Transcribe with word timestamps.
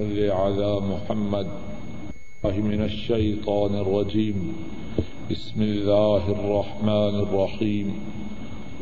صل 0.00 0.30
على 0.30 0.78
محمد 0.82 1.46
من 2.44 2.82
الشيطان 2.82 3.76
الرجيم. 3.76 4.52
بسم 5.30 5.60
الله 5.60 6.32
الرحمن 6.38 7.14
الرحيم. 7.14 7.88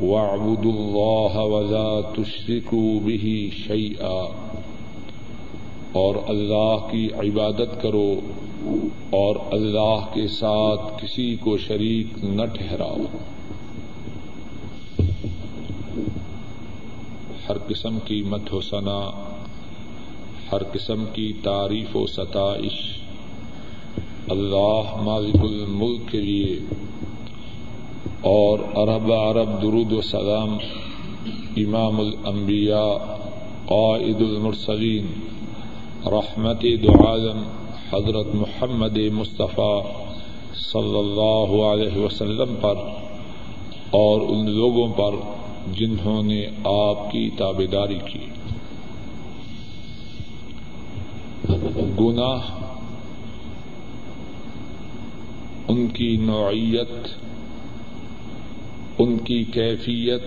واعبدوا 0.01 0.73
الله 0.73 1.49
ولا 1.53 2.01
تشركوا 2.01 3.01
به 3.05 3.49
شيئا. 3.67 4.27
اور 5.93 6.15
اللہ 6.29 6.91
کی 6.91 7.09
عبادت 7.13 7.83
کرو 7.83 8.21
اور 9.11 9.37
اللہ 9.51 10.07
کے 10.15 10.29
ساتھ 10.29 11.05
کسی 11.05 11.37
کو 11.41 11.59
شریک 11.59 12.25
نہ 12.25 12.43
ٹھہراؤ۔ 12.53 13.19
ہر 17.49 17.59
قسم 17.59 17.99
کی 18.05 18.23
مت 18.23 18.55
و 18.55 18.61
ثنا 18.61 19.35
ہر 20.53 20.63
قسم 20.73 21.05
کی 21.13 21.33
تعریف 21.43 21.97
و 21.97 22.07
ستائش۔ 22.07 22.99
اللہ 24.29 25.03
مالک 25.03 25.37
الملک 25.41 26.01
کے 26.11 26.21
لیے 26.21 26.59
اور 28.21 28.59
عرب 28.59 29.13
عرب 29.13 29.63
درود 29.63 29.93
و 29.93 30.01
سلام۔ 30.01 30.59
امام 31.57 32.01
الانبیاء، 32.01 33.17
قائد 33.67 34.21
المرسلین۔ 34.21 35.07
رحمت 36.07 36.63
دعالم 36.63 37.43
حضرت 37.93 38.35
محمد 38.35 38.99
مصطفیٰ 39.13 39.83
صلی 40.55 40.99
اللہ 40.99 41.63
علیہ 41.63 42.05
وسلم 42.05 42.55
پر 42.61 42.75
اور 43.91 44.21
ان 44.21 44.51
لوگوں 44.51 44.89
پر 44.89 45.15
جنہوں 45.73 46.23
نے 46.23 46.47
آپ 46.65 47.11
کی 47.11 47.31
تابے 47.39 47.67
داری 47.67 47.99
کی۔ 48.13 48.38
گناہ، 52.01 52.75
ان 55.69 55.87
کی 55.87 56.17
نوعیت، 56.17 57.09
ان 58.99 59.19
کی 59.19 59.45
کیفیت 59.45 60.23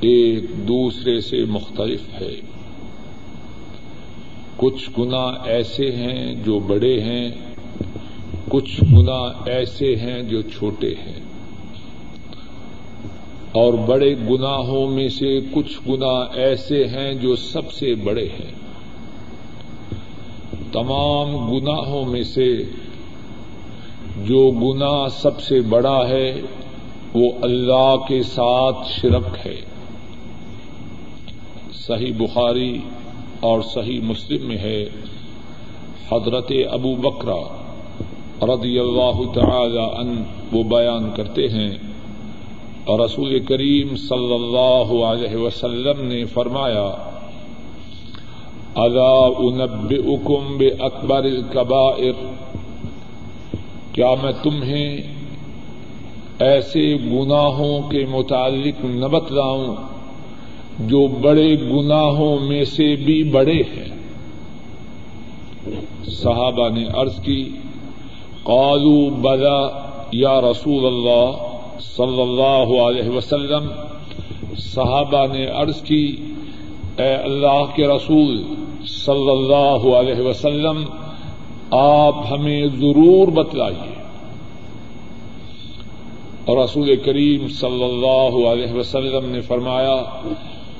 ایک 0.00 0.44
دوسرے 0.68 1.20
سے 1.20 1.44
مختلف 1.44 2.00
ہے۔ 2.20 2.40
کچھ 4.56 4.90
گنا 4.98 5.24
ایسے 5.44 5.90
ہیں 5.90 6.34
جو 6.34 6.58
بڑے 6.58 7.00
ہیں، 7.00 7.30
کچھ 8.48 8.84
گنا 8.84 9.50
ایسے 9.50 9.96
ہیں 9.96 10.22
جو 10.22 10.42
چھوٹے 10.42 10.94
ہیں۔ 11.06 11.20
اور 13.52 13.72
بڑے 13.72 14.14
گناہوں 14.14 14.90
میں 14.90 15.08
سے 15.08 15.40
کچھ 15.52 15.78
گنا 15.88 16.18
ایسے 16.34 16.86
ہیں 16.86 17.14
جو 17.14 17.36
سب 17.36 17.72
سے 17.72 17.94
بڑے 17.94 18.26
ہیں۔ 18.26 18.67
تمام 20.72 21.50
گناہوں 21.52 22.04
میں 22.04 22.22
سے 22.22 22.56
جو 24.24 24.50
گنا 24.50 25.08
سب 25.08 25.40
سے 25.40 25.60
بڑا 25.60 26.08
ہے، 26.08 26.40
وہ 27.14 27.32
اللہ 27.42 27.96
کے 28.08 28.22
ساتھ 28.22 28.88
شرک 29.00 29.46
ہے۔ 29.46 29.60
صحیح 31.72 32.12
بخاری 32.18 32.78
اور 33.40 33.60
صحیح 33.60 34.00
مسلم 34.00 34.48
میں 34.48 34.58
ہے۔ 34.58 34.84
حضرت 36.12 36.52
ابو 36.70 36.94
بکرا 36.94 37.56
رضی 38.42 38.78
اللہ 38.78 39.32
تعالی 39.34 39.78
ان 39.78 40.22
وہ 40.52 40.62
بیان 40.62 41.10
کرتے 41.16 41.48
ہیں۔ 41.48 41.70
اور 42.84 43.00
رسول 43.00 43.38
کریم 43.38 43.96
صلی 43.96 44.34
اللہ 44.34 45.04
علیہ 45.04 45.36
وسلم 45.36 46.04
نے 46.04 46.24
فرمایا 46.24 47.17
ادا 48.74 49.12
انب 49.38 49.92
اکم 50.06 50.56
بے 50.56 50.68
اکبر 50.78 51.24
القبائر 51.24 52.12
کیا 53.92 54.14
میں 54.22 54.32
تمہیں 54.42 55.00
ایسے 56.38 56.96
گناہوں 57.12 57.90
کے 57.90 58.04
متعلق 58.10 58.84
نہ 58.84 59.06
بتلاؤں 59.06 59.74
جو 60.78 61.06
بڑے 61.06 61.56
گناہوں 61.56 62.38
میں 62.40 62.64
سے 62.64 62.96
بھی 62.96 63.22
بڑے 63.22 63.62
ہیں؟ 63.76 63.88
صحابہ 66.08 66.68
نے 66.68 66.84
عرض 66.94 67.20
کی 67.22 67.48
قالو 68.42 69.10
بلا 69.10 69.68
یا 70.12 70.40
رسول 70.40 70.86
اللہ 70.86 71.30
صلی 71.80 72.22
اللہ 72.22 72.80
علیہ 72.82 73.08
وسلم، 73.08 73.68
صحابہ 74.58 75.26
نے 75.32 75.46
عرض 75.46 75.82
کی 75.82 76.16
اے 76.98 77.14
اللہ 77.14 77.64
کے 77.74 77.86
رسول 77.86 78.44
صلی 78.86 79.30
اللہ 79.30 79.96
علیہ 79.96 80.26
وسلم، 80.26 80.84
آپ 81.70 82.14
ہمیں 82.30 82.66
ضرور 82.66 83.28
بتلائیے۔ 83.28 83.94
اور 86.44 86.64
رسول 86.64 86.96
کریم 86.96 87.48
صلی 87.48 87.84
اللہ 87.84 88.48
علیہ 88.48 88.72
وسلم 88.72 89.30
نے 89.30 89.40
فرمایا 89.40 89.96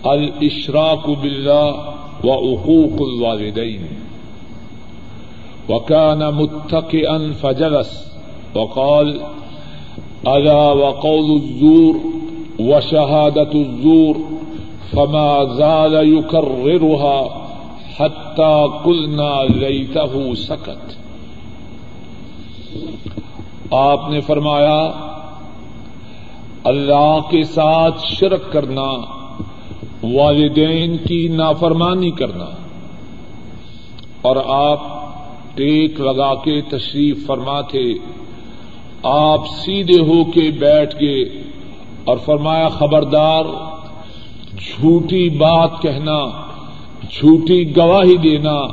الاشراق 0.03 1.09
باللہ 1.09 1.93
و 2.25 2.33
احوق 2.33 3.01
الوالدین۔ 3.01 3.87
وكان 5.69 6.19
متكئا 6.19 7.19
فجلس۔ 7.41 8.13
وقال، 8.55 9.19
الا 10.25 10.73
وقول 10.73 11.41
الزور 11.43 11.95
وشهادة 12.59 13.51
الزور۔ 13.55 14.38
فما 14.95 15.45
زال 15.45 15.95
يكررها 15.95 17.27
حتى 17.99 18.65
قلنا 18.85 19.45
ليته 19.45 20.35
سكت۔ 20.35 20.93
آپ 23.71 24.11
نے 24.11 24.21
فرمایا، 24.21 24.91
اللہ 26.65 27.19
کے 27.31 27.45
ساتھ 27.45 28.07
شرک 28.07 28.53
کرنا، 28.53 28.89
والدین 30.03 30.97
کی 30.97 31.29
نافرمانی 31.29 32.11
کرنا۔ 32.11 32.47
اور 34.23 34.37
آپ 34.47 34.81
ٹیک 35.57 36.01
لگا 36.01 36.35
کے 36.35 36.61
تشریف 36.61 37.27
فرما 37.27 37.61
تھے 37.61 37.95
آپ 39.03 39.47
سیدھے 39.47 40.01
ہو 40.01 40.25
کے 40.25 40.51
بیٹھ 40.61 40.97
گئے 41.01 41.23
اور 42.05 42.17
فرمایا، 42.17 42.69
خبردار 42.69 43.45
جھوٹی 44.61 45.29
بات 45.29 45.71
کہنا، 45.83 46.25
جھوٹی 47.11 47.77
گواہی 47.77 48.17
دینا، 48.17 48.67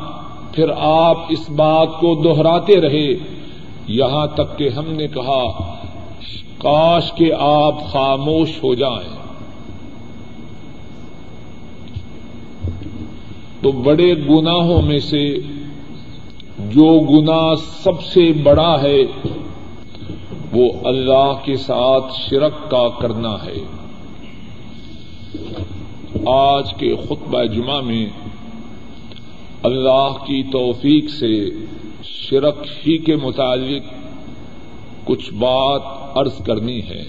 پھر 0.51 0.66
آپ 0.78 1.18
اس 1.29 1.50
بات 1.50 1.88
کو 2.00 2.22
دوہراتے 2.23 2.81
رہے۔ 2.81 3.16
یہاں 3.88 4.28
تک 4.28 4.57
کہ 4.57 4.69
ہم 4.69 4.85
نے 4.88 5.07
کہا، 5.07 5.73
کاش 6.57 7.12
کے 7.12 7.29
آپ 7.40 7.91
خاموش 7.91 8.63
ہو 8.63 8.73
جائیں۔ 8.73 9.16
تو 13.62 13.72
بڑے 13.72 14.13
گناہوں 14.13 14.81
میں 14.81 15.00
سے 15.00 15.38
جو 16.59 17.00
گنا 17.00 17.56
سب 17.56 18.03
سے 18.03 18.34
بڑا 18.44 18.81
ہے، 18.81 19.02
وہ 20.53 20.69
اللہ 20.84 21.34
کے 21.44 21.56
ساتھ 21.56 22.06
شرک 22.29 22.72
کا 22.72 22.88
کرنا 23.00 23.34
ہے۔ 23.46 23.84
آج 26.26 26.74
کے 26.74 26.96
خطبہ 26.96 27.44
جمعہ 27.44 27.81
میں 27.81 28.06
اللہ 29.64 30.12
کی 30.12 30.44
توفیق 30.44 31.09
سے 31.09 31.50
شرک 32.03 32.56
ہی 32.88 32.98
کے 32.98 33.16
متعلق 33.16 33.94
کچھ 35.03 35.34
بات 35.34 35.81
عرض 36.18 36.44
کرنی 36.46 36.80
ہے۔ 36.80 37.03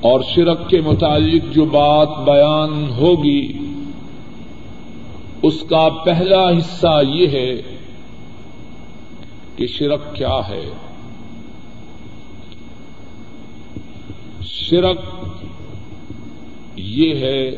اور 0.00 0.20
شرک 0.34 0.70
کے 0.70 0.80
متعلق 0.80 1.54
جو 1.54 1.64
بات 1.64 2.08
بیان 2.24 2.90
ہوگی، 2.90 3.52
اس 5.42 5.64
کا 5.68 5.88
پہلا 6.04 6.50
حصہ 6.50 7.00
یہ 7.08 7.26
ہے 7.28 7.76
کہ 9.56 9.66
شرک 9.66 10.14
کیا 10.14 10.48
ہے۔ 10.48 10.70
شرک 14.42 15.27
یہ 16.78 17.14
ہے 17.14 17.50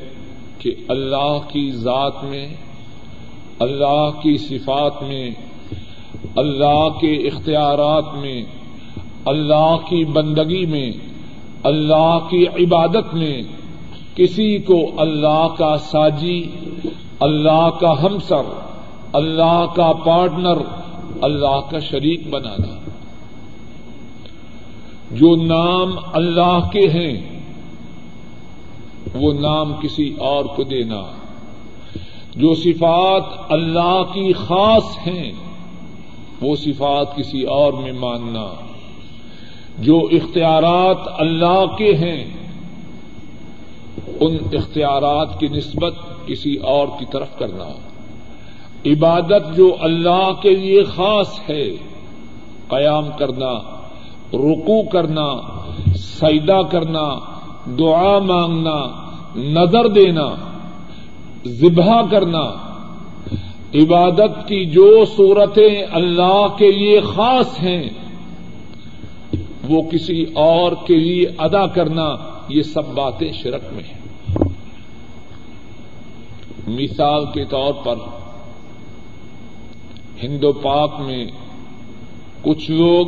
کہ 0.58 0.74
اللہ 0.88 1.38
کی 1.48 1.70
ذات 1.70 2.24
میں، 2.24 2.48
اللہ 3.60 4.10
کی 4.22 4.36
صفات 4.36 5.02
میں، 5.02 5.30
اللہ 6.36 6.88
کے 6.88 7.14
اختیارات 7.14 8.14
میں، 8.14 8.42
اللہ 9.26 9.76
کی 9.88 10.04
بندگی 10.04 10.66
میں، 10.66 10.92
اللہ 11.64 12.18
کی 12.30 12.46
عبادت 12.46 13.14
میں 13.14 13.42
کسی 14.14 14.58
کو 14.58 15.00
اللہ 15.00 15.46
کا 15.58 15.76
ساجی، 15.76 16.42
اللہ 17.20 17.70
کا 17.80 18.02
ہمسر، 18.02 18.60
اللہ 19.12 19.66
کا 19.76 19.92
پارٹنر، 19.92 20.58
اللہ 21.22 21.60
کا 21.70 21.78
شریک 21.78 22.30
بنانا۔ 22.30 22.80
جو 25.10 25.36
نام 25.36 25.92
اللہ 26.12 26.58
کے 26.72 26.88
ہیں 26.88 27.29
وہ 29.14 29.32
نام 29.32 29.74
کسی 29.74 30.14
اور 30.18 30.44
کو 30.44 30.62
دینا۔ 30.62 31.02
جو 32.36 32.54
صفات 32.54 33.22
اللہ 33.48 34.02
کی 34.12 34.32
خاص 34.32 35.08
ہیں، 35.08 35.32
وہ 36.40 36.56
صفات 36.56 37.16
کسی 37.16 37.42
اور 37.42 37.72
میں 37.72 37.92
ماننا۔ 37.92 38.54
جو 39.78 39.98
اختیارات 39.98 40.96
اللہ 41.18 41.66
کے 41.78 41.94
ہیں، 41.96 42.24
ان 44.20 44.36
اختیارات 44.52 45.40
کی 45.40 45.48
نسبت 45.48 45.94
کسی 46.26 46.56
اور 46.56 46.88
کی 46.98 47.04
طرف 47.12 47.38
کرنا۔ 47.38 47.68
عبادت 48.86 49.56
جو 49.56 49.76
اللہ 49.80 50.32
کے 50.42 50.56
لیے 50.56 50.84
خاص 50.84 51.40
ہے، 51.50 51.70
قیام 52.68 53.04
کرنا 53.18 53.80
رکو 54.34 54.82
کرنا 54.88 55.32
سیدا 55.94 56.62
کرنا 56.62 57.29
دعا 57.66 58.18
مانگنا، 58.18 58.78
نظر 59.36 59.88
دینا 59.88 60.34
ذبح 61.46 62.02
کرنا، 62.10 62.70
عبادت 63.74 64.48
کی 64.48 64.64
جو 64.64 65.04
صورتیں 65.16 65.82
اللہ 65.92 66.46
کے 66.58 66.72
لیے 66.72 67.00
خاص 67.00 67.62
ہیں، 67.62 67.88
وہ 69.68 69.82
کسی 69.82 70.24
اور 70.34 70.72
کے 70.86 70.96
لیے 70.96 71.26
ادا 71.38 71.66
کرنا، 71.66 72.08
یہ 72.48 72.62
سب 72.62 72.94
باتیں 72.94 73.32
شرک 73.32 73.72
میں 73.72 73.84
ہیں۔ 73.84 74.00
مثال 76.68 77.24
کے 77.34 77.44
طور 77.44 77.74
پر، 77.84 77.94
ہندو 80.22 80.52
پاک 80.52 81.00
میں 81.00 81.26
کچھ 82.42 82.70
لوگ 82.70 83.06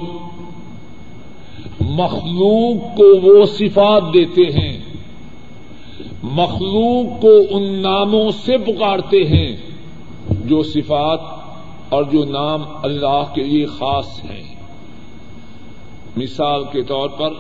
مخلوق 1.81 2.97
کو 2.97 3.21
وہ 3.21 3.47
صفات 3.47 4.03
دیتے 4.15 4.43
ہیں۔ 4.43 4.79
مخلوق 6.23 7.23
کو 7.23 7.57
ان 7.57 7.83
ناموں 7.83 8.31
سے 8.31 8.59
پکارتے 8.59 9.17
ہیں 9.17 9.57
جو 10.45 10.63
صفات 10.63 11.21
اور 11.89 12.05
جو 12.05 12.25
نام 12.25 12.63
اللہ 12.83 13.25
کے 13.35 13.43
لیے 13.43 13.67
خاص 13.67 14.25
ہیں۔ 14.25 14.55
مثال 16.17 16.65
کے 16.73 16.83
طور 16.83 17.09
پر 17.09 17.31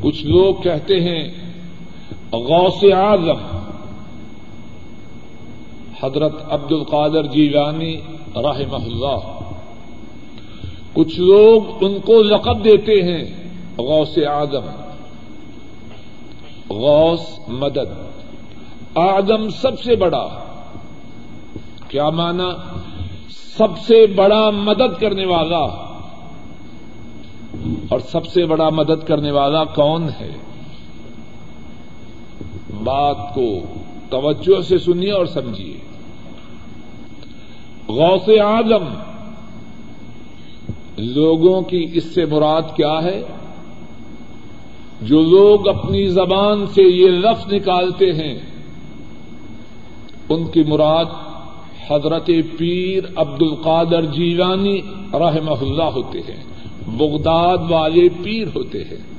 کچھ 0.00 0.26
لوگ 0.26 0.62
کہتے 0.62 1.00
ہیں، 1.00 1.28
غوث 2.32 2.84
اعظم۔ 2.92 3.58
حضرت 6.02 6.52
عبد 6.52 6.72
القادر 6.72 7.26
جیلانی 7.26 7.96
رحمہ 8.36 8.76
اللہ۔ 8.76 9.37
کچھ 10.98 11.20
لوگ 11.20 11.84
ان 11.84 12.00
کو 12.00 12.22
لقب 12.22 12.64
دیتے 12.64 12.92
ہیں، 12.92 13.24
غوث 13.78 14.18
اعظم 14.18 14.66
غوث 16.70 17.48
مدد۔ 17.48 18.02
آدم 18.94 19.50
سب 19.50 19.80
سے 19.80 19.96
بڑا۔ 19.96 20.28
کیا 21.88 22.10
مانا؟ 22.10 22.48
سب 23.30 23.78
سے 23.78 24.06
بڑا 24.06 24.50
مدد 24.50 25.00
کرنے 25.00 25.26
والا۔ 25.26 25.64
اور 27.88 27.98
سب 27.98 28.26
سے 28.26 28.46
بڑا 28.46 28.68
مدد 28.68 29.06
کرنے 29.06 29.30
والا 29.30 29.64
کون 29.64 30.08
ہے؟ 30.20 30.30
بات 32.84 33.34
کو 33.34 33.60
توجہ 34.10 34.60
سے 34.60 34.78
سنیے 34.78 35.12
اور 35.12 35.26
سمجھیے۔ 35.26 35.76
غوث 37.88 38.28
اعظم 38.28 39.07
لوگوں 40.98 41.62
کی 41.62 41.86
اس 41.94 42.04
سے 42.04 42.24
مراد 42.24 42.62
کیا 42.76 43.02
ہے؟ 43.02 43.22
جو 45.00 45.20
لوگ 45.20 45.68
اپنی 45.68 46.06
زبان 46.06 46.66
سے 46.66 46.82
یہ 46.82 47.08
لفظ 47.08 47.52
نکالتے 47.52 48.12
ہیں، 48.12 48.38
ان 50.28 50.46
کی 50.46 50.62
مراد 50.62 51.04
حضرت 51.90 52.30
پیر 52.58 53.04
عبد 53.16 53.42
القادر 53.42 54.04
جیلانی 54.04 54.80
رحمہ 55.12 55.54
اللہ 55.60 55.82
ہوتے 55.82 56.18
ہیں، 56.18 56.44
بغداد 56.96 57.58
والے 57.70 58.08
پیر 58.22 58.46
ہوتے 58.54 58.84
ہیں۔ 58.84 59.18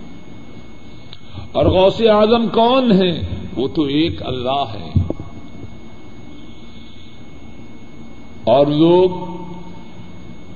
اور 1.52 1.66
غوث 1.66 2.02
اعظم 2.02 2.48
کون 2.48 2.92
ہیں؟ 2.92 3.22
وہ 3.58 3.68
تو 3.68 3.84
ایک 3.84 4.24
اللہ 4.26 4.64
ہے 4.74 4.90
اور 8.44 8.68
لوگ 8.68 9.10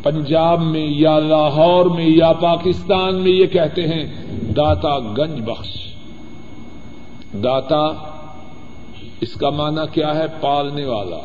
پنجاب 0.03 0.61
میں 0.61 0.88
یا 0.88 1.19
لاہور 1.19 1.85
میں 1.85 2.07
یا 2.07 2.33
پاکستان 2.33 3.15
میں 3.15 3.31
یہ 3.31 3.45
کہتے 3.45 3.88
ہیں، 3.88 4.05
داتا 4.51 5.00
گنج 5.00 5.50
بخش۔ 5.50 5.69
داتا، 7.33 7.81
اس 9.21 9.33
کا 9.33 9.50
معنی 9.50 9.81
کیا 9.91 10.15
ہے؟ 10.15 10.25
پالنے 10.41 10.85
والا۔ 10.85 11.17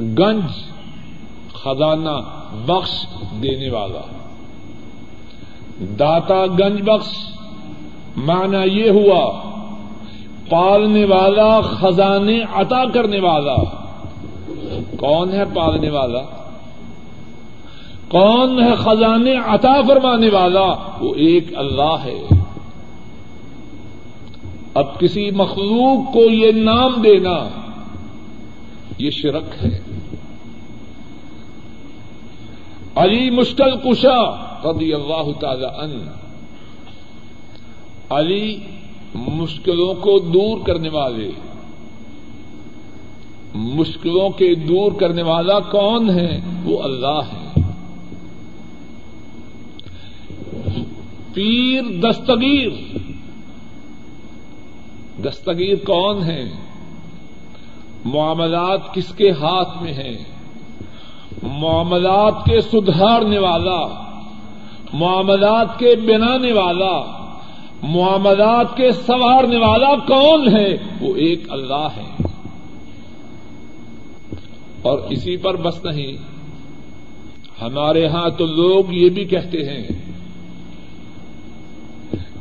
گنج، 0.00 0.44
خزانہ 1.52 2.20
بخش 2.66 3.06
دینے 3.42 3.70
والا۔ 3.70 4.00
داتا 5.98 6.46
گنج 6.46 6.82
بخش، 6.82 7.12
معنی 8.16 8.80
یہ 8.80 8.90
ہوا، 8.90 9.50
پالنے 10.48 11.04
والا، 11.04 11.60
خزانے 11.60 12.42
عطا 12.54 12.84
کرنے 12.84 13.20
والا۔ 13.20 13.56
کون 14.96 15.32
ہے 15.32 15.44
پالنے 15.54 15.90
والا؟ 15.90 16.39
کون 18.10 18.62
ہے 18.62 18.74
خزانے 18.74 19.34
عطا 19.46 19.80
فرمانے 19.88 20.28
والا؟ 20.28 20.66
وہ 21.00 21.14
ایک 21.14 21.56
اللہ 21.56 21.96
ہے۔ 22.04 22.22
اب 24.74 25.00
کسی 25.00 25.30
مخلوق 25.30 26.12
کو 26.12 26.20
یہ 26.20 26.52
نام 26.52 27.02
دینا، 27.02 27.48
یہ 28.98 29.10
شرک 29.10 29.64
ہے۔ 29.64 29.78
علی 32.94 33.30
مشکل 33.30 33.76
کشا 33.76 34.30
رضی 34.64 34.94
اللہ 34.94 35.32
تعالی 35.40 35.64
ان 35.64 36.08
علی 38.10 38.58
مشکلوں 39.14 39.94
کو 39.94 40.18
دور 40.18 40.58
کرنے 40.66 40.88
والے۔ 40.88 41.30
مشکلوں 43.54 44.30
کے 44.30 44.54
دور 44.54 44.92
کرنے 44.92 45.22
والا 45.22 45.60
کون 45.60 46.10
ہے؟ 46.10 46.40
وہ 46.64 46.82
اللہ 46.82 47.20
ہے۔ 47.32 47.39
پیر 51.34 51.82
دستگیر۔ 51.82 52.68
دستگیر 55.24 55.76
کون 55.84 56.22
ہے 56.22 56.50
معاملات 58.04 58.94
کس 58.94 59.14
کے 59.14 59.30
ہاتھ 59.30 59.82
میں 59.82 59.92
ہیں؟ 59.92 60.16
معاملات 61.42 62.44
کے 62.44 62.60
سدھارنے 62.60 63.38
والا، 63.38 63.86
معاملات 64.92 65.78
کے 65.78 65.94
بنانے 65.96 66.52
والا، 66.52 67.02
معاملات 67.82 68.76
کے 68.76 68.92
سنوارنے 68.92 69.56
والا 69.56 69.94
کون 69.96 70.56
ہے؟ 70.56 70.76
وہ 71.00 71.16
ایک 71.16 71.42
اللہ 71.48 71.88
ہے 71.96 72.22
اور 74.82 74.98
اسی 74.98 75.36
پر 75.36 75.56
بس 75.56 75.84
نہیں، 75.84 76.16
ہمارے 77.62 78.06
ہاں 78.06 78.28
تو 78.38 78.46
لوگ 78.46 78.92
یہ 78.92 79.08
بھی 79.08 79.24
کہتے 79.24 79.58
ہیں 79.58 80.09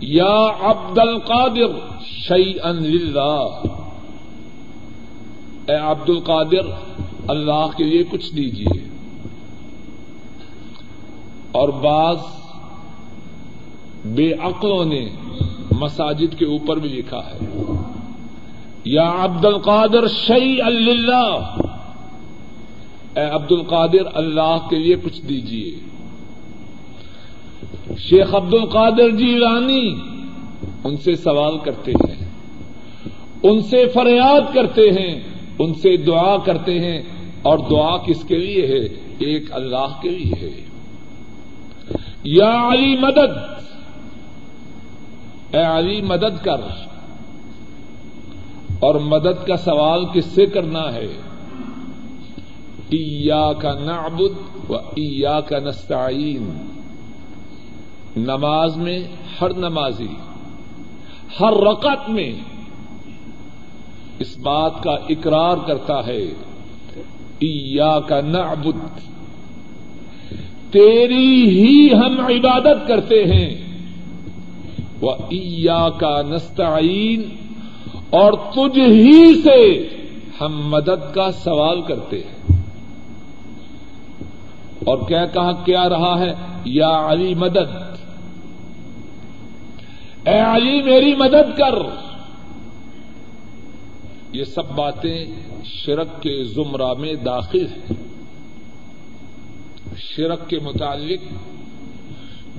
یا 0.01 0.47
عبد 0.59 0.99
القادر 0.99 1.79
شعی 2.01 2.53
ان 2.63 2.85
اے 5.69 5.75
عبد 5.75 6.09
القادر 6.09 6.69
اللہ 7.27 7.67
کے 7.77 7.83
لیے 7.83 8.03
کچھ 8.03 8.35
دیجیے 8.35 8.89
اور 11.51 11.69
بعض 11.69 12.17
بے 14.05 14.33
عقلوں 14.33 14.85
نے 14.85 15.09
مساجد 15.71 16.39
کے 16.39 16.45
اوپر 16.45 16.77
بھی 16.77 16.89
لکھا 16.89 17.17
ہے۔ 17.17 17.37
یا 18.85 19.11
عبد 19.17 19.45
القادر 19.45 20.07
شعی 20.07 20.61
اللہ 20.61 21.57
اے 23.15 23.25
عبد 23.25 23.51
القادر 23.51 24.05
اللہ 24.13 24.57
کے 24.69 24.77
لیے 24.77 24.95
کچھ 25.03 25.21
دیجیے 25.21 25.79
شیخ 27.97 28.35
عبد 28.35 28.53
القادر 28.53 29.09
جی 29.09 29.39
رانی 29.39 29.95
ان 30.83 30.97
سے 30.97 31.15
سوال 31.15 31.57
کرتے 31.57 31.91
ہیں، 31.91 32.27
ان 33.43 33.61
سے 33.61 33.85
فریاد 33.87 34.53
کرتے 34.53 34.81
ہیں، 34.81 35.21
ان 35.59 35.73
سے 35.73 35.97
دعا 35.97 36.37
کرتے 36.37 36.79
ہیں، 36.79 37.01
اور 37.41 37.57
دعا 37.57 37.97
کس 37.97 38.23
کے 38.23 38.37
لیے 38.37 38.67
ہے؟ 38.67 38.85
ایک 39.19 39.53
اللہ 39.53 40.01
کے 40.01 40.09
لیے 40.09 40.33
ہے۔ 40.41 40.65
یا 42.23 42.69
علی 42.71 42.95
مدد، 42.97 43.37
اے 45.55 45.61
علی 45.61 46.01
مدد 46.01 46.43
کر، 46.43 46.57
اور 48.79 48.95
مدد 48.95 49.47
کا 49.47 49.57
سوال 49.57 50.05
کس 50.13 50.25
سے 50.25 50.45
کرنا 50.45 50.93
ہے؟ 50.93 51.07
ایا 52.89 53.53
کا 53.53 53.73
نعبد 53.73 54.69
و 54.69 54.77
ایا 54.77 55.39
کا 55.39 55.59
نستعین۔ 55.59 56.68
نماز 58.17 58.77
میں 58.77 58.99
ہر 59.41 59.53
نمازی، 59.53 60.13
ہر 61.39 61.53
رقط 61.53 62.09
میں 62.09 62.31
اس 64.19 64.37
بات 64.37 64.83
کا 64.83 64.91
اقرار 65.09 65.57
کرتا 65.67 66.05
ہے 66.07 66.21
ایا 67.39 67.99
کا 67.99 68.21
نعبد، 68.21 68.99
تیری 70.71 71.49
ہی 71.49 71.93
ہم 71.93 72.19
عبادت 72.19 72.87
کرتے 72.87 73.23
ہیں 73.23 73.49
وہ 75.01 75.11
ایا 75.29 75.89
کا 75.89 76.21
نستعین، 76.21 77.23
اور 78.09 78.33
تجھ 78.53 78.79
ہی 78.79 79.41
سے 79.41 79.89
ہم 80.41 80.69
مدد 80.69 81.13
کا 81.13 81.31
سوال 81.31 81.81
کرتے 81.81 82.17
ہیں. 82.17 82.57
اور 84.85 84.97
کیا 85.07 85.25
کہا 85.25 85.51
کیا 85.51 85.89
رہا 85.89 86.19
ہے؟ 86.19 86.33
یا 86.65 87.07
علی 87.09 87.33
مدد 87.35 87.88
اے 90.25 90.39
علی 90.39 90.81
میری 90.81 91.15
مدد 91.15 91.57
کر۔ 91.57 91.73
یہ 94.33 94.43
سب 94.43 94.71
باتیں 94.75 95.25
شرک 95.63 96.07
کے 96.21 96.43
زمرہ 96.43 96.93
میں 96.93 97.13
داخل 97.13 97.65
ہیں۔ 97.65 97.93
شرک 99.97 100.49
کے 100.49 100.59
متعلق 100.59 101.19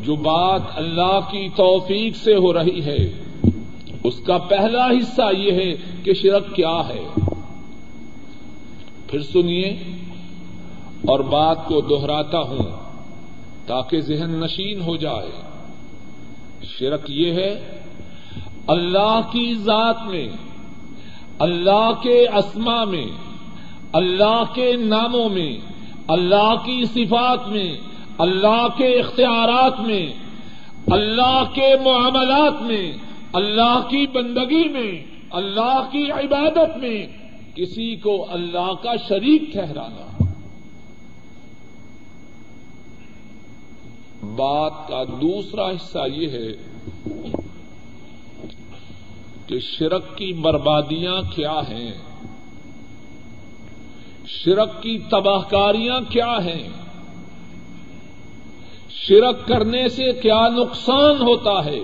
جو 0.05 0.15
بات 0.15 0.63
اللہ 0.75 1.21
کی 1.31 1.49
توفیق 1.57 2.17
سے 2.17 2.35
ہو 2.35 2.53
رہی 2.53 2.85
ہے، 2.85 3.13
اس 4.05 4.21
کا 4.27 4.39
پہلا 4.39 4.87
حصہ 4.87 5.37
یہ 5.37 5.53
ہے 5.53 5.75
کہ 6.03 6.15
شرک 6.15 6.55
کیا 6.55 6.89
ہے۔ 6.89 7.09
پھر 9.07 9.23
سنیے 9.23 9.69
اور 11.09 11.21
بات 11.21 11.67
کو 11.67 11.81
دوہراتا 11.81 12.41
ہوں 12.41 12.91
تاکہ 13.67 14.01
ذہن 14.01 14.31
نشین 14.31 14.81
ہو 14.81 14.97
جائے۔ 14.97 15.50
شرک 16.65 17.01
یہ 17.09 17.33
ہے، 17.33 17.79
اللہ 18.67 19.21
کی 19.33 19.55
ذات 19.55 20.07
میں، 20.07 20.29
اللہ 21.39 21.91
کے 22.03 22.27
اسما 22.29 22.85
میں، 22.85 23.07
اللہ 23.93 24.43
کے 24.55 24.73
ناموں 24.77 25.29
میں، 25.29 25.59
اللہ 26.09 26.55
کی 26.65 26.85
صفات 26.85 27.49
میں، 27.49 27.77
اللہ 28.19 28.67
کے 28.77 28.89
اختیارات 29.01 29.81
میں، 29.81 30.07
اللہ 30.87 31.43
کے 31.55 31.75
معاملات 31.85 32.63
میں، 32.63 32.93
اللہ 33.33 33.81
کی 33.89 34.07
بندگی 34.07 34.69
میں، 34.69 35.05
اللہ 35.31 35.89
کی 35.93 36.11
عبادت 36.11 36.77
میں، 36.77 37.07
کسی 37.55 37.97
کو 37.97 38.27
اللہ 38.31 38.73
کا 38.83 38.97
شریک 39.09 39.53
ٹھہرانا۔ 39.53 40.25
بات 44.23 44.89
کا 44.89 45.05
دوسرا 45.05 45.71
حصہ 45.71 46.09
یہ 46.15 46.29
ہے 46.29 46.53
کہ 49.47 49.59
شرک 49.61 50.17
کی 50.17 50.33
بربادیاں 50.33 51.21
کیا 51.35 51.61
ہیں؟ 51.69 51.93
شرک 54.27 54.83
کی 54.83 54.99
تباہ 54.99 55.43
کاریاں 55.51 56.01
کیا 56.09 56.37
ہیں؟ 56.45 56.69
شرک 58.89 59.49
کرنے 59.49 59.89
سے 59.89 60.13
کیا 60.13 60.49
نقصان 60.49 61.23
ہوتا 61.23 61.65
ہے؟ 61.65 61.81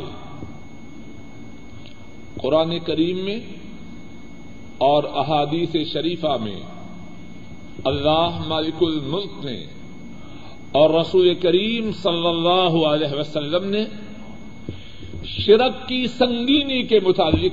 قرآن 2.43 2.79
کریم 2.79 3.25
میں 3.25 3.41
اور 4.79 5.05
احادیث 5.05 5.93
شریفہ 5.93 6.37
میں 6.41 6.61
اللہ 7.85 8.45
مالک 8.47 8.75
الملک 8.81 9.45
نے 9.45 9.67
اور 10.73 10.91
رسول 10.91 11.35
کریم 11.35 11.91
صلی 11.93 12.27
اللہ 12.27 12.87
علیہ 12.87 13.19
وسلم 13.19 13.71
نے 13.71 13.85
شرک 15.25 15.89
کی 15.89 16.07
سنگینی 16.07 16.83
کے 16.83 17.01
متعلق، 17.01 17.53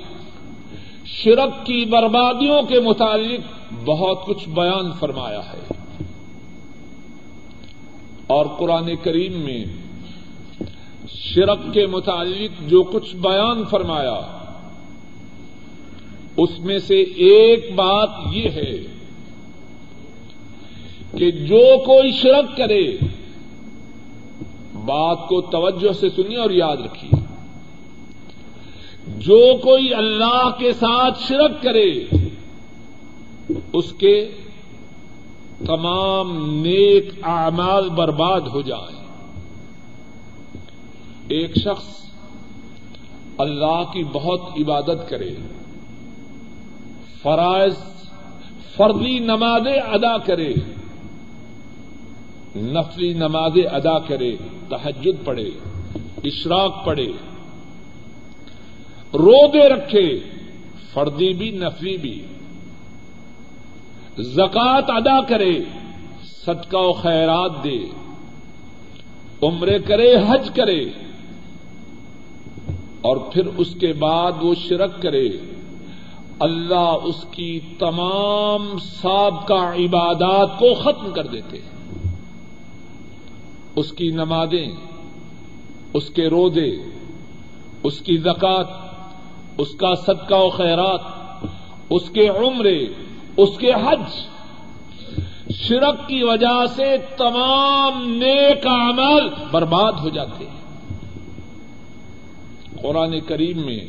شرک 1.05 1.65
کی 1.65 1.85
بربادیوں 1.85 2.61
کے 2.61 2.79
متعلق 2.79 3.63
بہت 3.85 4.25
کچھ 4.25 4.49
بیان 4.49 4.91
فرمایا 4.99 5.39
ہے۔ 5.39 5.73
اور 8.27 8.45
قرآن 8.45 8.95
کریم 9.03 9.39
میں 9.39 9.65
شرک 11.09 11.73
کے 11.73 11.87
متعلق 11.87 12.69
جو 12.69 12.83
کچھ 12.83 13.15
بیان 13.15 13.63
فرمایا، 13.69 14.39
اس 16.37 16.59
میں 16.59 16.79
سے 16.79 17.01
ایک 17.01 17.75
بات 17.75 18.09
یہ 18.31 18.49
ہے 18.49 18.92
کہ 21.17 21.31
جو 21.31 21.77
کوئی 21.85 22.11
شرک 22.11 22.57
کرے، 22.57 22.97
بات 24.73 25.27
کو 25.27 25.41
توجہ 25.41 25.93
سے 25.93 26.09
سنیے 26.09 26.37
اور 26.37 26.49
یاد 26.49 26.77
رکھیے۔ 26.77 27.23
جو 29.07 29.57
کوئی 29.63 29.93
اللہ 29.93 30.49
کے 30.57 30.73
ساتھ 30.73 31.23
شرک 31.27 31.63
کرے، 31.63 32.03
اس 33.73 33.93
کے 33.93 34.31
تمام 35.65 36.61
نیک 36.61 37.13
اعمال 37.23 37.89
برباد 37.89 38.41
ہو 38.41 38.61
جائیں۔ 38.61 39.03
ایک 41.27 41.57
شخص 41.57 42.05
اللہ 43.37 43.83
کی 43.93 44.03
بہت 44.03 44.41
عبادت 44.59 45.09
کرے، 45.09 45.29
فرائض، 47.21 47.75
فردی 48.75 49.19
نمازیں 49.19 49.79
ادا 49.79 50.17
کرے۔ 50.17 50.53
نفلی 52.55 53.13
نمازیں 53.13 53.63
ادا 53.63 53.99
کرے 53.99 54.35
تحجد 54.69 55.25
پڑھے، 55.25 55.49
اشراق 56.23 56.85
پڑھے 56.85 57.11
دے 59.53 59.69
رکھے، 59.69 60.19
فردی 60.93 61.33
بھی، 61.33 61.51
نفلی 61.51 61.97
بھی۔ 61.97 62.23
زکات 64.17 64.83
ادا 64.87 65.21
کرے، 65.21 65.59
صدقہ 66.23 66.77
و 66.77 66.93
خیرات 66.93 67.63
دے۔ 67.63 67.77
عمرے 69.41 69.79
کرے، 69.79 70.15
حج 70.15 70.49
کرے۔ 70.55 70.85
اور 73.01 73.17
پھر 73.17 73.45
اس 73.57 73.75
کے 73.79 73.93
بعد 73.93 74.31
وہ 74.41 74.55
شرک 74.55 75.01
کرے۔ 75.01 75.29
اللہ 76.39 76.95
اس 77.03 77.25
کی 77.31 77.59
تمام 77.79 78.79
سابقہ 78.79 79.53
عبادات 79.53 80.59
کو 80.59 80.73
ختم 80.73 81.11
کر 81.11 81.27
دیتے۔ 81.27 81.57
ہیں 81.57 81.72
اس 83.75 83.91
کی 83.91 84.09
نمازیں، 84.09 84.67
اس 85.93 86.09
کے 86.09 86.29
رودے 86.29 86.71
اس 87.83 88.01
کی 88.01 88.17
زکات 88.17 88.67
اس 89.57 89.75
کا 89.75 89.95
صدقہ 89.95 90.35
و 90.35 90.49
خیرات، 90.49 90.99
اس 91.89 92.09
کے 92.09 92.27
عمرے، 92.27 92.87
اس 93.37 93.57
کے 93.57 93.71
حج۔ 93.73 94.27
شرک 95.53 96.09
کی 96.09 96.23
وجہ 96.23 96.65
سے 96.75 96.97
تمام 97.17 98.09
نیک 98.09 98.67
عمل 98.67 99.29
برباد 99.51 99.91
ہو 99.91 100.09
جاتے 100.09 100.45
ہیں۔ 100.45 100.63
قرآن 102.81 103.19
کریم 103.19 103.65
میں 103.65 103.79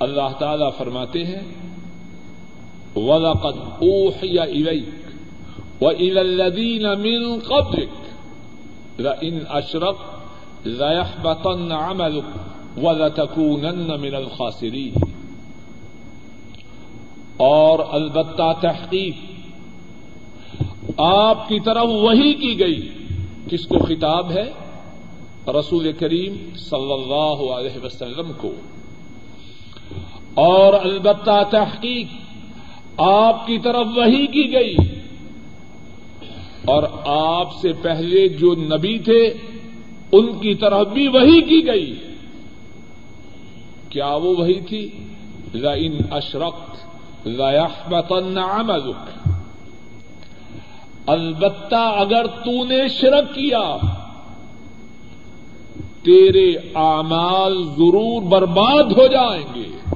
اللہ 0.00 0.28
تعالی 0.38 0.64
فرماتے 0.78 1.24
ہیں، 1.24 1.54
وَلَقَدْ 2.96 3.56
أُوحِيَ 3.56 4.42
إِلَيْكَ 4.42 5.08
وَإِلَى 5.84 6.18
الَّذِينَ 6.18 6.88
مِن 6.88 7.38
قَبْلِكَ 7.38 8.01
ان 8.98 9.38
اشرف 9.48 9.96
ضیح 10.66 11.22
بطن 11.22 11.72
عمل 11.72 12.20
و 12.76 12.92
من 13.98 14.14
الخاسرین 14.14 14.94
اور 17.36 17.78
البتہ 17.90 18.52
تحقیق، 18.60 19.14
آپ 20.96 21.48
کی 21.48 21.60
طرف 21.60 21.86
وہی 21.86 22.34
کی 22.34 22.58
گئی 22.60 22.88
کس 23.50 23.66
کو 23.66 23.78
خطاب 23.78 24.32
ہے؟ 24.32 24.52
رسول 25.48 25.92
کریم 25.92 26.36
صلی 26.56 26.92
اللہ 26.92 27.52
علیہ 27.52 27.84
وسلم 27.84 28.32
کو۔ 28.36 28.52
اور 30.34 30.74
البتہ 30.74 31.42
تحقیق، 31.50 32.06
آپ 33.00 33.46
کی 33.46 33.58
طرف 33.58 33.86
وہی 33.96 34.26
کی 34.26 34.52
گئی 34.52 34.76
اور 36.64 36.82
آپ 37.04 37.54
سے 37.54 37.72
پہلے 37.72 38.28
جو 38.28 38.54
نبی 38.54 38.98
تھے، 38.98 39.34
ان 40.12 40.38
کی 40.38 40.54
طرف 40.54 40.86
بھی 40.88 41.08
وہی 41.08 41.42
کی 41.42 41.66
گئی۔ 41.66 41.98
کیا 43.88 44.06
وہ 44.06 44.34
وہی 44.36 44.60
تھی؟ 44.60 44.90
لئن 45.54 45.96
اشرقت 46.10 46.76
ليحبطن 47.26 48.38
عملك 48.38 49.28
البتہ 51.06 51.94
اگر 51.98 52.26
تو 52.26 52.64
نے 52.64 52.88
شرک 52.88 53.34
کیا، 53.34 53.76
تیرے 56.02 56.52
اعمال 56.74 57.64
ضرور 57.64 58.22
برباد 58.22 58.84
ہو 58.84 59.06
جائیں 59.06 59.44
گے۔ 59.54 59.94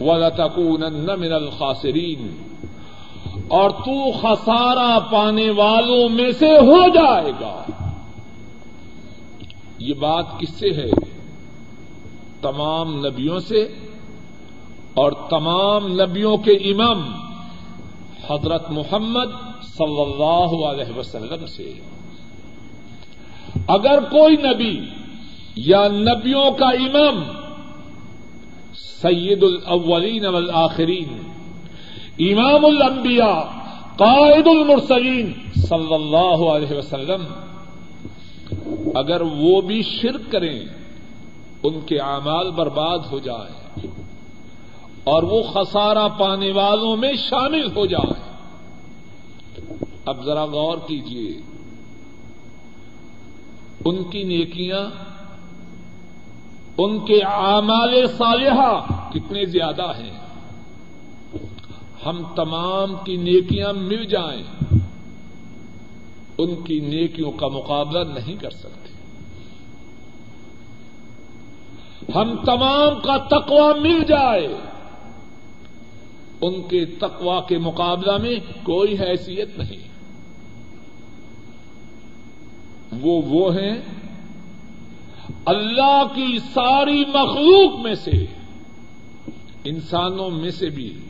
وَلَتَكُونَنَّ 0.00 1.16
مِنَ 1.16 1.34
الْخَاسِرِينَ۔ 1.34 2.47
اور 3.48 3.70
تو 3.70 4.12
خسارا 4.12 4.98
پانے 4.98 5.50
والوں 5.50 6.08
میں 6.08 6.32
سے 6.32 6.58
ہو 6.58 6.88
جائے 6.88 7.32
گا۔ 7.40 7.64
یہ 9.78 9.94
بات 9.94 10.26
کس 10.38 10.58
سے 10.58 10.70
ہے؟ 10.70 10.90
تمام 12.42 13.06
نبیوں 13.06 13.38
سے 13.38 13.62
اور 14.94 15.12
تمام 15.12 15.86
نبیوں 15.86 16.36
کے 16.36 16.52
امام 16.52 17.12
حضرت 18.30 18.70
محمد 18.70 19.60
صلی 19.62 20.00
اللہ 20.00 20.66
علیہ 20.66 20.98
وسلم 20.98 21.46
سے۔ 21.46 21.72
اگر 23.68 24.00
کوئی 24.00 24.36
نبی 24.36 24.80
یا 25.56 25.88
نبیوں 25.88 26.50
کا 26.50 26.68
امام 26.68 27.24
سید 29.02 29.42
الاولین 29.42 30.26
والآخرین 30.26 31.27
امام 32.18 32.64
الانبیاء، 32.64 33.40
قائد 33.96 34.46
المرسلین 34.46 35.32
صلی 35.54 35.94
اللہ 35.94 36.44
علیہ 36.50 36.76
وسلم، 36.76 37.24
اگر 38.94 39.20
وہ 39.20 39.60
بھی 39.60 39.82
شرک 39.82 40.32
کریں، 40.32 40.60
ان 41.62 41.80
کے 41.86 41.98
اعمال 41.98 42.50
برباد 42.50 42.98
ہو 42.98 43.18
جائیں 43.18 43.86
اور 45.04 45.22
وہ 45.22 45.42
خسارہ 45.42 46.08
پانے 46.18 46.52
والوں 46.52 46.96
میں 46.96 47.12
شامل 47.16 47.66
ہو 47.76 47.86
جائیں 47.86 48.20
اب 50.04 50.24
ذرا 50.24 50.44
غور 50.44 50.78
کیجیے 50.78 51.40
ان 53.84 54.04
کی 54.04 54.22
نیکیاں، 54.22 54.84
ان 56.78 56.98
کے 56.98 57.20
اعمال 57.22 58.06
صالحہ 58.06 58.80
کتنے 59.12 59.44
زیادہ 59.44 59.92
ہیں۔ 59.98 60.27
ہم 62.08 62.22
تمام 62.36 62.94
کی 63.04 63.16
نیکیاں 63.16 63.72
مل 63.72 64.04
جائیں، 64.04 64.42
ان 66.38 66.54
کی 66.54 66.80
نیکیوں 66.80 67.32
کا 67.32 67.48
مقابلہ 67.48 67.98
نہیں 67.98 68.36
کر 68.36 68.50
سکتے۔ 68.50 68.88
ہم 72.14 72.36
تمام 72.46 73.00
کا 73.00 73.16
تقوا 73.16 73.72
مل 73.80 74.04
جائے۔ 74.08 74.48
ان 76.40 76.62
کے 76.62 76.84
تقوا 76.84 77.40
کے 77.40 77.58
مقابلہ 77.58 78.16
میں 78.16 78.36
کوئی 78.62 78.94
حیثیت 79.00 79.58
نہیں۔ 79.58 79.88
وہ 83.00 83.22
وہ 83.26 83.54
ہیں 83.54 83.80
اللہ 85.44 86.02
کی 86.14 86.38
ساری 86.38 87.04
مخلوق 87.08 87.80
میں 87.80 87.94
سے، 87.94 88.24
انسانوں 89.64 90.30
میں 90.30 90.50
سے 90.50 90.70
بھی۔ 90.70 91.00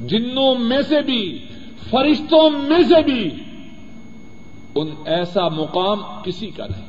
جنوں 0.00 0.54
میں 0.54 0.82
سے 0.82 1.00
بھی، 1.00 1.46
فرشتوں 1.90 2.50
میں 2.50 2.82
سے 2.82 3.02
بھی 3.02 3.30
ان 4.74 4.88
ایسا 5.04 5.48
مقام 5.48 6.02
کسی 6.24 6.46
کا 6.46 6.66
نہیں۔ 6.66 6.88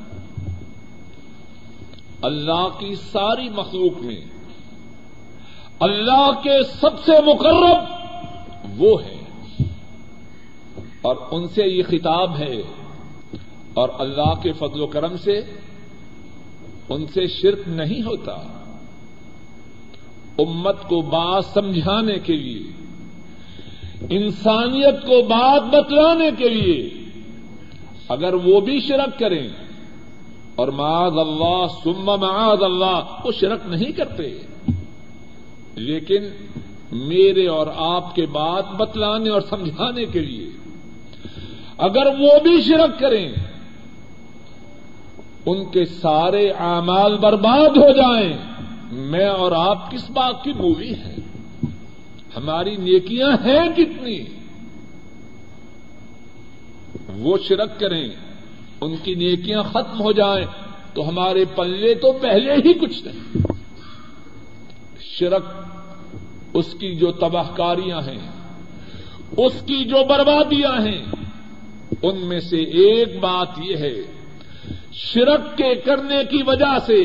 اللہ 2.21 2.67
کی 2.79 2.95
ساری 2.95 3.49
مخلوق 3.49 4.01
میں 4.01 4.21
اللہ 5.79 6.31
کے 6.43 6.63
سب 6.63 7.05
سے 7.05 7.11
مقرب 7.25 7.77
وہ 8.77 9.03
ہے۔ 9.03 9.15
اور 11.01 11.15
ان 11.31 11.47
سے 11.47 11.63
یہ 11.63 11.83
خطاب 11.83 12.37
ہے۔ 12.37 12.61
اور 13.73 13.89
اللہ 13.99 14.41
کے 14.41 14.51
فضل 14.51 14.81
و 14.81 14.87
کرم 14.87 15.17
سے 15.17 15.41
ان 16.89 17.05
سے 17.07 17.27
شرک 17.27 17.59
نہیں 17.67 18.01
ہوتا۔ 18.01 18.33
امت 20.37 20.83
کو 20.83 21.01
بات 21.01 21.45
سمجھانے 21.45 22.19
کے 22.19 22.33
لیے 22.33 22.78
انسانیت 24.09 25.01
کو 25.01 25.21
بات 25.21 25.61
بتلانے 25.61 26.29
کے 26.37 26.49
لیے 26.49 26.89
اگر 28.09 28.33
وہ 28.33 28.59
بھی 28.59 28.81
شرک 28.81 29.19
کریں 29.19 29.49
اور 30.55 30.67
معاذ 30.67 31.17
اللہ 31.17 31.65
سم 31.83 32.05
معاذ 32.05 32.63
اللہ، 32.63 33.01
وہ 33.25 33.31
شرک 33.31 33.59
نہیں 33.65 33.91
کرتے۔ 33.91 34.39
لیکن 35.75 36.23
میرے 36.91 37.47
اور 37.47 37.67
آپ 37.75 38.15
کے 38.15 38.25
بات 38.25 38.71
بتلانے 38.71 39.29
اور 39.29 39.41
سمجھانے 39.41 40.05
کے 40.05 40.19
لیے 40.19 40.49
اگر 41.77 42.05
وہ 42.05 42.39
بھی 42.43 42.61
شرک 42.61 42.99
کریں، 42.99 43.33
ان 45.45 45.65
کے 45.65 45.85
سارے 45.85 46.49
اعمال 46.49 47.17
برباد 47.17 47.77
ہو 47.77 47.91
جائیں۔ 47.91 48.37
میں 48.91 49.27
اور 49.27 49.51
آپ 49.51 49.91
کس 49.91 50.09
بات 50.09 50.43
کی 50.43 50.53
مووی 50.53 50.93
ہیں؟ 50.93 51.15
ہماری 52.37 52.75
نیکیاں 52.75 53.31
ہیں 53.45 53.69
کتنی؟ 53.75 54.19
وہ 57.17 57.37
شرک 57.37 57.79
کریں، 57.79 58.09
ان 58.81 58.95
کی 59.03 59.15
نیکیاں 59.15 59.63
ختم 59.63 60.01
ہو 60.01 60.11
جائیں، 60.11 60.45
تو 60.93 61.09
ہمارے 61.09 61.45
پلے 61.55 61.93
تو 61.95 62.11
پہلے 62.11 62.53
ہی 62.53 62.73
کچھ 62.73 63.03
نہیں۔ 63.03 63.37
شرک 64.99 65.43
اس 66.53 66.75
کی 66.79 66.95
جو 66.95 67.11
تباہ 67.11 67.49
کاریاں 67.55 68.01
ہیں، 68.01 68.31
اس 69.37 69.53
کی 69.65 69.83
جو 69.83 70.03
بربادیاں 70.03 70.81
ہیں، 70.81 71.05
ان 72.01 72.17
میں 72.17 72.39
سے 72.39 72.57
ایک 72.57 73.19
بات 73.19 73.47
یہ 73.57 73.77
ہے، 73.77 73.95
شرک 74.91 75.57
کے 75.57 75.75
کرنے 75.75 76.23
کی 76.29 76.43
وجہ 76.43 76.77
سے 76.85 77.03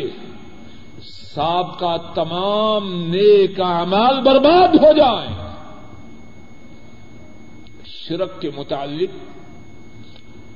ساب 1.34 1.78
کا 1.78 1.96
تمام 1.96 3.04
نیک 3.06 3.60
اعمال 3.60 4.22
برباد 4.22 4.68
ہو 4.68 4.92
جائے 4.92 5.28
شرک 7.84 8.40
کے 8.40 8.50
متعلق 8.56 9.34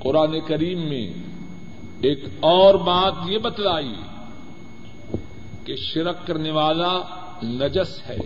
قرآن 0.03 0.41
کریم 0.47 0.81
میں 0.81 1.13
ایک 2.01 2.25
اور 2.41 2.75
بات 2.75 3.13
یہ 3.29 3.39
بتلائی 3.39 3.95
کہ 5.65 5.77
شرک 5.77 6.27
کرنے 6.27 6.51
والا 6.51 6.99
نجس 7.43 8.09
ہے، 8.09 8.19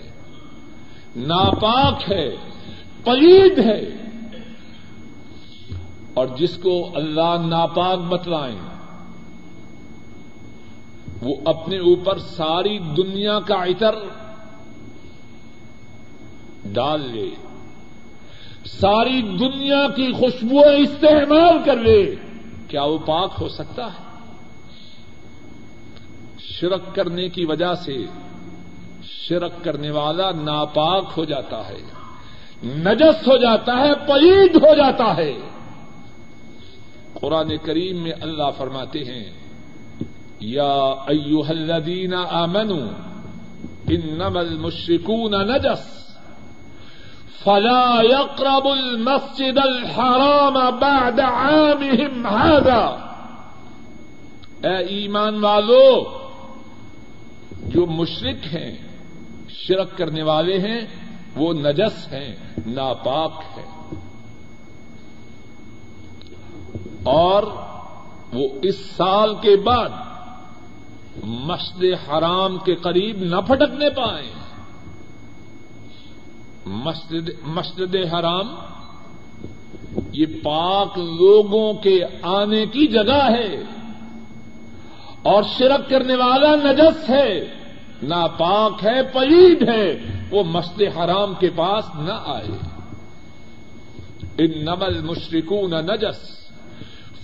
ناپاک 1.17 2.13
ہے، 2.13 2.31
پلید 3.05 3.59
ہے۔ 3.59 3.81
اور 6.15 6.27
جس 6.39 6.59
کو 6.63 6.91
اللہ 6.95 7.37
ناپاک 7.47 7.99
بتلائیں 7.99 8.72
وہ 11.23 11.35
اپنے 11.45 11.79
اوپر 11.79 12.19
ساری 12.19 12.79
دنیا 12.79 13.41
کا 13.41 13.65
عطر 13.65 13.95
ڈال 16.65 17.01
لے، 17.01 17.31
ساری 18.65 19.23
دنیا 19.23 19.87
کی 19.97 20.13
خوشبو 20.13 20.61
استعمال 20.61 21.59
کر 21.65 21.77
لے، 21.77 22.15
کیا 22.69 22.83
وہ 22.83 22.99
پاک 22.99 23.31
ہو 23.41 23.49
سکتا 23.49 23.87
ہے؟ 23.87 24.03
شرک 26.39 26.95
کرنے 26.95 27.29
کی 27.29 27.45
وجہ 27.45 27.75
سے 27.75 28.05
شرک 29.03 29.65
کرنے 29.65 29.91
والا 29.91 30.31
ناپاک 30.31 31.05
ہو 31.17 31.25
جاتا 31.25 31.69
ہے، 31.69 31.81
نجس 32.65 33.29
ہو 33.29 33.37
جاتا 33.37 33.79
ہے، 33.79 33.95
پلید 34.07 34.57
ہو 34.57 34.75
جاتا 34.75 35.17
ہے۔ 35.17 35.33
قرآن 37.15 37.57
کریم 37.65 38.03
میں 38.03 38.13
اللہ 38.21 38.51
فرماتے 38.57 38.99
ہیں 38.99 39.42
یا 40.43 40.95
ایوہ 41.07 41.49
الذین 41.49 42.15
آمنوا 42.15 42.87
انما 43.89 44.41
المشرکون 44.41 45.33
نجس 45.33 46.03
فلا 47.45 48.01
يقرب 48.11 48.67
المسجد 48.67 49.59
الحرام 49.59 50.79
بعد 50.79 51.21
عامهم 51.21 52.27
هذا 52.27 53.09
اے 54.65 54.77
ایمان 54.77 55.45
والو، 55.45 56.05
جو 57.63 57.87
مشرک 57.87 58.55
ہیں، 58.55 58.79
شرک 59.49 59.99
کرنے 59.99 60.23
والے 60.23 60.59
ہیں، 60.59 60.81
وہ 61.37 61.53
نجس 61.53 62.13
ہیں، 62.13 62.35
ناپاک 62.67 63.33
ہیں۔ 63.57 63.91
اور 67.03 67.43
وہ 68.33 68.49
اس 68.63 68.91
سال 68.97 69.35
کے 69.35 69.57
بعد 69.57 69.89
مسجد 71.25 71.85
حرام 72.09 72.59
کے 72.59 72.75
قریب 72.75 73.17
نہ 73.19 73.37
پھٹکنے 73.37 73.91
پائیں۔ 73.91 74.31
مسجد 76.67 77.31
مسجد 77.47 77.97
حرام، 78.15 78.55
یہ 80.13 80.27
پاک 80.43 80.99
لوگوں 80.99 81.75
کے 81.75 82.01
آنے 82.23 82.67
کی 82.67 82.87
جگہ 82.87 83.31
ہے۔ 83.31 83.57
اور 85.23 85.43
شرک 85.59 85.91
کرنے 85.91 86.15
والا 86.15 86.55
نجس 86.55 87.11
ہے، 87.11 87.41
ناپاک 88.03 88.85
ہے، 88.85 89.03
پلید 89.03 89.69
ہے، 89.69 89.99
وہ 90.31 90.43
مسجد 90.45 90.99
حرام 90.99 91.35
کے 91.35 91.51
پاس 91.57 91.85
نہ 91.95 92.13
آئے۔ 92.13 92.49
ان 94.39 94.65
نمل 94.65 95.01
مشرقوں 95.01 95.69
نجس۔ 95.69 96.42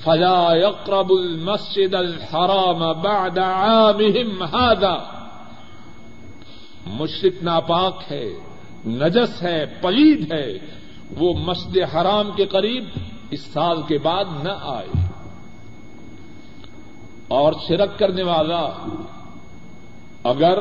فلا 0.08 0.54
يقرب 0.54 1.10
المسجد 1.10 1.94
الحرام 1.94 2.92
بعد 2.92 3.38
عامهم 3.38 4.44
هذا. 4.54 4.96
مشرق 6.86 7.42
ناپاک 7.42 8.02
ہے، 8.10 8.24
نجس 8.86 9.42
ہے، 9.42 9.64
پلید 9.80 10.32
ہے، 10.32 10.58
وہ 11.18 11.32
مسجد 11.32 11.76
حرام 11.94 12.30
کے 12.36 12.46
قریب 12.46 12.84
اس 13.30 13.40
سال 13.40 13.82
کے 13.88 13.98
بعد 13.98 14.24
نہ 14.42 14.52
آئے۔ 14.60 15.08
اور 17.28 17.52
شرک 17.68 17.98
کرنے 17.98 18.22
والا، 18.22 18.88
اگر 20.24 20.58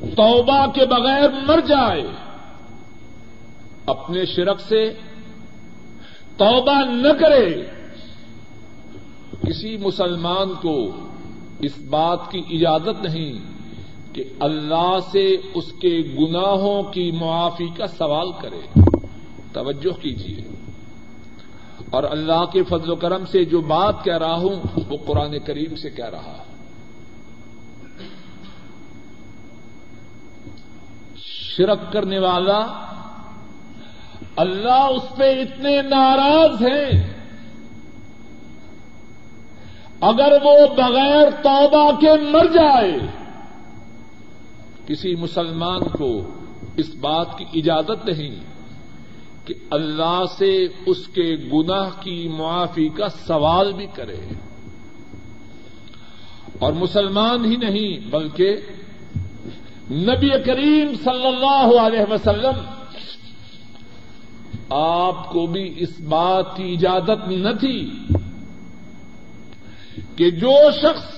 توبہ 0.00 0.66
کے 0.66 0.86
بغیر 0.86 1.30
مر 1.46 1.60
جائے، 1.60 2.06
اپنے 3.86 4.26
شرک 4.26 4.60
سے 4.60 4.92
توبہ 6.36 6.84
نہ 6.84 7.12
کرے 7.20 7.75
کسی 9.42 9.76
مسلمان 9.76 10.48
کو 10.62 11.06
اس 11.58 11.78
بات 11.90 12.18
کی 12.30 12.42
اجازت 12.50 13.02
نہیں 13.02 13.32
کہ 14.14 14.24
اللہ 14.40 14.98
سے 15.12 15.36
اس 15.54 15.72
کے 15.72 15.98
گناہوں 16.18 16.82
کی 16.82 17.10
معافی 17.10 17.68
کا 17.76 17.86
سوال 17.86 18.32
کرے۔ 18.42 18.80
توجہ 19.52 20.02
کیجیے 20.02 20.48
اور 21.90 22.02
اللہ 22.02 22.44
کے 22.52 22.62
فضل 22.62 22.90
و 22.90 22.94
کرم 22.94 23.24
سے 23.26 23.44
جو 23.44 23.60
بات 23.60 24.04
کہہ 24.04 24.18
رہا 24.18 24.34
ہوں، 24.34 24.80
وہ 24.90 24.96
قرآن 25.06 25.38
کریم 25.38 25.76
سے 25.76 25.90
کہہ 25.90 26.10
رہا۔ 26.10 26.42
شرک 31.16 31.92
کرنے 31.92 32.18
والا 32.18 32.60
اللہ 34.36 34.88
اس 34.94 35.16
پہ 35.16 35.40
اتنے 35.40 35.82
ناراض 35.82 36.62
ہیں 36.62 37.15
اگر 40.00 40.32
وہ 40.42 40.66
بغیر 40.76 41.30
توبہ 41.42 42.00
کے 42.00 42.10
مر 42.30 42.44
جائے، 42.44 42.98
کسی 44.86 45.14
مسلمان 45.14 45.80
کو 45.80 46.30
اس 46.76 46.94
بات 46.94 47.38
کی 47.38 47.44
اجازت 47.54 48.06
نہیں 48.06 48.34
کہ 49.44 49.54
اللہ 49.70 50.22
سے 50.38 50.66
اس 50.86 51.06
کے 51.06 51.36
گناہ 51.52 51.90
کی 52.00 52.28
معافی 52.28 52.88
کا 52.88 53.08
سوال 53.08 53.72
بھی 53.72 53.86
کرے۔ 53.94 54.20
اور 56.58 56.72
مسلمان 56.72 57.44
ہی 57.44 57.56
نہیں، 57.56 58.10
بلکہ 58.10 58.56
نبی 59.90 60.42
کریم 60.44 60.92
صلی 61.04 61.26
اللہ 61.26 61.80
علیہ 61.80 62.12
وسلم 62.12 62.60
آپ 64.70 65.30
کو 65.30 65.46
بھی 65.46 65.74
اس 65.76 66.00
بات 66.00 66.56
کی 66.56 66.72
اجازت 66.72 67.28
نہ 67.28 67.48
تھی 67.60 67.90
کہ 70.16 70.30
جو 70.30 70.70
شخص 70.70 71.16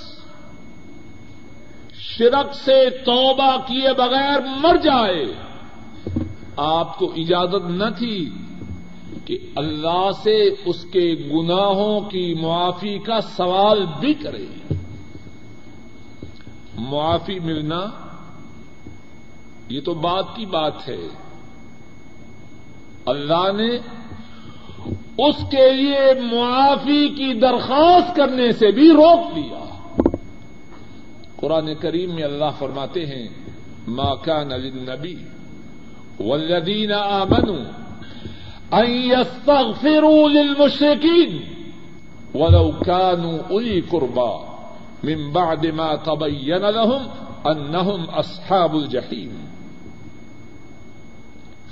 شرک 1.99 2.55
سے 2.55 2.91
توبہ 2.91 3.57
کیے 3.67 3.93
بغیر 3.93 4.41
مر 4.41 4.77
جائے، 4.77 5.25
آپ 6.57 6.99
کو 6.99 7.13
اجازت 7.17 7.71
نہ 7.71 7.85
تھی 7.99 8.31
کہ 9.25 9.39
اللہ 9.57 10.11
سے 10.23 10.49
اس 10.65 10.85
کے 10.85 11.15
گناہوں 11.33 12.01
کی 12.01 12.35
معافی 12.35 12.99
کا 12.99 13.21
سوال 13.21 13.87
بھی 14.01 14.15
کرے۔ 14.15 14.75
معافی 16.79 17.39
ملنا 17.39 17.85
یہ 19.69 19.81
تو 19.81 19.95
بات 19.95 20.25
کی 20.37 20.47
بات 20.47 20.89
ہے۔ 20.89 21.09
اللہ 23.07 23.53
نے 23.53 23.98
اس 25.19 25.37
کے 25.51 25.73
لیے 25.73 26.21
معافی 26.33 27.09
کی 27.09 27.33
درخواست 27.41 28.17
کرنے 28.17 28.53
سے 28.53 28.71
بھی 28.71 28.91
روک 28.91 29.37
دیا۔ 29.37 29.65
قرآن 31.37 31.75
کریم 31.75 32.15
میں 32.15 32.25
اللہ 32.25 32.51
فرماتے 32.59 33.07
ہیں، 33.07 33.29
ما 33.87 34.15
كان 34.15 34.49
للنبي 34.49 35.17
والذين 36.21 36.93
آمنوا 36.93 37.63
أن 38.73 38.91
يستغفروا 38.91 40.29
للمشركين 40.29 41.39
ولو 42.35 42.71
كانوا 42.87 43.39
أولي 43.51 43.81
قربى 43.81 44.33
من 45.05 45.31
بعد 45.31 45.67
ما 45.67 45.95
تبين 45.95 46.65
لهم 46.79 47.03
أنهم 47.47 48.11
أصحاب 48.11 48.75
الجحيم 48.75 49.37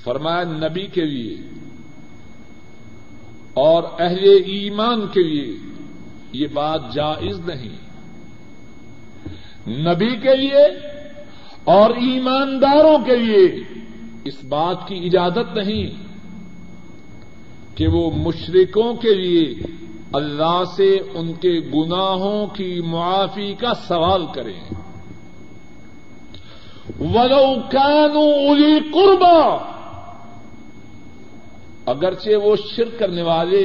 فرمایا، 0.05 0.43
نبی 0.45 0.87
کے 0.87 1.05
لیے 1.05 1.37
اور 3.57 3.83
اہل 3.99 4.25
ایمان 4.47 5.07
کے 5.07 5.23
لیے 5.23 5.57
یہ 6.33 6.47
بات 6.53 6.95
جائز 6.95 7.41
نہیں۔ 7.47 7.77
نبی 9.69 10.17
کے 10.17 10.37
لیے 10.37 10.65
اور 11.65 11.91
ایمانداروں 11.91 12.99
کے 12.99 13.17
لیے 13.17 13.63
اس 14.25 14.45
بات 14.45 14.89
کی 14.89 14.97
اجازت 15.05 15.57
نہیں 15.57 15.91
کہ 17.77 17.87
وہ 17.89 18.11
مشرقوں 18.11 18.95
کے 18.95 19.15
لیے 19.15 19.55
اللہ 20.13 20.63
سے 20.77 20.99
ان 21.15 21.33
کے 21.33 21.61
گناہوں 21.75 22.47
کی 22.47 22.81
معافی 22.81 23.55
کا 23.55 23.75
سوال 23.75 24.27
کریں۔ 24.35 24.61
ولو 27.01 27.55
کانو 27.73 28.53
الی 28.53 28.81
قربا 28.93 29.76
اگرچہ 31.87 32.37
وہ 32.43 32.55
شرک 32.57 32.99
کرنے 32.99 33.23
والے 33.23 33.65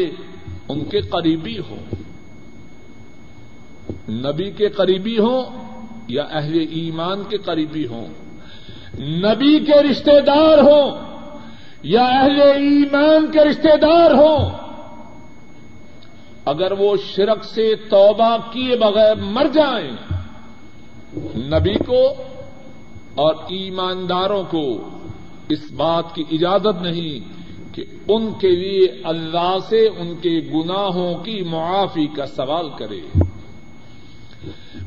ان 0.70 0.84
کے 0.84 1.02
قریبی 1.12 1.58
ہوں، 1.60 1.84
نبی 4.10 4.50
کے 4.52 4.70
قریبی 4.70 5.18
ہوں 5.18 5.44
یا 6.08 6.24
اہل 6.32 6.60
ایمان 6.72 7.24
کے 7.30 7.38
قریبی 7.38 7.86
ہوں، 7.88 8.08
نبی 9.26 9.54
کے 9.60 9.82
رشتے 9.84 10.20
دار 10.22 10.58
ہوں 10.58 10.86
یا 11.84 12.06
اہل 12.06 12.42
ایمان 12.42 13.32
کے 13.32 13.44
رشتے 13.46 13.76
دار 13.78 14.12
ہوں، 14.12 14.50
اگر 16.46 16.72
وہ 16.72 16.96
شرک 17.06 17.44
سے 17.46 17.74
توبہ 17.90 18.36
کیے 18.54 18.76
بغیر 18.76 19.16
مر 19.32 19.48
جائیں، 19.54 19.92
نبی 21.50 21.74
کو 21.86 22.02
اور 23.16 23.36
ایمانداروں 23.50 24.44
کو 24.50 24.66
اس 25.50 25.72
بات 25.72 26.14
کی 26.16 26.24
اجازت 26.32 26.82
نہیں 26.82 27.41
کہ 27.72 27.84
ان 28.08 28.34
کے 28.34 28.50
لیے 28.50 29.02
اللہ 29.04 29.58
سے 29.70 29.88
ان 29.88 30.16
کے 30.16 30.42
گناہوں 30.54 31.24
کی 31.24 31.42
معافی 31.42 32.08
کا 32.08 32.26
سوال 32.26 32.70
کرے۔ 32.78 33.02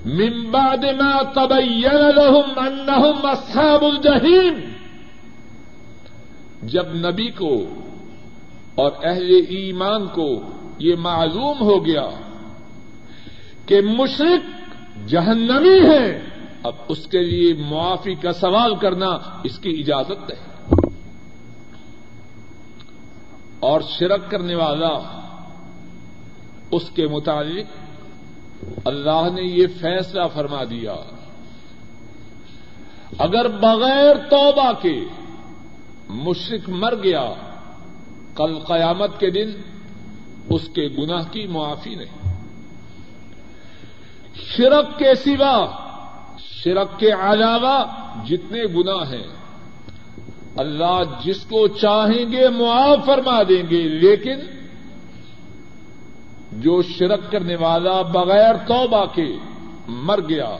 من 0.04 0.50
بعد 0.50 0.84
ما 1.00 1.22
تبين 1.22 1.94
لهم 1.94 2.50
انهم 2.56 3.26
اصحاب 3.26 3.84
الجحیم۔ 3.84 4.58
جب 6.62 6.94
نبی 6.94 7.30
کو 7.30 7.64
اور 8.74 8.92
اہل 9.02 9.40
ایمان 9.48 10.06
کو 10.06 10.42
یہ 10.78 10.94
معلوم 10.96 11.60
ہو 11.60 11.86
گیا 11.86 12.08
کہ 13.66 13.80
مشرق 13.80 14.74
جہنمی 15.08 15.88
ہے 15.88 16.22
اب 16.62 16.72
اس 16.88 17.06
کے 17.06 17.18
لیے 17.18 17.54
معافی 17.54 18.14
کا 18.14 18.32
سوال 18.32 18.74
کرنا 18.74 19.18
اس 19.44 19.58
کی 19.58 19.70
اجازت 19.70 20.30
ہے۔ 20.30 20.53
اور 23.64 23.80
شرک 23.80 24.30
کرنے 24.30 24.54
والا 24.54 25.20
اس 26.70 26.90
کے 26.90 27.06
متعلق 27.06 27.84
اللہ 28.84 29.30
نے 29.34 29.42
یہ 29.42 29.66
فیصلہ 29.80 30.22
فرما 30.34 30.64
دیا۔ 30.64 30.94
اگر 33.18 33.48
بغیر 33.48 34.16
توبہ 34.30 34.72
کے 34.82 35.04
مشرق 36.08 36.68
مر 36.68 36.94
گیا، 37.02 37.32
کل 38.34 38.58
قیامت 38.58 39.20
کے 39.20 39.30
دن 39.30 39.50
اس 40.48 40.68
کے 40.74 40.88
گناہ 40.98 41.22
کی 41.30 41.46
معافی 41.46 41.94
نہیں۔ 41.94 42.34
شرک 44.56 44.98
کے 44.98 45.14
سوا، 45.14 45.66
شرک 46.38 46.98
کے 46.98 47.12
علاوہ 47.12 47.84
جتنے 48.26 48.62
گناہ 48.64 49.10
ہیں 49.10 49.43
اللہ 50.56 51.02
جس 51.24 51.44
کو 51.44 51.66
چاہیں 51.68 52.32
گے 52.32 52.48
معاف 52.48 53.04
فرما 53.06 53.42
دیں 53.42 53.62
گے، 53.70 53.82
لیکن 54.02 54.38
جو 56.62 56.82
شرک 56.82 57.30
کرنے 57.32 57.56
والا 57.56 58.02
بغیر 58.02 58.54
توبہ 58.66 59.04
کے 59.14 59.26
مر 59.88 60.20
گیا، 60.28 60.56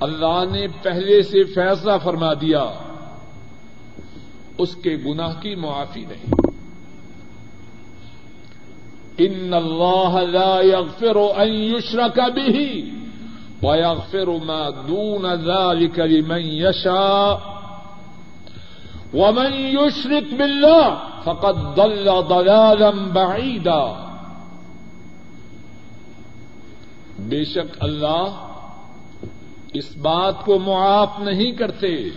اللہ 0.00 0.44
نے 0.52 0.66
پہلے 0.82 1.22
سے 1.22 1.44
فیصلہ 1.44 1.92
فرما 2.02 2.32
دیا، 2.34 2.64
اس 4.58 4.74
کے 4.76 4.96
گناہ 5.06 5.40
کی 5.40 5.54
معافی 5.54 6.04
نہیں۔ 6.04 6.44
ان 9.18 9.54
اللہ 9.54 10.16
لا 10.30 10.60
يغفر 10.60 11.16
ان 11.16 11.48
يشرك 11.48 12.18
به 12.34 12.84
ويغفر 13.62 14.28
ما 14.44 14.70
دون 14.88 15.24
ذلك 15.44 15.98
لمن 15.98 16.40
يشاء 16.40 17.55
ومن 19.16 19.52
يشرك 19.52 20.34
بالله 20.38 20.94
فقد 21.24 21.76
ضل 21.76 22.08
ضلالا 22.28 22.90
بعيدا 22.90 24.06
بے 27.18 27.44
شک 27.44 27.76
اللہ 27.80 28.52
اس 29.72 29.96
بات 29.96 30.44
کو 30.44 30.58
معاف 30.58 31.18
نہیں 31.18 31.52
کرتے 31.52 32.10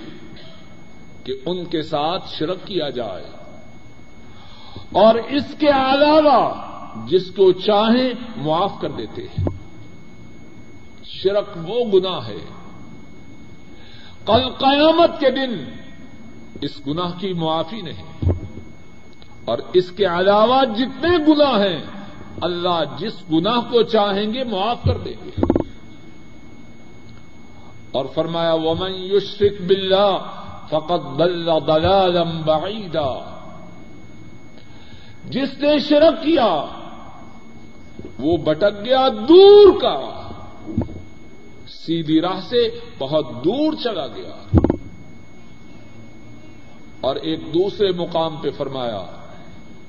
کہ 1.24 1.34
ان 1.46 1.66
کے 1.66 1.82
ساتھ 1.82 2.24
شرک 2.30 2.58
کیا 2.66 2.90
جائے 2.90 3.26
اور 4.92 5.16
اس 5.16 5.56
کے 5.60 5.68
علاوہ 5.68 6.54
جس 7.08 7.32
کو 7.32 7.52
چاہیں 7.52 8.14
معاف 8.38 8.72
کر 8.82 8.92
دیتے 8.92 9.22
ہیں۔ 9.22 9.46
شرک 11.04 11.58
وہ 11.68 11.92
گنا 11.94 12.28
ہے۔ 12.28 12.46
کل 14.26 14.50
قیامت 14.50 15.20
کے 15.20 15.32
دن 15.32 15.64
اس 16.62 16.88
گناہ 16.88 17.12
کی 17.20 17.34
معافی 17.34 17.82
نہیں۔ 17.82 18.32
اور 19.46 19.58
اس 19.74 19.92
کے 19.92 20.06
علاوہ 20.06 20.66
جتنے 20.78 21.18
گناہ 21.28 21.60
ہیں، 21.60 21.82
اللہ 22.42 22.84
جس 23.00 23.14
گناہ 23.32 23.60
کو 23.60 23.84
چاہیں 23.84 24.34
گے 24.34 24.44
معاف 24.44 24.78
کر 24.84 24.98
دیں 24.98 25.26
گے۔ 25.26 25.42
اور 27.92 28.06
فرمایا، 28.14 28.54
ومن 28.54 28.92
یشرک 28.94 29.62
باللہ 29.62 30.18
فقط 30.70 31.06
بل 31.06 31.46
ضلالا 31.46 32.24
بعیدا۔ 32.24 33.40
جس 35.26 35.60
نے 35.60 35.80
شرک 35.80 36.24
کیا، 36.24 36.66
وہ 38.20 38.38
بٹک 38.38 38.86
گیا 38.86 39.08
دور 39.30 39.82
کا۔ 39.82 40.30
سیدھی 41.68 42.22
راہ 42.22 42.40
سے 42.50 42.80
بہت 43.00 43.30
دور 43.44 43.74
چلا 43.74 44.08
گیا۔ 44.08 44.58
اور 47.02 47.16
ایک 47.16 47.54
دوسرے 47.54 47.92
مقام 47.92 48.36
پہ 48.42 48.50
فرمایا 48.58 49.04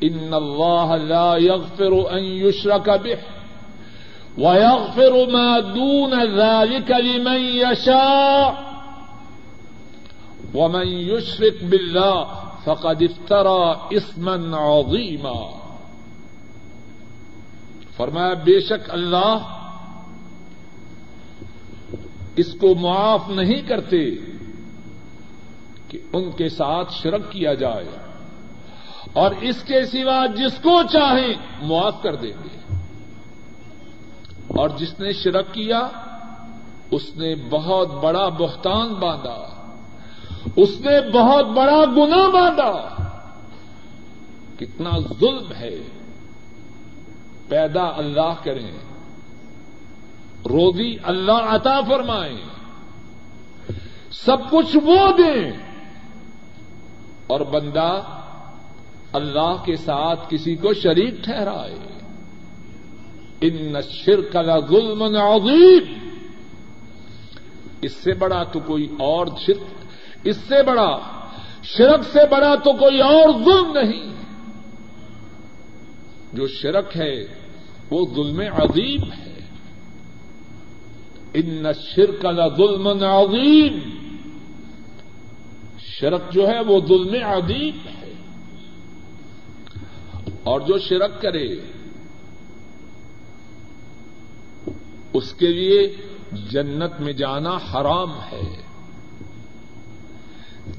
ان 0.01 0.35
اللہ 0.35 0.92
لا 1.05 1.37
يغفر 1.37 1.92
ان 2.11 2.25
يشرك 2.25 2.88
به 2.88 3.18
ويغفر 4.38 5.31
ما 5.31 5.61
دون 5.61 6.14
ذلك 6.37 6.90
لمن 6.90 7.40
يشاء 7.40 8.55
ومن 10.55 10.87
يشرك 10.87 11.64
بالله 11.64 12.25
فقد 12.64 13.03
افترى 13.03 13.96
اسما 13.96 14.37
عظيما. 14.59 15.40
فرمایا، 17.96 18.35
بے 18.44 18.61
شک 18.61 18.90
اللہ 18.90 19.37
اس 22.37 22.55
کو 22.61 22.75
معاف 22.75 23.29
نہیں 23.31 23.62
کرتے 23.68 24.03
کہ 25.90 25.98
ان 26.12 26.31
کے 26.31 26.48
ساتھ 26.48 26.92
شرک 26.92 27.33
کیا 27.33 27.55
جائے 27.55 27.88
اور 29.12 29.31
اس 29.40 29.62
کے 29.62 29.87
سوا 29.87 30.26
جس 30.26 30.61
کو 30.62 30.83
چاہیں 30.92 31.35
معاف 31.62 32.03
کر 32.03 32.14
دیں 32.14 32.33
گے۔ 32.44 32.74
اور 34.48 34.68
جس 34.68 35.00
نے 35.00 35.12
شرک 35.12 35.55
کیا، 35.55 35.88
اس 36.90 37.16
نے 37.16 37.35
بہت 37.50 38.05
بڑا 38.05 38.29
بہتان 38.29 38.94
باندھا۔ 38.94 39.70
اس 40.57 40.68
نے 40.81 41.11
بہت 41.11 41.46
بڑا 41.46 41.85
گنا 41.85 42.29
باندھا۔ 42.29 42.88
کتنا 44.59 44.90
ظلم 45.20 45.53
ہے۔ 45.53 45.76
پیدا 47.48 47.83
اللہ 47.83 48.35
کریں۔ 48.42 48.70
روزی 50.44 50.96
اللہ 51.03 51.33
عطا 51.33 51.81
فرمائیں۔ 51.81 52.40
سب 54.11 54.50
کچھ 54.50 54.76
وہ 54.76 55.12
دیں۔ 55.18 55.70
اور 57.31 57.40
بندہ 57.40 58.03
اللہ 59.12 59.62
کے 59.64 59.77
ساتھ 59.77 60.21
کسی 60.29 60.57
کو 60.57 60.73
شریک 60.73 61.25
ٹھہرائے۔ 61.25 61.75
ان 63.40 63.81
شرک 63.90 64.33
کا 64.33 64.59
ظلم 64.71 65.03
عظیم 65.03 66.11
اس 67.83 67.93
سے 67.93 68.12
بڑا 68.12 68.43
تو 68.43 68.61
کوئی 68.61 68.87
اور 68.99 69.27
شرک، 69.47 69.87
اس 70.25 70.37
سے 70.37 70.62
بڑا، 70.62 70.99
شرک 71.62 72.01
سے 72.12 72.19
بڑا 72.31 72.55
تو 72.55 72.73
کوئی 72.73 73.01
اور 73.01 73.29
ظلم 73.45 73.79
نہیں۔ 73.83 74.14
جو 76.33 76.47
شرک 76.47 76.97
ہے، 76.97 77.25
وہ 77.90 78.07
ظلم 78.14 78.40
عظیم 78.53 79.12
ہے۔ 79.12 79.40
ان 81.35 81.62
شرک 81.97 82.23
کا 82.23 82.49
ظلم 82.57 82.87
عظیم 82.87 84.00
شرک 86.01 86.33
جو 86.33 86.49
ہے 86.49 86.61
وہ 86.61 86.81
ظلم 86.89 87.25
عظیم 87.25 87.89
ہے۔ 87.89 88.13
اور 90.43 90.61
جو 90.61 90.79
شرک 90.79 91.23
کرے، 91.23 91.47
اس 95.13 95.33
کے 95.33 95.49
لیے 95.49 95.97
جنت 96.33 97.01
میں 97.01 97.13
جانا 97.13 97.51
حرام 97.51 98.11
ہے۔ 98.33 98.63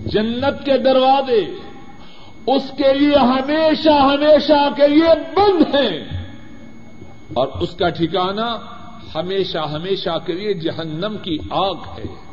جنت 0.05 0.65
کے 0.65 0.77
دروازے 0.77 1.45
اس 2.47 2.63
کے 2.77 2.93
لیے 2.93 3.15
ہمیشہ 3.15 3.89
ہمیشہ 3.89 4.69
کے 4.75 4.87
لیے 4.87 5.15
بند 5.35 5.75
ہیں۔ 5.75 6.25
اور 7.33 7.47
اس 7.47 7.69
کا 7.71 7.89
ٹھکانا 7.89 8.57
ہمیشہ 9.15 9.57
ہمیشہ 9.57 10.17
کے 10.25 10.33
لیے 10.33 10.53
جہنم 10.53 11.15
کی 11.23 11.37
آگ 11.49 11.75
ہے۔ 11.97 12.30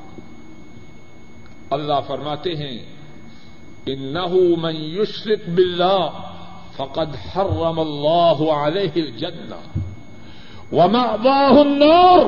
اللہ 1.71 2.01
فرماتے 2.07 2.55
ہیں 2.57 2.79
انه 3.87 4.57
من 4.57 4.77
يشرك 4.77 5.49
بالله 5.49 6.11
فقد 6.77 7.17
حرم 7.17 7.81
الله 7.81 8.55
عليه 8.55 8.93
الجنة 8.97 9.57
ومأواه 10.73 11.63
النار 11.63 12.27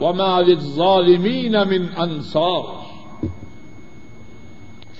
وما 0.00 0.40
للظالمين 0.40 1.56
من 1.68 1.86
انصار. 1.96 2.62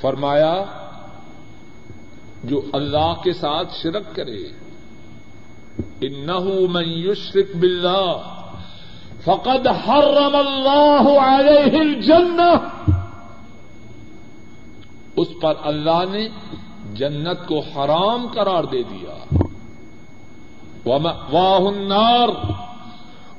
فرمایا، 0.00 0.64
جو 2.44 2.62
اللہ 2.72 3.12
کے 3.22 3.32
ساتھ 3.32 3.68
شرک 3.82 4.14
کرے 4.16 4.42
انه 6.00 6.44
من 6.68 6.88
يشرك 6.88 7.56
بالله 7.56 8.22
فقد 9.24 9.68
حرم 9.68 10.36
الله 10.36 11.20
عليه 11.20 11.82
الجنة 11.82 12.60
اس 15.20 15.28
پر 15.42 15.54
اللہ 15.62 16.02
نے 16.10 16.28
جنت 16.94 17.48
کو 17.48 17.60
حرام 17.60 18.26
قرار 18.26 18.64
دے 18.64 18.82
دیا۔ 18.82 19.34
واہ 20.86 21.60
النار۔ 21.60 22.28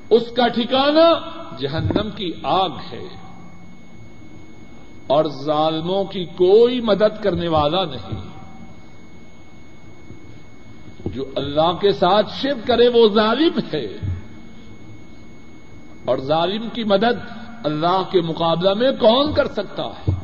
اس 0.10 0.22
کا 0.36 0.48
ٹھکانا 0.48 1.10
جہنم 1.58 2.10
کی 2.15 2.32
آگ 2.44 2.70
ہے۔ 2.91 3.04
اور 5.08 5.26
ظالموں 5.26 6.04
کی 6.04 6.26
کوئی 6.26 6.82
مدد 6.82 7.24
کرنے 7.24 7.48
والا 7.48 7.86
نہیں۔ 7.86 8.22
جو 11.06 11.26
اللہ 11.36 11.72
کے 11.82 11.91
ساتھ 11.91 12.28
شرک 12.41 12.67
کرے 12.67 12.88
وہ 12.88 13.10
ظالم 13.13 13.60
ہے۔ 13.74 13.86
اور 16.06 16.17
ظالم 16.17 16.70
کی 16.74 16.84
مدد 16.84 17.38
اللہ 17.63 18.02
کے 18.12 18.22
مقابلہ 18.22 18.74
میں 18.74 18.91
کون 18.91 19.34
کر 19.34 19.48
سکتا 19.48 19.84
ہے؟ 19.84 20.21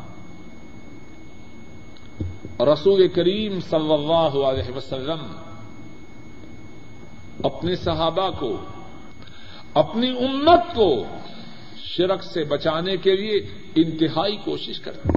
رسول 2.59 3.07
کریم 3.07 3.59
صلی 3.59 3.93
اللہ 3.93 4.37
علیہ 4.45 4.75
وسلم 4.75 5.27
اپنے 7.43 7.75
صحابہ 7.75 8.29
کو، 8.39 8.57
اپنی 9.73 10.09
امت 10.09 10.75
کو 10.75 11.05
شرک 11.77 12.23
سے 12.23 12.43
بچانے 12.43 12.97
کے 12.97 13.15
لیے 13.15 13.39
انتہائی 13.75 14.35
کوشش 14.35 14.79
کرتے 14.79 15.09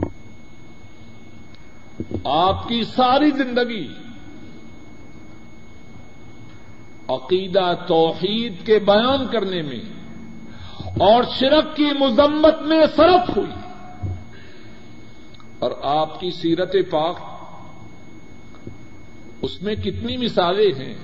آپ 2.24 2.68
کی 2.68 2.82
ساری 2.84 3.30
زندگی 3.30 3.86
عقیدہ 7.08 7.72
توحید 7.88 8.66
کے 8.66 8.78
بیان 8.78 9.26
کرنے 9.26 9.62
میں 9.62 9.80
اور 10.98 11.22
شرک 11.38 11.76
کی 11.76 11.90
مذمت 11.98 12.62
میں 12.62 12.80
صرف 12.96 13.36
ہوئی 13.36 13.52
اور 15.58 15.70
آپ 15.82 16.20
کی 16.20 16.30
سیرت 16.30 16.76
پاک 16.90 17.29
اس 19.42 19.62
میں 19.62 19.74
کتنی 19.74 20.16
مثالیں 20.16 20.78
ہیں؟ 20.78 20.94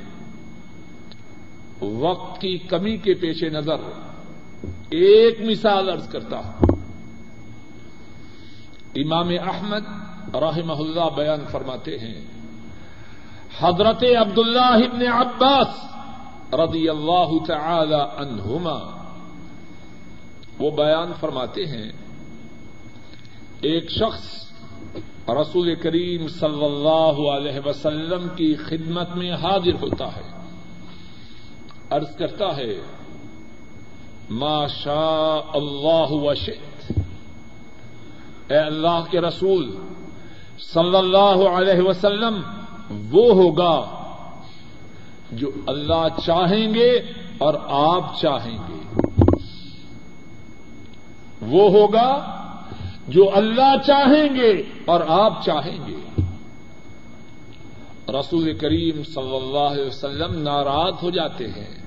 وقت 1.85 2.40
کی 2.40 2.59
کمی 2.59 2.96
کے 2.96 3.14
پیش 3.14 3.42
نظر 3.42 3.77
ایک 4.90 5.40
مثال 5.40 5.90
ارض 5.90 6.09
کرتا 6.09 6.38
ہوں۔ 6.38 6.77
امام 8.94 9.29
احمد 9.29 9.85
رحمہ 10.35 10.72
اللہ 10.72 11.16
بیان 11.16 11.44
فرماتے 11.51 11.99
ہیں، 11.99 12.25
حضرت 13.61 14.05
عبداللہ 14.20 14.61
ابن 14.61 15.07
عباس 15.07 15.85
رضی 16.55 16.88
اللہ 16.88 17.44
تعالی 17.46 18.01
عنہما، 18.16 19.07
وہ 20.59 20.70
بیان 20.70 21.12
فرماتے 21.20 21.66
ہیں، 21.66 21.92
ایک 23.61 23.90
شخص 23.90 24.46
رسول 25.29 25.75
کریم 25.75 26.29
صلی 26.29 26.65
اللہ 26.65 27.31
علیہ 27.31 27.61
وسلم 27.67 28.29
کی 28.37 28.55
خدمت 28.55 29.17
میں 29.17 29.33
حاضر 29.33 29.75
ہوتا 29.83 30.17
ہے۔ 30.17 30.23
عرض 31.91 32.17
کرتا 32.17 32.57
ہے، 32.57 32.81
ما 34.31 34.67
شاء 34.67 35.51
اللہ 35.55 36.11
وشت 36.11 36.93
اے 38.49 38.57
اللہ 38.57 39.05
کے 39.11 39.21
رسول، 39.21 39.77
صلی 40.59 40.97
اللہ 40.97 41.49
علیہ 41.49 41.83
وسلم، 41.83 42.41
وہ 43.11 43.35
ہوگا 43.35 43.87
جو 45.33 45.51
اللہ 45.67 46.07
چاہیں 46.25 46.75
گے 46.75 46.93
اور 47.39 47.55
آپ 47.69 48.21
چاہیں 48.21 48.59
گے۔ 48.69 49.01
وہ 51.41 51.71
ہوگا 51.71 52.36
جو 53.09 53.31
اللہ 53.35 53.75
چاہیں 53.87 54.35
گے 54.35 54.62
اور 54.85 55.01
آپ 55.09 55.45
چاہیں 55.45 55.79
گے۔ 55.87 56.23
رسول 58.09 58.55
کریم 58.55 59.03
صلی 59.05 59.37
اللہ 59.37 59.73
علیہ 59.73 59.87
وسلم 59.87 60.42
ناراض 60.42 60.92
ہو 61.03 61.11
جاتے 61.11 61.47
ہیں 61.47 61.83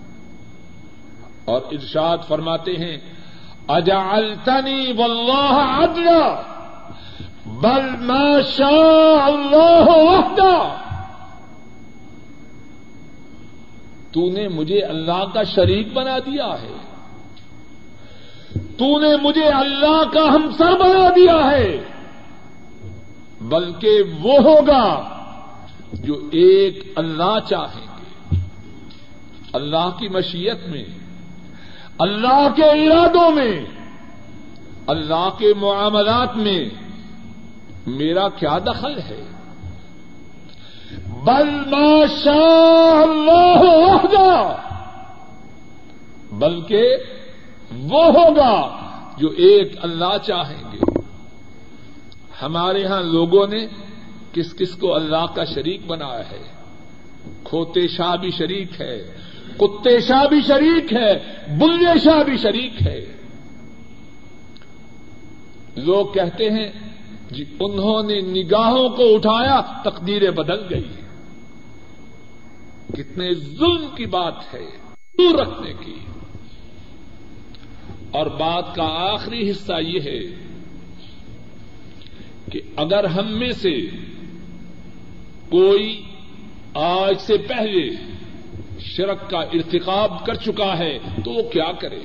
اور 1.46 1.62
ارشاد 1.72 2.18
فرماتے 2.28 2.72
ہیں، 2.72 2.98
اجعلتنی 3.68 4.94
واللہ 4.98 5.80
عدلا، 5.84 6.42
بل 7.46 8.06
ما 8.06 8.42
شاء 8.42 9.26
اللہ 9.26 9.88
وحدہ۔ 9.88 10.76
تو 14.12 14.30
نے 14.32 14.48
مجھے 14.48 14.80
اللہ 14.80 15.26
کا 15.34 15.44
شریک 15.44 15.94
بنا 15.94 16.20
دیا 16.20 16.62
ہے۔ 16.62 16.89
تو 18.80 19.00
نے 19.00 19.16
مجھے 19.22 19.46
اللہ 19.46 20.04
کا 20.14 20.36
ہمسر 20.36 20.78
بنا 20.80 21.10
دیا 21.16 21.52
ہے۔ 21.52 21.84
بلکہ 23.42 24.04
وہ 24.22 24.34
ہوگا 24.34 25.10
جو 25.94 26.14
ایک 26.32 26.94
اللہ 26.96 27.40
چاہیں 27.50 27.88
گے۔ 27.88 28.38
اللہ 29.54 29.90
کی 30.00 30.08
مشیت 30.08 30.68
میں، 30.68 30.86
اللہ 32.00 32.48
کے 32.56 32.66
ارادوں 32.66 33.32
میں، 33.32 33.66
اللہ 34.88 35.30
کے 35.38 35.54
معاملات 35.62 36.38
میں 36.38 36.70
میرا 37.88 38.30
کیا 38.30 38.58
دخل 38.60 39.00
ہے۔ 39.00 39.24
بل 41.24 41.50
ما 41.50 42.06
شاء 42.24 43.02
اللہ 43.02 43.62
وحدہ۔ 43.62 44.56
بلکہ 46.32 46.96
وہ 47.72 48.06
ہوگا 48.06 48.80
جو 49.18 49.30
ایک 49.30 49.74
اللہ 49.82 50.18
چاہیں 50.28 50.64
گے۔ 50.72 51.00
ہمارے 52.42 52.86
ہاں 52.86 53.02
لوگوں 53.02 53.48
نے 53.48 53.68
کس 54.34 54.56
کس 54.56 54.76
کو 54.76 54.96
اللہ 54.96 55.26
کا 55.36 55.46
شریک 55.46 55.86
بنایا 55.88 56.32
ہے۔ 56.32 56.60
کھوتے 57.44 57.88
شاہ 57.88 58.16
بھی 58.16 58.32
شریک 58.32 58.82
ہے، 58.82 59.18
کتے 59.58 60.00
شاہ 60.00 60.26
بھی 60.26 60.42
شریک 60.42 60.94
ہے، 60.94 61.20
بلے 61.58 62.00
شاہ 62.00 62.24
بھی 62.24 62.38
شریک 62.38 62.88
ہے۔ 62.88 63.06
لوگ 65.76 66.06
کہتے 66.06 66.50
ہیں 66.50 66.72
جی 67.32 67.46
انہوں 67.60 68.04
نے 68.04 68.22
نگاہوں 68.22 68.90
کو 68.90 69.16
اٹھایا 69.16 69.62
تقدیریں 69.84 70.32
بدل 70.32 70.64
گئی۔ 70.70 70.92
کتنے 72.94 73.34
ظلم 73.34 73.88
کی 73.96 74.06
بات 74.06 74.54
ہے، 74.54 74.66
دور 75.18 75.40
رکھنے 75.40 75.74
کی۔ 75.86 76.00
اور 78.12 78.26
بات 78.26 78.76
کا 78.76 78.84
آخری 78.84 79.52
حصہ 79.52 79.74
یہ 79.82 80.00
ہے 80.00 80.50
کہ 82.52 82.62
اگر 82.76 83.04
ہم 83.04 83.40
میں 83.40 83.52
سے 83.52 83.82
کوئی 85.50 86.04
آج 86.74 87.22
سے 87.22 87.38
پہلے 87.38 87.90
شرک 88.80 89.30
کا 89.30 89.40
ارتقاب 89.40 90.26
کر 90.26 90.34
چکا 90.34 90.78
ہے 90.78 90.98
تو 91.26 91.32
وہ 91.32 91.50
کیا 91.50 91.72
کرے؟ 91.72 92.00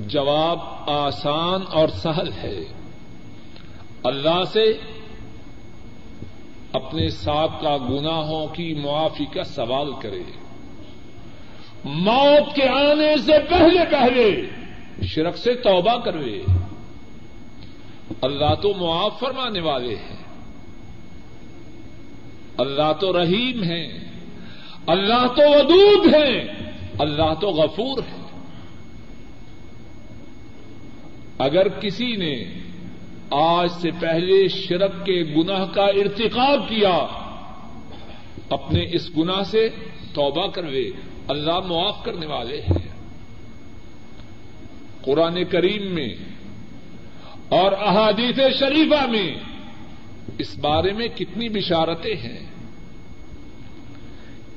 جواب 0.00 0.58
آسان 0.90 1.60
اور 1.70 1.88
سہل 1.88 2.32
ہے۔ 2.32 2.60
اللہ 4.04 4.44
سے 4.52 4.72
اپنے 6.72 7.08
سابقہ 7.08 7.76
گناہوں 7.90 8.46
کی 8.46 8.74
معافی 8.74 9.24
کا 9.24 9.44
سوال 9.44 9.92
کرے۔ 10.02 10.47
موت 11.84 12.54
کے 12.54 12.68
آنے 12.68 13.16
سے 13.16 13.32
پہلے 13.50 13.84
پہلے 13.90 14.42
شرک 15.06 15.36
سے 15.36 15.54
توبہ 15.54 15.98
کروے۔ 15.98 16.40
اللہ 18.22 18.54
تو 18.54 18.74
معاف 18.74 19.20
فرمانے 19.20 19.60
والے 19.60 19.94
ہیں۔ 19.94 20.16
اللہ 22.58 22.92
تو 23.00 23.22
رحیم 23.22 23.62
ہے 23.62 23.86
اللہ 24.86 25.26
تو 25.26 25.50
ودود 25.50 26.14
ہے 26.14 26.48
اللہ 26.98 27.34
تو 27.40 27.48
غفور 27.48 27.98
ہے 27.98 28.18
اگر 31.38 31.68
کسی 31.68 32.16
نے 32.16 32.44
آج 33.30 33.68
سے 33.70 33.90
پہلے 34.00 34.48
شرک 34.48 35.06
کے 35.06 35.34
گناہ 35.36 35.64
کا 35.64 35.84
ارتقاب 35.84 36.68
کیا، 36.68 37.06
اپنے 38.50 38.86
اس 38.92 39.10
گناہ 39.16 39.42
سے 39.42 39.68
توبہ 40.14 40.46
کروے۔ 40.46 40.90
اللہ 41.28 41.60
معاف 41.60 42.04
کرنے 42.04 42.26
والے 42.26 42.60
ہیں۔ 42.60 42.88
قرآن 45.02 45.44
کریم 45.44 45.94
میں 45.94 46.14
اور 47.48 47.72
احادیث 47.72 48.36
شریفہ 48.58 49.06
میں 49.06 49.34
اس 50.38 50.58
بارے 50.58 50.92
میں 50.92 51.08
کتنی 51.08 51.48
بشارتیں 51.48 52.16
ہیں 52.16 52.46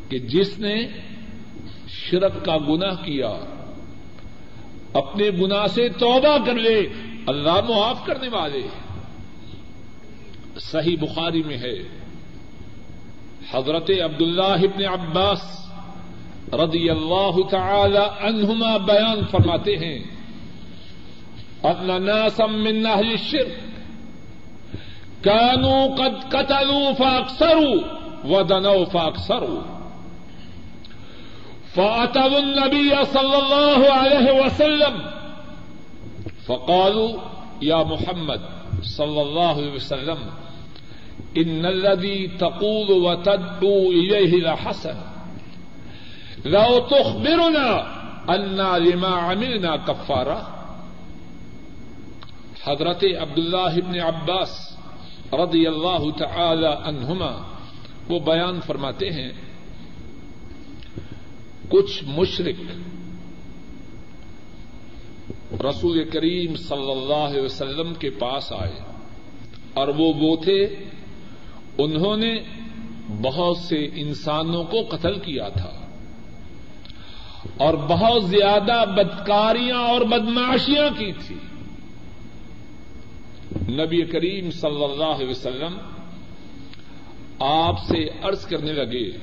کہ 0.10 0.20
جس 0.20 0.60
نے 0.60 0.88
شرک 1.88 2.46
کا 2.46 2.58
گناہ 2.58 3.04
کیا، 3.04 3.34
اپنے 4.94 5.30
گناہ 5.30 5.68
سے 5.68 5.90
توبہ 5.90 6.46
کر 6.46 6.54
لے، 6.54 6.88
اللہ 7.28 7.62
معاف 7.70 8.06
کرنے 8.06 8.28
والے۔ 8.28 8.62
صحیح 10.60 10.98
بخاری 11.02 11.44
میں 11.44 11.58
ہے۔ 11.58 11.76
حضرت 13.52 13.92
عبداللہ 14.04 14.42
ابن 14.42 14.86
عباس 14.86 15.71
رضی 16.54 16.90
اللہ 16.90 17.50
تعالی 17.50 18.02
عنہما 18.20 18.78
بیان 18.78 19.22
فرماتے 19.32 19.78
ہیں، 19.78 20.00
ان 21.64 22.04
ناسا 22.04 22.46
من 22.46 22.86
اہل 22.86 23.10
الشرک 23.12 23.72
كانوا 25.24 25.88
قد 25.96 26.32
قتلوا 26.32 26.94
فاكثروا 26.94 27.82
ودنوا 28.26 28.86
فاكثروا 28.86 29.62
فاتوا 31.76 32.38
النبي 32.38 32.96
صلى 33.06 33.38
الله 33.38 33.92
عليه 33.92 34.46
وسلم 34.46 34.98
فقالوا 36.46 37.18
يا 37.62 37.84
محمد 37.84 38.42
صلى 38.84 39.22
الله 39.22 39.56
عليه 39.56 39.72
وسلم 39.72 40.18
إن 41.38 41.66
الذي 41.66 42.28
تقول 42.28 42.92
وتدعو 42.92 43.92
إليه 43.92 44.44
لحسن۔ 44.44 45.11
لو 46.45 46.80
تخبرنا 46.80 48.01
أنا 48.30 48.77
لما 48.77 49.08
عملنا 49.08 49.75
كفارة 49.75 50.62
حضرت 52.63 53.04
عبداللہ 53.19 53.73
ابن 53.86 53.99
عباس 53.99 54.77
رضی 55.34 55.67
اللہ 55.67 56.10
تعالی 56.17 56.67
عنہما 56.67 57.51
وہ 58.10 58.19
بیان 58.19 58.60
فرماتے 58.62 59.10
ہیں، 59.10 59.32
کچھ 61.69 62.04
مشرق 62.04 62.62
رسول 65.54 66.10
کریم 66.10 66.56
صلی 66.56 66.91
اللہ 66.91 67.27
علیہ 67.27 67.41
وسلم 67.41 67.93
کے 67.93 68.10
پاس 68.10 68.51
آئے 68.51 68.80
اور 69.73 69.88
وہ 69.88 70.13
وہ 70.13 70.36
تھے، 70.36 70.86
انہوں 71.77 72.17
نے 72.17 72.39
بہت 73.21 73.58
سے 73.58 73.89
انسانوں 73.95 74.63
کو 74.63 74.82
قتل 74.82 75.19
کیا 75.19 75.49
تھا۔ 75.49 75.81
اور 77.58 77.74
بہت 77.74 78.26
زیادہ 78.26 78.84
بدکاریاں 78.96 79.78
اور 79.78 80.02
بدماشیاں 80.02 81.00
کی 81.00 81.12
تھی۔ 81.12 81.36
نبی 83.74 84.02
کریم 84.02 84.52
صلی 84.52 84.84
اللہ 84.84 85.04
علیہ 85.04 85.30
وسلم 85.30 85.78
آپ 87.40 87.86
سے 87.88 88.10
عرض 88.24 88.46
کرنے 88.46 88.74
لگے، 88.74 89.18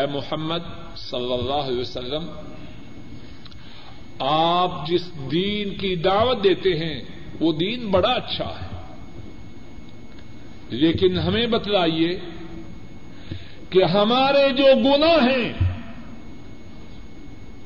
اے 0.00 0.06
محمد 0.06 0.96
صلی 0.96 1.32
اللہ 1.32 1.52
علیہ 1.52 1.80
وسلم، 1.80 2.30
آپ 4.18 4.86
جس 4.86 5.12
دین 5.32 5.74
کی 5.74 5.96
دعوت 5.96 6.44
دیتے 6.44 6.70
ہیں، 6.70 7.00
وہ 7.40 7.52
دین 7.52 7.90
بڑا 7.90 8.10
اچھا 8.10 8.48
ہے۔ 8.48 8.72
لیکن 10.68 11.18
ہمیں 11.18 11.46
بتلائیے 11.46 12.18
کہ 13.70 13.84
ہمارے 13.84 14.52
جو 14.52 14.64
گنا 14.64 15.30
ہیں 15.30 15.71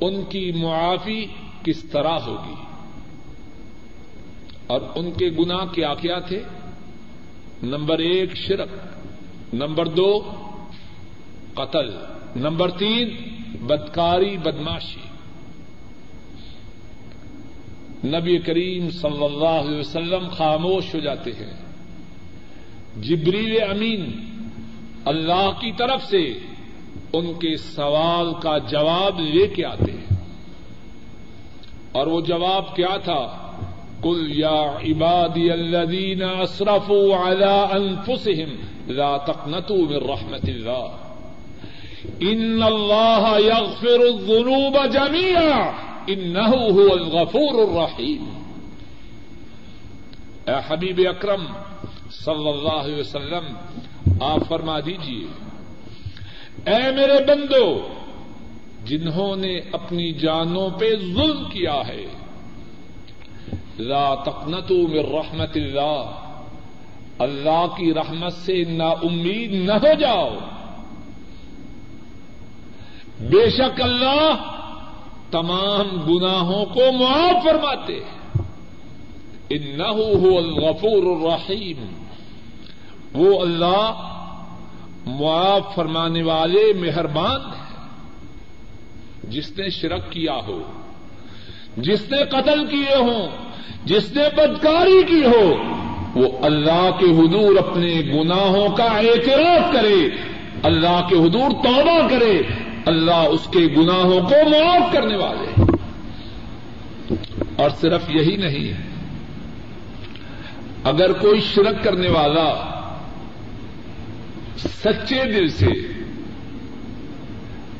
ان 0.01 0.25
کی 0.25 0.53
معافی 0.53 1.27
کس 1.63 1.83
طرح 1.83 2.19
ہوگی؟ 2.19 2.55
اور 4.67 4.81
ان 4.95 5.11
کے 5.11 5.31
گنا 5.31 5.65
کیا 5.65 5.95
کیا 5.95 6.19
تھے؟ 6.19 6.43
نمبر 7.63 7.99
ایک، 7.99 8.37
شرک. 8.37 8.69
نمبر 9.55 9.89
دو، 9.89 10.33
قتل. 11.55 11.91
نمبر 12.37 12.71
تین، 12.71 13.17
بدکاری، 13.67 14.37
بدماشی. 14.37 15.01
نبی 18.09 18.39
کریم 18.39 18.91
صلی 18.91 19.25
اللہ 19.25 19.69
علیہ 19.69 19.79
وسلم 19.79 20.29
خاموش 20.29 20.95
ہو 20.95 21.01
جاتے 21.01 21.31
ہیں۔ 21.31 21.67
جبریل 23.03 23.63
امین 23.63 24.11
اللہ 25.05 25.51
کی 25.61 25.73
طرف 25.73 26.05
سے 26.05 26.39
ان 27.13 27.35
کے 27.35 27.57
سوال 27.57 28.35
کا 28.43 28.59
جواب 28.59 29.21
لے 29.21 29.47
کے 29.47 29.65
آتے 29.65 29.93
ہیں۔ 29.93 30.17
اور 31.93 32.07
وہ 32.07 32.21
جواب 32.21 32.77
کیا 32.77 32.97
تھا؟ 32.97 33.43
کل 34.03 34.39
یا 34.39 34.63
عبادی 34.63 35.51
الذین 35.51 36.23
اسرفوا 36.23 37.29
على 37.29 37.67
انفسهم 37.71 38.57
لا 38.89 39.17
تقنطوا 39.17 39.79
من 39.79 40.09
رحمت 40.09 40.49
اللہ 40.49 40.87
ان 42.21 42.63
اللہ 42.63 43.37
یغفر 43.45 44.01
الذنوب 44.01 44.77
جميعا 44.93 45.73
انه 46.07 46.55
هو 46.55 46.93
الغفور 46.93 47.69
الرحیم 47.69 48.29
اے 50.47 50.55
حبیب 50.69 51.01
اکرم 51.09 51.47
صلی 52.11 52.49
اللہ 52.49 52.83
علیہ 52.83 53.01
وسلم، 53.01 53.55
آپ 54.21 54.39
فرما 54.49 54.81
دیجیے 54.81 55.46
اے 56.67 56.93
میرے 56.93 57.25
بندو، 57.25 57.89
جنہوں 58.85 59.37
نے 59.37 59.61
اپنی 59.73 60.12
جانوں 60.12 60.71
پہ 60.71 60.91
ظلم 61.14 61.45
کیا 61.45 61.83
ہے، 61.89 62.07
لا 63.79 64.14
تقنطوا 64.14 64.89
من 64.89 64.99
رحمت 64.99 65.57
اللہ 65.57 66.12
اللہ 67.19 67.67
کی 67.77 67.95
رحمت 67.95 68.33
سے 68.33 68.64
نا 68.64 68.89
امید 68.89 69.53
نہ 69.53 69.73
ہو 69.73 69.95
جاؤ۔ 70.01 70.31
بے 73.21 73.51
شک 73.51 73.83
اللہ 73.83 74.53
تمام 75.31 76.03
گناہوں 76.09 76.64
کو 76.64 76.93
معاف 76.93 77.45
فرماتے 77.45 78.01
انه 79.49 79.97
هو 79.97 80.39
الغفور 80.39 81.03
الرحیم۔ 81.03 81.87
وہ 83.14 83.41
اللہ 83.41 84.12
معاف 85.07 85.75
فرمانے 85.75 86.23
والے 86.23 86.73
مہربان 86.73 87.41
ہیں۔ 87.41 87.67
جس 89.31 89.59
نے 89.59 89.69
شرک 89.71 90.13
کیا 90.13 90.35
ہو، 90.35 90.63
جس 91.77 92.11
نے 92.11 92.17
قتل 92.25 92.67
کیے 92.67 92.97
ہوں، 92.97 93.29
جس 93.85 94.17
نے 94.17 94.23
بدکاری 94.37 95.03
کی 95.03 95.23
ہو، 95.25 95.55
وہ 96.15 96.29
اللہ 96.43 96.91
کے 96.99 97.07
حضور 97.07 97.57
اپنے 97.57 98.01
گناہوں 98.15 98.77
کا 98.77 98.85
اعتراف 98.85 99.73
کرے، 99.73 100.09
اللہ 100.63 101.07
کے 101.09 101.17
حضور 101.17 101.51
توبہ 101.51 102.09
کرے، 102.11 102.43
اللہ 102.87 103.27
اس 103.31 103.47
کے 103.47 103.59
گناہوں 103.59 104.21
کو 104.21 104.49
معاف 104.49 104.93
کرنے 104.93 105.17
والے 105.17 105.63
اور 107.57 107.71
صرف 107.71 108.11
یہی 108.11 108.37
نہیں 108.37 108.69
ہے، 108.69 108.83
اگر 110.85 111.13
کوئی 111.13 111.41
شرک 111.41 111.85
کرنے 111.85 112.09
والا 112.09 112.76
سچے 114.59 115.33
دل 115.33 115.49
سے 115.49 115.67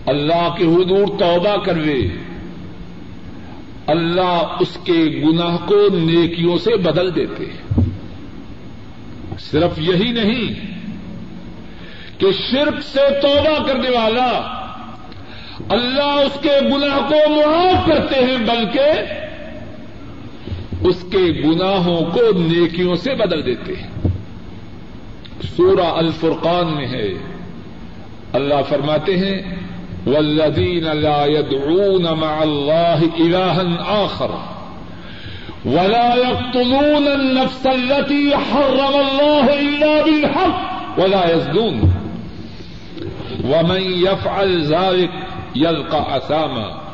اللہ 0.07 0.55
کے 0.59 0.64
حضور 0.64 1.07
توبہ 1.07 1.57
کروے۔ 1.64 2.09
اللہ 3.87 4.57
اس 4.61 4.79
کے 4.85 5.22
گناہ 5.24 5.57
کو 5.66 5.89
نیکیوں 5.93 6.59
سے 6.59 6.77
بدل 6.77 7.14
دیتے 7.14 7.45
صرف 9.39 9.79
یہی 9.79 10.12
نہیں 10.12 10.55
کہ 12.18 12.27
شرک 12.33 12.83
سے 12.83 13.20
توبہ 13.22 13.66
کرنے 13.66 13.91
والا 13.91 14.53
اللہ 15.68 16.22
اس 16.27 16.41
کے 16.43 16.59
گناہ 16.62 17.09
کو 17.09 17.29
معاف 17.29 17.87
کرتے 17.87 18.24
ہیں، 18.24 18.37
بلکہ 18.37 18.89
اس 20.81 21.05
کے 21.12 21.43
گناہوں 21.45 22.01
کو 22.11 22.39
نیکیوں 22.39 22.95
سے 22.95 23.14
بدل 23.14 23.47
دیتے 23.47 23.72
ہیں۔ 23.72 24.05
سورہ 25.43 25.87
الفرقان 25.87 26.76
میں 26.76 26.87
ہے۔ 26.87 27.09
اللہ 28.32 28.62
فرماتے 28.68 29.16
ہیں 29.16 29.43
والذین 30.07 30.97
لا 30.97 31.24
يدعون 31.24 32.03
مع 32.03 32.41
الله 32.41 32.99
إلها 33.20 33.84
آخر، 34.05 34.30
ولا 35.66 36.14
يقتلون 36.14 37.09
النفس 37.09 37.66
التي 37.66 38.30
حرم 38.53 38.95
الله 38.95 39.47
إلا 39.59 40.05
بالحق 40.05 40.59
ولا 40.99 41.28
يزدون 41.34 41.80
ومن 43.45 43.80
يفعل 43.80 44.64
ذلك 44.64 45.11
يلقى 45.55 46.16
أثاما۔ 46.16 46.87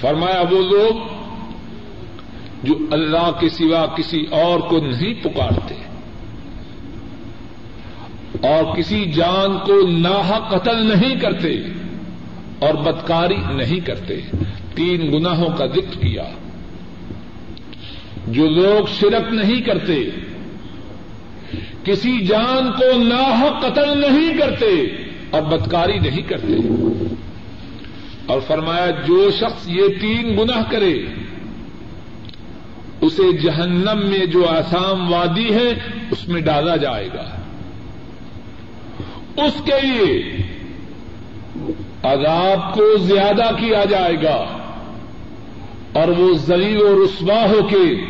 فرمایا 0.00 0.42
وہ 0.50 0.62
لوگ 0.62 1.18
جو 2.62 2.74
اللہ 2.90 3.30
کے 3.40 3.48
سوا 3.48 3.86
کسی 3.86 4.24
اور 4.30 4.60
کو 4.60 4.78
نہیں 4.78 5.24
پکارتے 5.24 5.74
اور 8.48 8.76
کسی 8.76 9.04
جان 9.04 9.58
کو 9.66 9.86
ناحا 9.88 10.38
قتل 10.38 10.86
نہیں 10.86 11.20
کرتے 11.20 11.56
اور 12.58 12.74
بدکاری 12.74 13.36
نہیں 13.36 13.80
کرتے، 13.80 14.20
تین 14.74 15.12
گناہوں 15.12 15.48
کا 15.56 15.66
ذکر 15.66 15.98
کیا۔ 16.00 16.24
جو 18.28 18.48
لوگ 18.48 18.84
شرک 19.00 19.32
نہیں 19.32 19.60
کرتے، 19.60 20.10
کسی 21.84 22.26
جان 22.26 22.72
کو 22.72 23.02
ناحا 23.02 23.60
قتل 23.60 24.00
نہیں 24.00 24.38
کرتے 24.38 24.86
اور 25.30 25.42
بدکاری 25.42 25.98
نہیں 25.98 26.22
کرتے۔ 26.22 26.52
اور 28.28 28.40
فرمایا 28.40 28.90
جو 28.90 29.30
شخص 29.30 29.68
یہ 29.68 29.82
تین 30.00 30.36
گناہ 30.38 30.62
کرے، 30.70 31.04
اسے 33.00 33.32
جہنم 33.32 34.00
میں 34.04 34.26
جو 34.26 34.48
آسام 34.48 35.12
وادی 35.12 35.54
ہے، 35.54 35.68
اس 36.10 36.28
میں 36.28 36.40
ڈالا 36.40 36.76
جائے 36.76 37.08
گا۔ 37.14 37.24
اس 39.44 39.62
کے 39.64 39.86
لیے 39.86 40.36
عذاب 42.02 42.74
کو 42.74 42.96
زیادہ 42.96 43.54
کیا 43.60 43.84
جائے 43.84 44.14
گا 44.22 44.58
اور 45.92 46.08
وہ 46.08 46.34
زلیل 46.34 46.80
و 46.80 47.04
رسوا 47.04 47.48
ہو 47.48 47.68
کے 47.68 48.04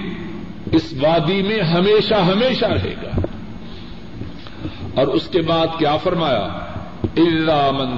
اس 0.72 0.94
وادی 1.00 1.42
میں 1.42 1.60
ہمیشہ 1.60 2.14
ہمیشہ 2.14 2.64
رہے 2.64 2.94
گا۔ 3.02 3.20
اور 4.94 5.06
اس 5.06 5.28
کے 5.28 5.40
بعد 5.40 5.66
کیا 5.78 5.96
فرمایا؟ 5.96 6.48
اللہ 7.16 7.70
من 7.70 7.96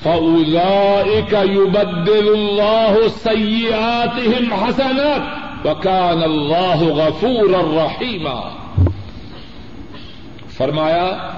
فأولئك 0.03 1.33
يبدل 1.33 2.27
الله 2.33 2.95
سيئاتهم 3.23 4.53
حسنات، 4.53 5.21
وكان 5.67 6.23
الله 6.23 6.83
غفورا 6.83 7.85
رحيما۔ 7.85 8.49
فرمایا، 10.57 11.31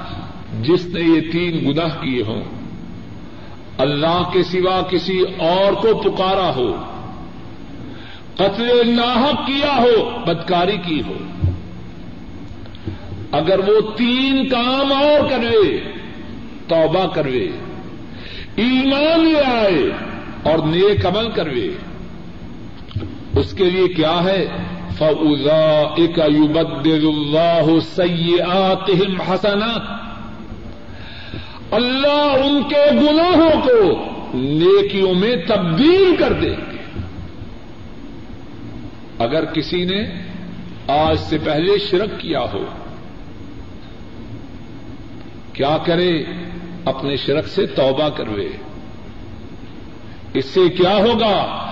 جس 0.62 0.86
نے 0.86 1.02
یہ 1.02 1.32
تین 1.32 1.72
گناہ 1.72 2.02
کیے 2.02 2.24
ہوں، 2.28 2.44
اللہ 3.78 4.24
کے 4.34 4.44
سوا 4.44 4.82
کسی 4.90 5.24
اور 5.38 5.74
کو 5.74 5.98
پکارا 5.98 6.56
ہو، 6.56 6.78
قتل 8.36 8.96
ناحق 8.96 9.48
کیا 9.48 9.78
ہو، 9.78 10.10
بدکاری 10.26 10.78
کی 10.86 11.02
ہو۔ 11.08 11.14
اگر 13.32 13.60
وہ 13.60 13.98
تین 13.98 14.50
کام 14.50 14.94
اور 14.94 15.30
کرے، 15.30 15.80
توبہ 16.68 17.08
کروے، 17.08 17.48
ایمان 18.56 19.26
لے 19.26 19.42
آئے 19.46 19.90
اور 20.44 20.58
نیک 20.58 21.06
عمل 21.06 21.32
کروے، 21.32 21.70
اس 23.36 23.54
کے 23.54 23.64
لیے 23.64 23.88
کیا 23.88 24.24
ہے؟ 24.24 24.48
فوزا 24.98 25.94
ایک 25.96 26.18
یوبد 26.18 26.88
اللہ 26.88 27.80
سیات 27.96 28.90
اللہ 31.72 32.36
ان 32.44 32.64
کے 32.70 32.84
گناہوں 32.92 33.62
کو 33.62 34.06
نیکیوں 34.34 35.14
میں 35.14 35.36
تبدیل 35.48 36.16
کر 36.20 36.34
دیں 36.34 36.50
گے 36.50 36.78
اگر 39.20 39.46
کسی 39.46 39.84
نے 39.84 40.06
آج 40.88 41.18
سے 41.20 41.38
پہلے 41.44 41.78
شرک 41.78 42.20
کیا 42.20 42.40
ہو 42.40 42.66
کیا 45.56 45.78
کرے؟ 45.86 46.24
اپنے 46.86 47.18
شرک 47.18 47.48
سے 47.48 47.66
توبہ 47.66 48.10
کروے۔ 48.10 48.48
اس 50.34 50.46
سے 50.46 50.70
کیا 50.70 50.96
ہوگا؟ 50.96 51.66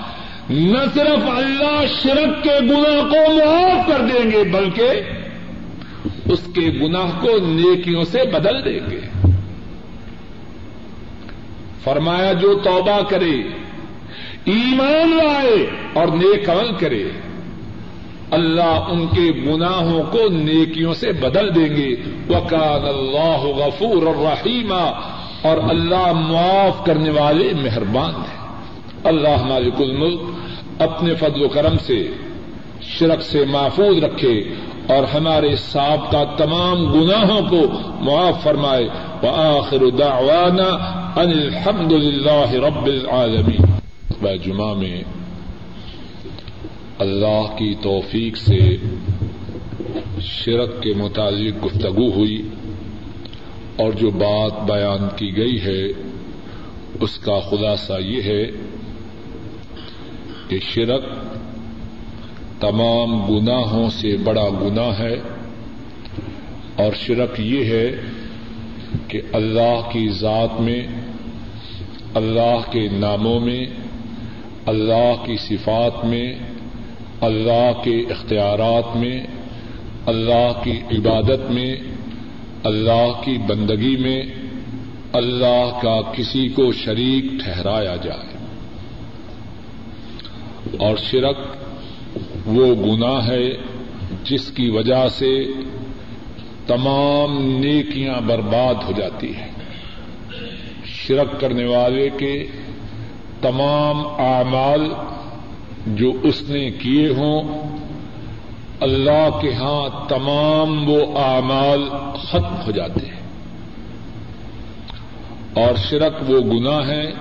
نہ 0.49 0.77
صرف 0.93 1.29
اللہ 1.29 1.85
شرک 2.01 2.43
کے 2.43 2.59
گناہ 2.61 3.09
کو 3.09 3.33
معاف 3.33 3.87
کر 3.87 4.01
دیں 4.01 4.31
گے، 4.31 4.43
بلکہ 4.43 4.89
اس 6.25 6.39
کے 6.55 6.61
گناہ 6.61 7.19
کو 7.21 7.37
نیکیوں 7.41 8.03
سے 8.03 8.19
بدل 8.33 8.65
دیں 8.65 8.91
گے۔ 8.91 8.99
فرمایا، 11.83 12.33
جو 12.33 12.59
توبہ 12.63 13.01
کرے، 13.09 13.41
ایمان 14.45 15.17
لائے 15.17 15.69
اور 15.93 16.07
نیک 16.07 16.49
عمل 16.49 16.75
کرے 16.79 17.03
اللہ 18.31 18.85
ان 18.89 19.07
کے 19.07 19.53
گناہوں 19.53 20.03
کو 20.11 20.27
نیکیوں 20.29 20.93
سے 20.93 21.11
بدل 21.11 21.55
دیں 21.55 21.75
گے۔ 21.75 21.95
وکان 22.29 22.87
اللہ 22.87 23.43
غفور 23.43 24.07
الرحیم 24.07 24.73
اور 25.41 25.57
اللہ 25.69 26.11
معاف 26.11 26.85
کرنے 26.85 27.09
والے 27.09 27.53
مہربان 27.53 28.15
ہیں۔ 28.15 28.47
اللہ 29.03 29.43
مالک 29.43 29.73
الملک 29.79 30.21
اپنے 30.79 31.15
فضل 31.15 31.43
و 31.43 31.47
کرم 31.47 31.77
سے، 31.77 32.07
شرک 32.81 33.21
سے 33.21 33.45
محفوظ 33.45 34.03
رکھے 34.03 34.39
اور 34.87 35.03
ہمارے 35.15 35.55
سابقہ 35.55 36.23
تمام 36.37 36.91
گناہوں 36.91 37.41
کو 37.49 37.61
معاف 37.99 38.43
فرمائے۔ 38.43 38.83
وآخر 39.23 39.89
دعوانا 39.99 40.69
ان 41.19 41.29
الحمد 41.29 41.91
للہ 41.91 42.51
رب 42.65 42.85
العالمین۔ 42.85 43.73
جمعہ 44.43 44.73
میں 44.73 45.03
اللہ 46.99 47.55
کی 47.57 47.75
توفیق 47.81 48.37
سے 48.37 48.77
شرک 50.21 50.83
کے 50.83 50.93
متعلق 50.93 51.65
گفتگو 51.65 52.11
ہوئی 52.11 52.49
اور 53.75 53.91
جو 53.91 54.09
بات 54.11 54.61
بیان 54.61 55.07
کی 55.15 55.37
گئی 55.37 55.61
ہے، 55.61 55.87
اس 56.99 57.19
کا 57.19 57.39
خلاصہ 57.39 57.93
یہ 58.01 58.21
ہے 58.21 58.45
کہ 60.47 60.59
شرک 60.73 61.03
تمام 62.61 63.25
گناہوں 63.25 63.89
سے 63.89 64.17
بڑا 64.17 64.49
گناہ 64.49 64.99
ہے 64.99 65.15
اور 66.75 66.93
شرک 66.93 67.39
یہ 67.39 67.65
ہے 67.65 67.91
کہ 69.07 69.21
اللہ 69.33 69.89
کی 69.91 70.07
ذات 70.09 70.61
میں، 70.61 70.87
اللہ 72.13 72.71
کے 72.71 72.87
ناموں 72.87 73.39
میں، 73.39 73.65
اللہ 74.65 75.13
کی 75.25 75.35
صفات 75.37 76.05
میں 76.05 76.33
اللہ 77.23 77.83
کے 77.83 77.99
اختیارات 77.99 78.95
میں، 78.95 79.27
اللہ 80.05 80.63
کی 80.63 80.71
عبادت 80.71 81.51
میں، 81.51 81.75
اللہ 82.63 83.21
کی 83.25 83.37
بندگی 83.47 83.97
میں، 83.97 84.21
اللہ 85.13 85.79
کا 85.81 86.01
کسی 86.01 86.47
کو 86.47 86.71
شریک 86.71 87.25
ٹھہرایا 87.43 87.95
جائے۔ 87.95 88.33
اور 90.79 90.97
شرک 90.97 91.37
وہ 92.45 92.75
گناہ 92.75 93.27
ہے 93.27 93.49
جس 94.23 94.51
کی 94.51 94.69
وجہ 94.69 95.07
سے 95.07 95.45
تمام 96.67 97.57
نیکیاں 97.59 98.21
برباد 98.21 98.83
ہو 98.83 98.91
جاتی 98.97 99.35
ہیں۔ 99.35 99.51
شرک 100.85 101.41
کرنے 101.41 101.65
والے 101.65 102.09
کے 102.17 102.47
تمام 103.41 104.07
اعمال 104.07 104.91
جو 105.87 106.11
اس 106.23 106.49
نے 106.49 106.71
کیے 106.71 107.09
ہوں، 107.09 107.69
اللہ 108.79 109.39
کے 109.41 109.53
ہاں 109.53 110.09
تمام 110.09 110.89
وہ 110.89 111.17
اعمال 111.17 111.89
ختم 112.15 112.61
ہو 112.65 112.71
جاتے 112.71 113.05
ہیں۔ 113.05 113.23
اور 115.53 115.75
شرک 115.75 116.29
وہ 116.29 116.39
گناہ 116.39 116.87
ہے 116.87 117.11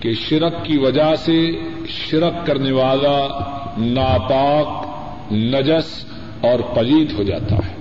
کہ 0.00 0.14
شرک 0.14 0.64
کی 0.64 0.78
وجہ 0.78 1.14
سے 1.14 1.50
شرک 1.88 2.46
کرنے 2.46 2.72
والا 2.72 3.26
ناپاک، 3.78 4.86
نجس 5.32 6.04
اور 6.40 6.74
پلید 6.74 7.12
ہو 7.12 7.22
جاتا 7.22 7.54
ہے۔ 7.54 7.74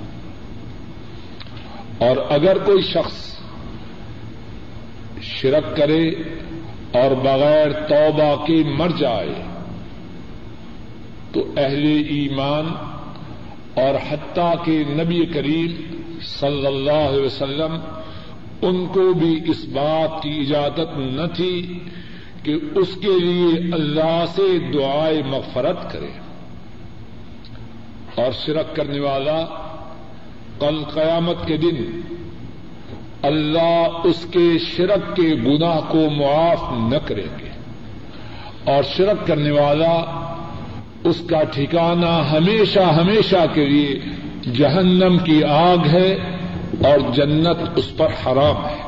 اور 2.08 2.18
اگر 2.30 2.58
کوئی 2.58 2.82
شخص 2.82 3.38
شرک 5.22 5.78
کرے 5.78 6.10
اور 6.94 7.12
بغیر 7.12 7.72
توبہ 7.72 8.46
کے 8.46 8.64
مر 8.78 8.90
جائے 8.98 9.57
تو 11.32 11.54
اہل 11.58 12.04
ایمان 12.10 12.74
اور 13.82 13.96
حتیٰ 14.10 14.66
کے 14.66 14.84
نبی 14.88 15.26
کریم 15.26 15.98
صلی 16.22 16.66
اللہ 16.66 16.92
علیہ 16.92 17.26
وسلم 17.26 17.78
ان 18.62 18.86
کو 18.86 19.14
بھی 19.14 19.40
اس 19.48 19.66
بات 19.66 20.24
کی 20.24 20.30
اجازت 20.30 20.98
نہ 20.98 21.36
تھی 21.36 21.80
کہ 22.44 22.56
اس 22.76 22.96
کے 23.02 23.20
لیے 23.20 23.74
اللہ 23.74 24.26
سے 24.36 24.72
دعائے 24.74 25.22
مغفرت 25.24 25.94
کرے۔ 25.94 26.20
اور 28.22 28.32
شرک 28.46 28.76
کرنے 28.76 29.00
والا 29.00 29.46
کل 30.60 30.84
قیامت 30.94 31.48
کے 31.48 31.58
دن 31.58 32.02
اللہ 33.22 33.88
اس 34.04 34.26
کے 34.32 34.58
شرک 34.60 35.16
کے 35.16 35.36
گناہ 35.46 35.80
کو 35.88 36.10
معاف 36.10 36.94
نہ 36.94 36.98
کریں 37.08 37.40
گے۔ 37.40 37.50
اور 38.72 38.84
شرک 38.98 39.28
کرنے 39.28 39.52
والا 39.52 40.24
اس 41.04 41.22
کا 41.30 41.43
ٹھکانا 41.43 42.32
ہمیشہ 42.32 42.80
ہمیشہ 42.80 43.45
کے 43.54 43.66
لیے 43.66 44.00
جہنم 44.56 45.18
کی 45.18 45.43
آگ 45.43 45.78
ہے 45.88 46.14
اور 46.84 47.14
جنت 47.14 47.58
اس 47.76 47.98
پر 47.98 48.06
حرام 48.06 48.66
ہے۔ 48.66 48.88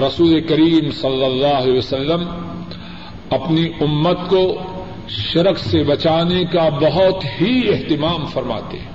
رسول 0.00 0.40
کریم 0.40 0.90
صلی 0.90 1.24
اللہ 1.24 1.46
علیہ 1.46 1.78
وسلم 1.78 2.28
اپنی 3.30 3.68
امت 3.80 4.18
کو 4.28 4.62
شرک 5.08 5.58
سے 5.58 5.82
بچانے 5.82 6.44
کا 6.44 6.68
بہت 6.68 7.24
ہی 7.24 7.72
اہتمام 7.72 8.26
فرماتے 8.26 8.78
ہیں۔ 8.78 8.94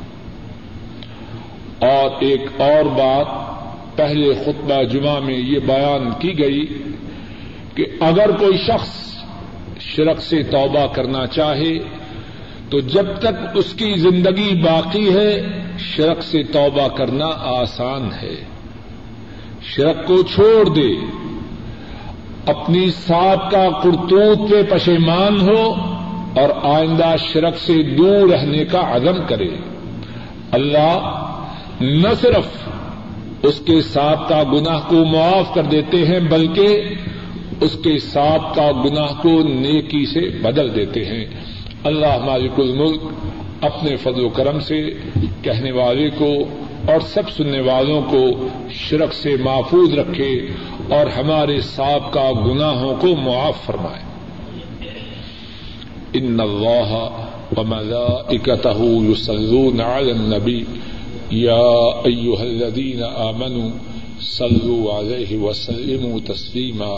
اور 1.79 2.09
ایک 2.19 2.61
اور 2.61 2.83
بات 2.85 3.49
پہلے 3.97 4.33
خطبہ 4.33 4.83
جمعہ 4.83 5.19
میں 5.19 5.37
یہ 5.37 5.59
بیان 5.59 6.09
کی 6.19 6.39
گئی 6.39 6.65
کہ 7.75 7.85
اگر 7.99 8.31
کوئی 8.31 8.57
شخص 8.57 9.18
شرک 9.95 10.21
سے 10.21 10.43
توبہ 10.43 10.87
کرنا 10.93 11.27
چاہے 11.27 11.79
تو 12.69 12.79
جب 12.79 13.05
تک 13.19 13.57
اس 13.57 13.73
کی 13.73 13.93
زندگی 13.97 14.61
باقی 14.61 15.13
ہے، 15.13 15.61
شرک 15.79 16.23
سے 16.23 16.43
توبہ 16.43 16.87
کرنا 16.87 17.27
آسان 17.35 18.09
ہے۔ 18.21 18.35
شرک 19.61 20.07
کو 20.07 20.23
چھوڑ 20.23 20.69
دے۔ 20.69 21.05
اپنی 22.45 22.91
ساتھ 22.91 23.51
کا 23.51 23.69
کرتوت 23.83 24.51
پہ 24.51 24.61
پشیمان 24.69 25.41
ہو 25.41 25.71
اور 26.41 26.75
آئندہ 26.75 27.15
شرک 27.33 27.57
سے 27.57 27.95
دور 27.95 28.29
رہنے 28.29 28.65
کا 28.65 28.95
عدم 28.95 29.25
کرے۔ 29.27 29.49
اللہ 30.51 31.21
نہ 31.81 32.13
صرف 32.21 32.67
اس 33.43 33.59
کے 33.59 33.81
ساتھ 33.81 34.29
کا 34.29 34.43
گناہ 34.43 34.79
کو 34.87 35.05
معاف 35.05 35.53
کر 35.53 35.63
دیتے 35.63 35.97
ہیں، 35.97 36.19
بلکہ 36.19 36.81
اس 37.61 37.77
کے 37.83 37.99
ساتھ 37.99 38.55
کا 38.55 38.71
گناہ 38.71 39.21
کو 39.21 39.29
نیکی 39.43 40.05
سے 40.05 40.37
بدل 40.37 40.75
دیتے 40.75 41.05
ہیں۔ 41.05 41.25
اللہ 41.83 42.17
مالک 42.25 42.51
الملک 42.57 43.01
اپنے 43.61 43.95
فضل 43.95 44.25
و 44.25 44.29
کرم 44.29 44.59
سے 44.59 44.89
کہنے 45.41 45.71
والے 45.71 46.09
کو 46.09 46.33
اور 46.91 46.99
سب 46.99 47.29
سننے 47.29 47.61
والوں 47.61 48.01
کو 48.01 48.47
شرک 48.71 49.13
سے 49.13 49.35
محفوظ 49.43 49.93
رکھے 49.93 50.47
اور 50.89 51.05
ہمارے 51.05 51.61
ساتھ 51.61 52.13
کا 52.13 52.31
گناہوں 52.45 52.95
کو 52.99 53.07
معاف 53.07 53.65
فرمائے۔ 53.65 54.03
ان 56.13 56.39
اللہ 56.39 57.25
وملائکتہ 57.57 58.81
یصلون 58.81 59.81
علی 59.81 60.11
النبی۔ 60.11 60.63
یا 61.29 61.61
ایها 62.03 62.41
الذین 62.41 63.03
آمنوا 63.03 63.69
صلوا 64.21 64.99
علیہ 64.99 65.37
وسلموا 65.37 66.33
تسلیما۔ 66.33 66.97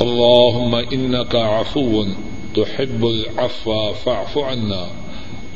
اللهم 0.00 0.74
إنك 0.74 1.34
عفو 1.34 2.04
تحب 2.54 3.04
العفو 3.04 3.92
فاعف 3.92 4.38
عنا. 4.38 4.86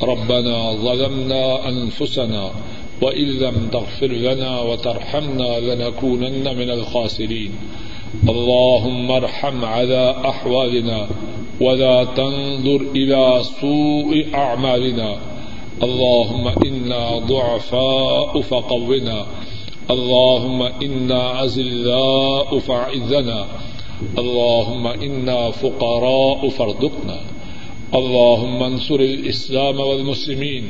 ربنا 0.01 0.73
ظلمنا 0.73 1.69
أنفسنا 1.69 2.51
وإن 3.01 3.27
لم 3.39 3.69
تغفر 3.71 4.07
لنا 4.07 4.61
وترحمنا 4.61 5.59
لنكونن 5.59 6.57
من 6.57 6.69
الخاسرين. 6.69 7.51
اللهم 8.29 9.11
ارحم 9.11 9.65
على 9.65 10.15
أحوالنا 10.25 11.07
ولا 11.61 12.03
تنظر 12.03 12.81
إلى 12.95 13.41
سوء 13.61 14.27
أعمالنا. 14.35 15.17
اللهم 15.83 16.47
إنا 16.47 17.17
ضعفاء 17.17 18.41
فقونا. 18.41 19.25
اللهم 19.91 20.61
إنا 20.61 21.21
عزلاء 21.29 22.59
فعذنا 22.59 23.47
اللهم 24.01 24.87
إنا 24.87 25.49
فقراء 25.49 26.47
فارزقنا. 26.49 27.17
اللهم 27.95 28.63
انصر 28.63 28.99
الإسلام 28.99 29.79
والمسلمين. 29.79 30.61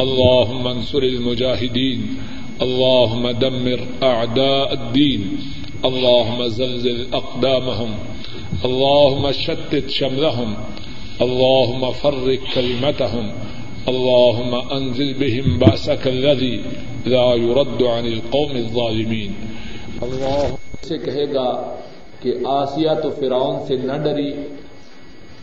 اللهم 0.00 0.68
انصر 0.68 1.02
المجاهدين. 1.02 2.00
اللهم 2.62 3.30
دمر 3.30 3.80
أعداء 4.02 4.72
الدين. 4.72 5.36
اللهم 5.84 6.46
زلزل 6.46 7.06
أقدامهم. 7.12 7.90
اللهم 8.64 9.32
شتت 9.32 9.90
شملهم. 9.90 10.54
اللهم 11.20 11.90
فرق 11.90 12.54
كلمتهم. 12.54 13.30
اللهم 13.88 14.54
انزل 14.54 15.14
بهم 15.14 15.58
بأسك 15.58 16.08
الذي 16.08 16.58
لا 17.06 17.34
يرد 17.34 17.82
عن 17.82 18.06
القوم 18.06 18.56
الظالمين. 18.56 19.32
اللہ 20.00 20.54
سے 20.82 20.98
کہے 20.98 21.34
گا 21.34 21.76
کہ 22.22 22.34
آسیہ 22.44 22.88
تو 23.02 23.10
فرعون 23.10 23.66
سے 23.66 23.76
نہ 23.76 23.92
ڈری 23.92 24.32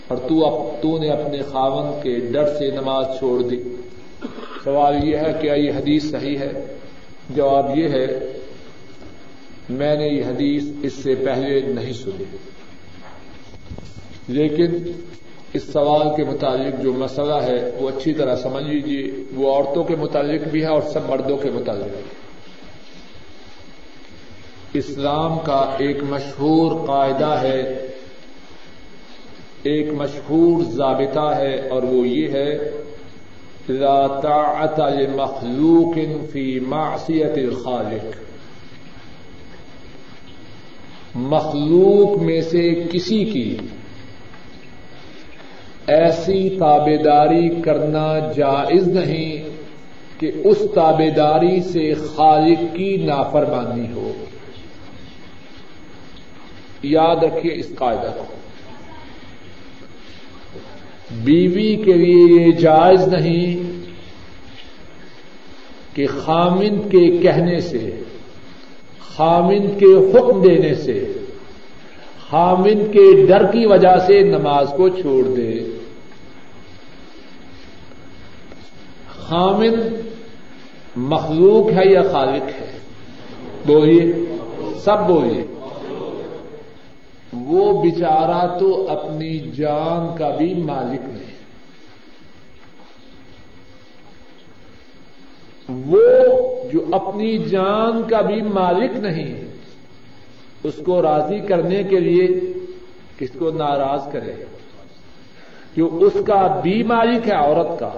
اور 0.08 0.18
تو, 0.18 0.46
اب 0.46 0.82
تو 0.82 0.98
نے 0.98 1.10
اپنے 1.10 1.42
خاون 1.42 2.02
کے 2.04 2.20
ڈر 2.20 2.46
سے 2.46 2.72
نماز 2.72 3.06
چھوڑ 3.20 3.42
دی۔ 3.42 3.58
سوال 4.64 5.04
یہ 5.04 5.18
ہے 5.18 5.34
کیا 5.42 5.54
یہ 5.54 5.72
حدیث 5.72 6.12
صحیح 6.12 6.38
ہے؟ 6.38 6.78
جواب 7.30 7.78
یہ 7.78 7.90
ہے 7.90 8.06
میں 9.70 9.96
نے 9.96 10.08
یہ 10.08 10.24
حدیث 10.26 10.64
اس 10.84 10.94
سے 10.94 11.16
پہلے 11.16 11.60
نہیں 11.60 11.94
سنی۔ 11.94 12.24
لیکن 14.28 14.92
اس 15.54 15.64
سوال 15.64 16.08
کے 16.16 16.24
متعلق 16.24 16.84
جو 16.84 16.94
مسئلہ 16.94 17.34
ہے 17.34 17.72
وہ 17.80 17.90
اچھی 17.90 18.14
طرح 18.14 18.36
سمجھ 18.36 18.64
لیجیے 18.64 19.24
وہ 19.36 19.54
عورتوں 19.54 19.84
کے 19.84 19.96
متعلق 19.96 20.42
بھی 20.48 20.62
ہے 20.62 20.68
اور 20.68 20.82
سب 20.82 21.00
مردوں 21.10 21.38
کے 21.38 21.52
متعلق۔ 21.52 21.86
بھی 21.86 22.19
اسلام 24.74 25.40
کا 25.40 25.76
ایک 25.78 26.04
مشہور 26.04 26.88
قاعدہ 26.88 27.38
ہے، 27.42 27.88
ایک 29.64 29.94
مشہور 29.94 30.64
ضابطہ 30.64 31.36
ہے 31.38 31.70
اور 31.70 31.84
وہ 31.84 32.08
یہ 32.08 32.28
ہے 32.28 32.58
طاعت 34.24 34.80
مخلوق 35.16 35.98
فی 36.32 36.60
معصیت 36.60 37.38
الخالق۔ 37.38 38.16
مخلوق 41.16 42.22
میں 42.22 42.42
سے 42.42 42.84
کسی 42.92 43.26
کی 43.26 43.58
ایسی 45.88 46.50
تابے 46.50 46.98
داری 46.98 47.62
کرنا 47.62 48.20
جائز 48.38 48.88
نہیں 48.88 49.50
کہ 50.20 50.32
اس 50.44 50.58
تابے 50.76 51.10
داری 51.10 51.62
سے 51.62 51.94
خالق 51.94 52.76
کی 52.76 52.98
نافرمانی 52.98 53.94
ہو۔ 53.94 54.14
یاد 56.84 57.16
رکھیے 57.16 57.54
اس 57.54 57.66
قاعدہ 57.76 58.14
کو۔ 58.18 58.24
بیوی 61.12 61.76
کے 61.76 61.94
لیے 61.94 62.46
یہ 62.46 62.52
جائز 62.52 63.08
نہیں 63.08 63.80
کہ 65.96 66.08
خامند 66.08 66.92
کے 66.92 67.18
کہنے 67.18 67.60
سے، 67.60 68.04
خامند 69.00 69.80
کے 69.80 69.86
حکم 69.86 70.42
دینے 70.42 70.76
سے، 70.76 71.14
خامند 72.30 72.94
کے 72.94 73.26
ڈر 73.26 73.52
کی 73.52 73.66
وجہ 73.66 73.98
سے 74.08 74.22
نماز 74.22 74.74
کو 74.78 74.90
چھوڑ 74.90 75.36
دے۔ 75.36 75.64
خامند 79.16 80.08
مخلوق 80.96 81.78
ہے 81.78 81.92
یا 81.92 82.02
خالق 82.02 82.62
ہے؟ 82.62 82.78
بولیے، 83.66 84.14
سب 84.80 84.98
بولیے۔ 85.08 85.59
وہ 87.34 87.84
بچارا 87.84 88.58
تو 88.60 88.88
اپنی 88.90 89.40
جان 89.40 90.18
کا 90.18 90.30
بھی 90.30 90.54
مالک 90.54 91.02
نہیں۔ 91.02 91.38
وہ 95.88 96.02
جو 96.74 96.80
اپنی 96.92 97.38
جان 97.38 98.02
کا 98.10 98.22
بھی 98.22 98.42
مالک 98.42 98.98
نہیں، 98.98 99.46
اس 100.64 100.80
کو 100.86 101.02
راضی 101.02 101.40
کرنے 101.40 101.84
کے 101.84 102.00
لیے 102.00 102.28
کس 103.18 103.30
کو 103.40 103.52
ناراض 103.52 104.12
کرے؟ 104.12 104.36
جو 105.76 105.90
اس 106.02 106.18
کا 106.28 106.60
بھی 106.64 106.84
مالک 106.84 107.28
ہے، 107.28 107.34
عورت 107.34 107.80
کا، 107.80 107.92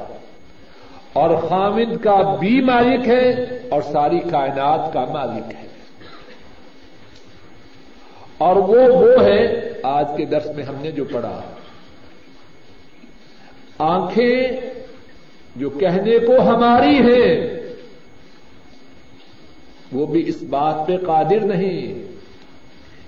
اور 1.13 1.36
خامد 1.49 2.03
کا 2.03 2.36
بھی 2.39 2.61
مالک 2.61 3.07
ہے، 3.07 3.32
اور 3.69 3.82
ساری 3.82 4.19
کائنات 4.19 4.93
کا 4.93 5.05
مالک 5.05 5.53
ہے۔ 5.55 5.67
اور 8.41 8.55
وہ 8.55 8.81
وہ 8.87 9.25
ہے 9.25 9.71
آج 9.83 10.05
کے 10.17 10.25
درس 10.25 10.47
میں 10.55 10.63
ہم 10.63 10.75
نے 10.81 10.91
جو 10.91 11.03
پڑھا۔ 11.05 11.41
آنکھیں 13.77 14.47
جو 15.55 15.69
کہنے 15.69 16.19
کو 16.19 16.41
ہماری 16.41 16.95
ہیں، 16.97 17.59
وہ 19.91 20.05
بھی 20.05 20.23
اس 20.27 20.43
بات 20.43 20.87
پہ 20.87 20.97
قادر 20.97 21.39
نہیں 21.39 22.03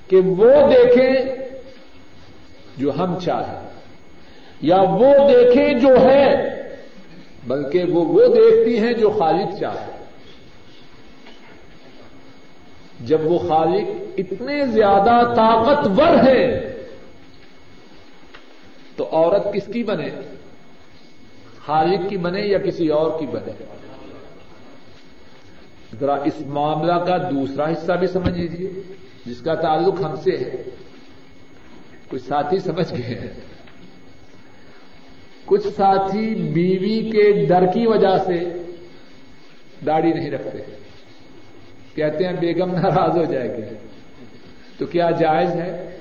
کہ 0.10 0.18
وہ 0.18 0.52
دیکھیں 0.70 1.14
جو 2.78 2.92
ہم 2.98 3.20
چاہیں، 3.20 3.70
یا 4.62 4.82
وہ 4.82 5.14
دیکھیں 5.30 5.74
جو 5.74 5.94
ہے، 6.02 6.26
بلکہ 7.48 7.84
وہ 7.84 8.06
وہ 8.06 8.36
دیکھتی 8.36 8.80
ہیں 8.80 8.94
جو 8.94 9.10
خالق 9.10 9.60
چاہے۔ 9.60 9.93
جب 13.06 13.22
وہ 13.24 13.40
خالق 13.40 13.88
اتنے 14.18 14.66
زیادہ 14.66 15.34
طاقتور 15.36 16.28
ہے، 16.28 16.74
تو 18.96 19.10
عورت 19.12 19.54
کس 19.54 19.74
کی 19.74 19.84
بنے؟ 19.84 20.10
خالق 21.66 22.10
کی 22.10 22.18
بنے 22.18 22.42
یا 22.42 22.58
کسی 22.58 22.88
اور 22.88 23.20
کی 23.20 23.26
بنے؟ 23.26 23.66
ذرا 26.00 26.14
اس 26.14 26.42
معاملہ 26.46 26.94
کا 26.94 27.18
دوسرا 27.18 27.72
حصہ 27.72 27.92
بھی 27.92 28.08
سمجھ 28.08 28.40
لیجیے 28.40 28.70
جس 29.26 29.42
کا 29.42 29.56
تعلق 29.56 30.02
ہم 30.02 30.16
سے 30.16 30.38
ہے۔ 30.38 30.64
کچھ 32.10 32.22
ساتھی 32.22 32.60
سمجھ 32.60 32.94
گئے 32.94 33.20
ہیں؟ 33.20 33.34
کچھ 35.46 35.68
ساتھی 35.68 36.36
بیوی 36.36 37.10
کے 37.12 37.46
ڈر 37.46 37.66
کی 37.66 37.88
وجہ 37.88 38.18
سے 38.26 38.40
داڑھی 39.86 40.14
نہیں 40.14 40.32
رکھتے۔ 40.32 40.83
کہتے 41.96 42.26
ہیں 42.26 42.34
بیگم 42.34 42.72
ناراض 42.72 43.18
ہو 43.18 43.24
جائے 43.24 43.58
گی۔ 43.58 43.76
تو 44.78 44.86
کیا 44.86 45.12
جائز 45.12 45.50
ہے؟ 45.50 45.98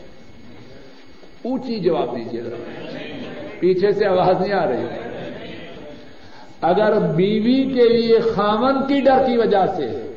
اونچی 1.45 1.81
جواب 1.81 2.17
دیجیے 2.17 2.43
پیچھے 3.61 3.93
سے 3.93 4.07
آواز 4.07 4.41
نہیں 4.41 4.53
آ 4.53 4.71
رہی۔ 4.71 4.87
اگر 6.61 6.99
بیوی 6.99 7.75
کے 7.75 7.89
لیے 7.89 8.21
خامن 8.35 8.87
کی 8.87 9.01
ڈر 9.01 9.27
کی 9.27 9.37
وجہ 9.37 9.67
سے 9.77 10.13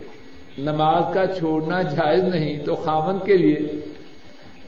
نماز 0.57 1.03
کا 1.13 1.28
چھوڑنا 1.28 1.82
جائز 1.82 2.23
نہیں، 2.23 2.65
تو 2.65 2.76
خامن 2.76 3.26
کے 3.26 3.38
لیے 3.38 3.55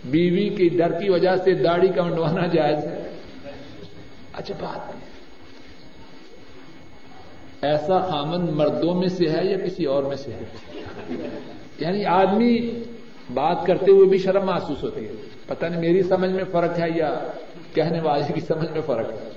بیوی 0.06 0.50
کی 0.50 0.70
ڈر 0.70 0.92
کی 0.92 1.10
وجہ 1.10 1.36
سے 1.36 1.54
داڑھی 1.54 1.88
کا 1.88 2.04
منڈوانا 2.04 2.48
جائز 2.48 2.78
ہے۔ 2.78 3.10
اچھا 4.34 4.54
بات۔ 4.60 5.08
ایسا 7.62 8.00
خامن 8.00 8.54
مردوں 8.54 8.96
میں 8.96 9.08
سے 9.08 9.30
ہے 9.30 9.46
یا 9.46 9.58
کسی 9.66 9.86
اور 9.86 10.04
میں 10.04 10.16
سے 10.16 10.32
ہے؟ 10.34 10.44
یعنی 11.80 12.06
آدمی 12.06 12.84
بات 13.34 13.66
کرتے 13.66 13.92
ہوئے 13.92 14.06
بھی 14.06 14.18
شرم 14.18 14.46
محسوس 14.46 14.84
ہوتی 14.84 15.06
ہے۔ 15.06 15.12
پتہ 15.48 15.66
نہیں 15.66 15.82
میری 15.82 16.04
سمجھ 16.04 16.32
میں 16.32 16.44
فرق 16.52 16.80
ہے 16.80 16.88
یا 16.96 17.20
کہنے 17.74 18.00
والے 18.00 18.34
کی 18.34 18.42
سمجھ 18.42 18.72
میں 18.72 18.82
فرق 18.86 19.12
ہے۔ 19.12 19.30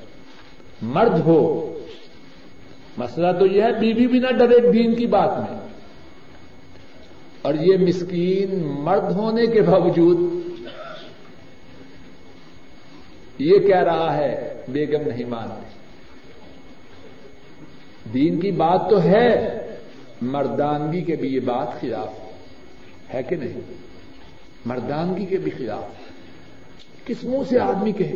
مرد 0.83 1.21
ہو، 1.21 1.79
مسئلہ 2.97 3.27
تو 3.39 3.47
یہ 3.47 3.63
ہے 3.63 3.73
بیوی 3.73 4.07
بھی 4.07 4.19
نہ 4.19 4.27
ڈرے 4.27 4.73
دین 4.73 4.95
کی 4.95 5.07
بات 5.07 5.51
میں۔ 5.51 5.59
اور 7.43 7.55
یہ 7.55 7.77
مسکین 7.77 8.63
مرد 8.65 9.13
ہونے 9.13 9.47
کے 9.47 9.63
باوجود 9.63 10.41
یہ 13.39 13.59
کہہ 13.59 13.83
رہا 13.83 14.17
ہے، 14.17 14.63
بیگم 14.69 15.09
نہیں 15.09 15.25
مانتے۔ 15.25 15.79
دین 18.15 18.41
کی 18.41 18.51
بات 18.51 18.91
تو 18.91 19.03
ہے۔ 19.03 19.57
مردانگی 20.21 21.01
کے 21.01 21.17
بھی 21.17 21.29
یہ 21.29 21.41
بات 21.41 21.81
خلاف 21.81 22.09
ہے 23.15 23.23
کہ 23.23 23.37
نہیں؟ 23.37 23.61
مردانگی 24.67 25.27
کے 25.27 25.39
بھی 25.39 25.51
خلاف۔ 25.51 25.85
کس 27.07 27.25
منہ 27.25 27.43
سے 27.49 27.59
آدمی 27.61 27.93
کہے؟ 27.93 28.15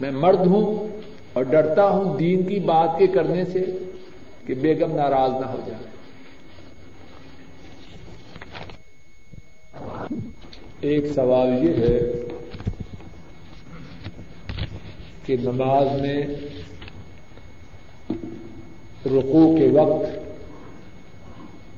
میں 0.00 0.10
مرد 0.10 0.46
ہوں 0.46 0.88
اور 1.32 1.42
ڈرتا 1.42 1.90
ہوں 1.90 2.18
دین 2.18 2.42
کی 2.42 2.58
بات 2.58 2.98
کے 2.98 3.06
کرنے 3.06 3.44
سے 3.44 3.64
کہ 4.46 4.54
بیگم 4.54 4.96
ناراض 4.96 5.30
نہ 5.30 5.46
ہو 5.46 5.60
جائے۔ 5.66 5.82
ایک 10.80 11.06
سوال 11.14 11.48
یہ 11.48 11.74
ہے 11.74 12.12
کہ 15.24 15.36
نماز 15.40 16.00
میں 16.00 16.22
رقو 19.06 19.56
کے 19.56 19.68
وقت 19.72 20.25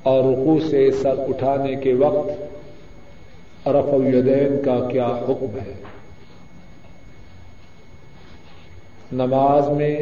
اور 0.08 0.24
رقو 0.24 0.58
سے 0.70 0.90
سر 0.92 1.14
اٹھانے 1.28 1.74
کے 1.74 1.94
وقت 1.94 3.68
رف 3.68 3.92
الیدین 3.94 4.62
کا 4.64 4.78
کیا 4.92 5.06
حکم 5.06 5.58
ہے؟ 5.58 5.72
نماز 9.12 9.68
میں 9.68 9.96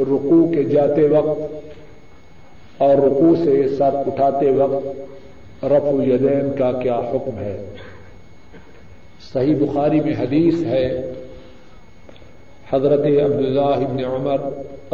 رقو 0.00 0.46
کے 0.54 0.62
جاتے 0.62 1.06
وقت 1.08 2.82
اور 2.82 2.96
رقو 2.96 3.34
سے 3.44 3.68
سر 3.78 3.94
اٹھاتے 4.06 4.50
وقت 4.50 5.64
رف 5.64 5.84
الیدین 5.84 6.50
کا 6.58 6.72
کیا 6.72 6.98
حکم 7.12 7.38
ہے؟ 7.38 7.56
صحیح 9.32 9.54
بخاری 9.60 10.00
میں 10.00 10.14
حدیث 10.18 10.64
ہے، 10.66 10.86
حضرت 12.72 13.06
عبداللہ 13.06 13.86
بن 13.90 14.04
عمر 14.04 14.40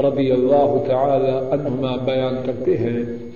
رضی 0.04 0.30
اللہ 0.30 0.76
تعالی 0.88 1.32
عنہما 1.52 1.96
بیان 1.96 2.36
کرتے 2.46 2.76
ہیں 2.78 3.29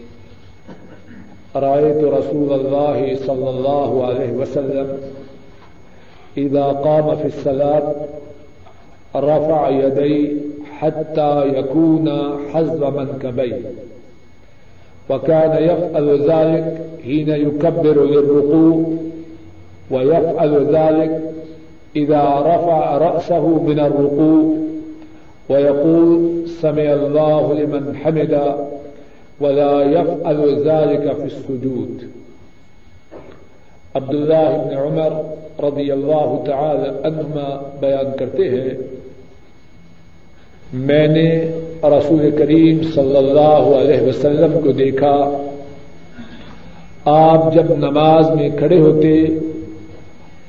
رأيت 1.56 2.04
رسول 2.04 2.52
الله 2.52 3.16
صلى 3.26 3.50
الله 3.50 4.06
عليه 4.06 4.32
وسلم 4.32 4.98
إذا 6.36 6.64
قام 6.64 7.16
في 7.16 7.26
الصلاة 7.26 7.94
رفع 9.16 9.68
يدي 9.68 10.36
حتى 10.78 11.48
يكون 11.58 12.10
حزب 12.52 12.84
منكبي 12.84 13.54
وكان 15.10 15.64
يفعل 15.64 16.30
ذلك 16.30 16.80
حين 17.04 17.28
يكبر 17.28 18.04
للركوع، 18.04 18.84
ويفعل 19.90 20.66
ذلك 20.76 21.20
إذا 21.96 22.22
رفع 22.38 22.98
رأسه 22.98 23.48
من 23.48 23.80
الركوع، 23.80 24.54
ويقول 25.48 26.30
سمع 26.48 26.82
الله 26.82 27.54
لمن 27.54 27.96
حمد 27.96 28.56
ولا 29.40 29.82
يفعل 29.82 30.62
ذلك 30.64 31.16
في 31.16 31.22
السجود. 31.22 32.02
عبداللہ 33.94 34.34
ابن 34.34 34.76
عمر 34.76 35.12
رضی 35.64 35.90
اللہ 35.90 36.42
تعالی 36.46 36.88
عنہما 37.04 37.72
بیان 37.80 38.16
کرتے 38.18 38.48
ہیں، 38.48 38.70
میں 40.72 41.06
نے 41.06 41.52
رسول 41.82 42.30
کریم 42.38 42.78
صلی 42.94 43.16
اللہ 43.16 43.64
علیہ 43.80 44.02
وسلم 44.02 44.58
کو 44.64 44.72
دیکھا، 44.72 45.36
آپ 47.04 47.54
جب 47.54 47.76
نماز 47.78 48.30
میں 48.30 48.48
کھڑے 48.58 48.78
ہوتے، 48.78 49.26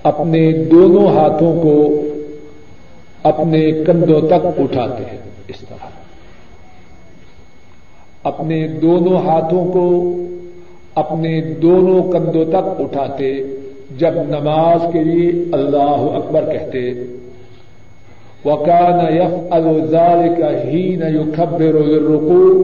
اپنے 0.04 0.52
دونوں 0.52 1.08
ہاتھوں 1.08 1.62
کو 1.62 2.02
اپنے 3.24 3.72
کندھوں 3.72 4.22
تک 4.22 4.62
اٹھاتے 4.62 5.04
ہیں، 5.04 5.18
اس 5.48 5.60
طرح۔ 5.60 5.95
اپنے 8.26 8.68
دونوں 8.68 9.18
ہاتھوں 9.18 9.66
کو 9.72 10.14
اپنے 10.96 11.42
دونوں 11.42 12.12
کندھوں 12.12 12.46
تک 12.46 12.82
اٹھاتے، 12.82 13.44
جب 13.98 14.14
نماز 14.30 14.86
کے 14.94 15.04
لیے 15.04 15.32
اللہ 15.52 16.08
اکبر 16.16 16.46
کہتے 16.52 16.92
وکان 18.46 19.16
یف 19.16 19.54
الزار 19.54 20.18
کا 20.40 20.50
ہی 20.64 20.96
نہ 20.96 21.06
یو 21.06 21.24
خبر 21.36 21.74
رکو 22.10 22.64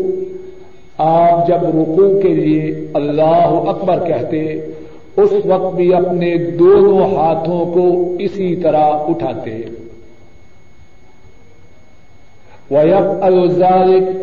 آپ 0.98 1.48
جب 1.48 1.64
رکو 1.64 2.20
کے 2.20 2.28
لیے 2.28 2.88
اللہ 2.94 3.70
اکبر 3.70 4.00
کہتے، 4.08 4.54
اس 5.18 5.34
وقت 5.46 5.76
بھی 5.76 5.94
اپنے 5.94 6.36
دونوں 6.36 7.16
ہاتھوں 7.16 7.66
کو 7.66 8.16
اسی 8.20 8.56
طرح 8.56 8.86
اٹھاتے۔ 9.08 9.62
وَيَفْعَلُ 12.72 13.38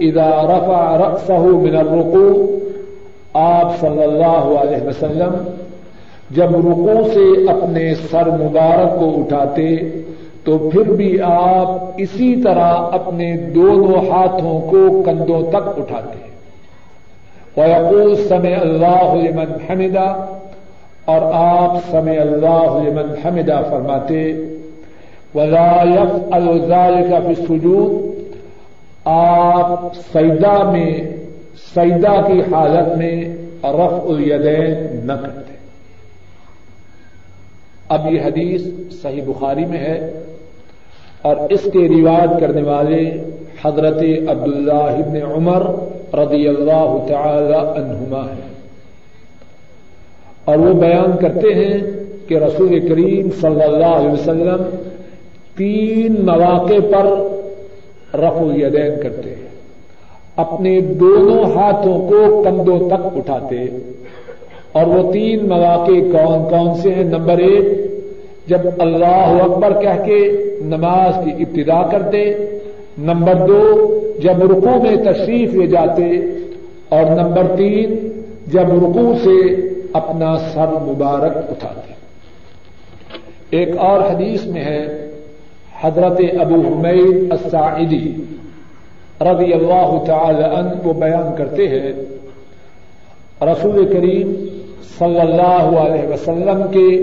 ادا 0.00 0.30
رفع 0.50 0.96
رأسه 0.96 1.56
من 1.58 1.74
الرقوع 1.76 2.58
آپ 3.34 3.80
صلی 3.80 4.02
اللہ 4.02 4.46
علیہ 4.60 4.86
وسلم 4.86 5.34
جب 6.30 6.54
رکو 6.66 6.96
سے 7.12 7.26
اپنے 7.50 7.82
سر 8.10 8.30
مبارک 8.38 8.98
کو 9.00 9.10
اٹھاتے 9.18 9.68
تو 10.44 10.56
پھر 10.70 10.90
بھی 10.96 11.10
آپ 11.22 12.00
اسی 12.04 12.30
طرح 12.42 12.96
اپنے 12.98 13.30
دونوں 13.54 14.00
ہاتھوں 14.08 14.58
کو 14.70 15.02
کندھوں 15.02 15.42
تک 15.50 15.78
اٹھاتے 15.78 16.26
وَيَقُولُ 17.56 18.16
سمع 18.28 18.56
اللہ 18.60 19.14
لمن 19.16 19.56
حمدہ 19.68 20.08
اور 21.12 21.32
آپ 21.34 21.76
سمع 21.90 22.20
اللہ 22.20 22.82
لمن 22.82 23.14
حمدہ 23.24 23.62
فرماتے 23.70 24.26
وَلَا 25.34 25.82
يَفْعَلُ 25.86 26.58
ذَلِكَ 26.68 27.26
فِي 27.26 27.40
السُّجُودِ 27.40 28.16
آپ 29.10 29.94
سیدا 30.12 30.70
میں 30.70 31.00
سیدا 31.74 32.20
کی 32.20 32.40
حالت 32.40 32.96
میں 32.96 33.24
رف 33.64 33.92
الیدین 33.92 35.06
نہ 35.06 35.12
کرتے۔ 35.12 35.52
اب 37.88 38.12
یہ 38.12 38.20
حدیث 38.20 38.62
صحیح 39.02 39.22
بخاری 39.26 39.64
میں 39.64 39.78
ہے 39.78 40.22
اور 41.22 41.36
اس 41.50 41.62
کے 41.72 41.78
روایت 41.78 42.40
کرنے 42.40 42.62
والے 42.62 43.10
حضرت 43.64 44.02
عبداللہ 44.28 44.72
ابن 44.72 45.16
عمر 45.16 45.62
رضی 46.14 46.48
اللہ 46.48 47.04
تعالی 47.08 47.80
عنہما 47.80 48.20
ہیں۔ 48.20 48.48
اور 50.44 50.56
وہ 50.56 50.80
بیان 50.80 51.16
کرتے 51.20 51.54
ہیں 51.54 51.78
کہ 52.28 52.34
رسول 52.34 52.88
کریم 52.88 53.28
صلی 53.40 53.62
اللہ 53.62 53.86
علیہ 53.86 54.10
وسلم 54.10 54.62
تین 55.56 56.26
مواقع 56.26 56.80
پر 56.80 57.37
رف 58.14 58.36
الیدین 58.36 59.00
کرتے 59.02 59.34
اپنے 60.36 60.80
دونوں 60.80 61.44
ہاتھوں 61.44 61.98
کو 62.08 62.42
کندھوں 62.42 62.78
تک 62.88 63.16
اٹھاتے 63.16 63.64
اور 64.72 64.86
وہ 64.86 65.12
تین 65.12 65.48
مواقع 65.48 65.98
کون 66.12 66.48
کون 66.50 66.74
سے 66.74 66.94
ہیں؟ 66.94 67.04
نمبر 67.04 67.38
ایک، 67.38 67.64
جب 68.48 68.60
اللہ 68.78 69.40
اکبر 69.42 69.80
کہہ 69.80 70.04
کے 70.04 70.18
نماز 70.60 71.24
کی 71.24 71.30
ابتدا 71.30 71.82
کرتے 71.82 72.34
نمبر 72.98 73.34
دو، 73.34 73.62
جب 74.22 74.42
رکو 74.42 74.82
میں 74.82 74.96
تشریف 74.96 75.54
لے 75.54 75.66
جاتے 75.66 76.02
اور 76.88 77.04
نمبر 77.04 77.56
تین، 77.56 78.08
جب 78.46 78.72
رکو 78.72 79.12
سے 79.24 79.54
اپنا 79.92 80.36
سر 80.38 80.72
مبارک 80.82 81.36
اٹھاتے 81.36 81.92
ایک 83.50 83.68
اور 83.78 84.00
حدیث 84.00 84.46
میں 84.46 84.64
ہے 84.64 85.07
حضرت 85.80 86.20
ابو 86.40 86.54
حمید 86.54 87.32
الساعدی 87.32 88.14
رضی 89.20 89.52
اللہ 89.52 90.04
تعالی 90.06 90.42
عنہ 90.42 90.86
وہ 90.86 90.92
بیان 90.92 91.36
کرتے 91.36 91.68
ہیں، 91.68 91.92
رسول 93.42 93.86
کریم 93.92 94.32
صلی 94.98 95.20
اللہ 95.20 95.78
علیہ 95.78 96.08
وسلم 96.08 96.62
کے 96.70 97.02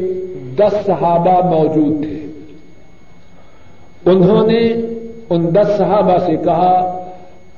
دس 0.55 0.85
صحابہ 0.85 1.55
موجود 1.55 2.03
تھے۔ 2.03 2.19
انہوں 4.11 4.47
نے 4.47 4.73
ان 5.29 5.55
دس 5.55 5.77
صحابہ 5.77 6.17
سے 6.25 6.35
کہا، 6.35 7.01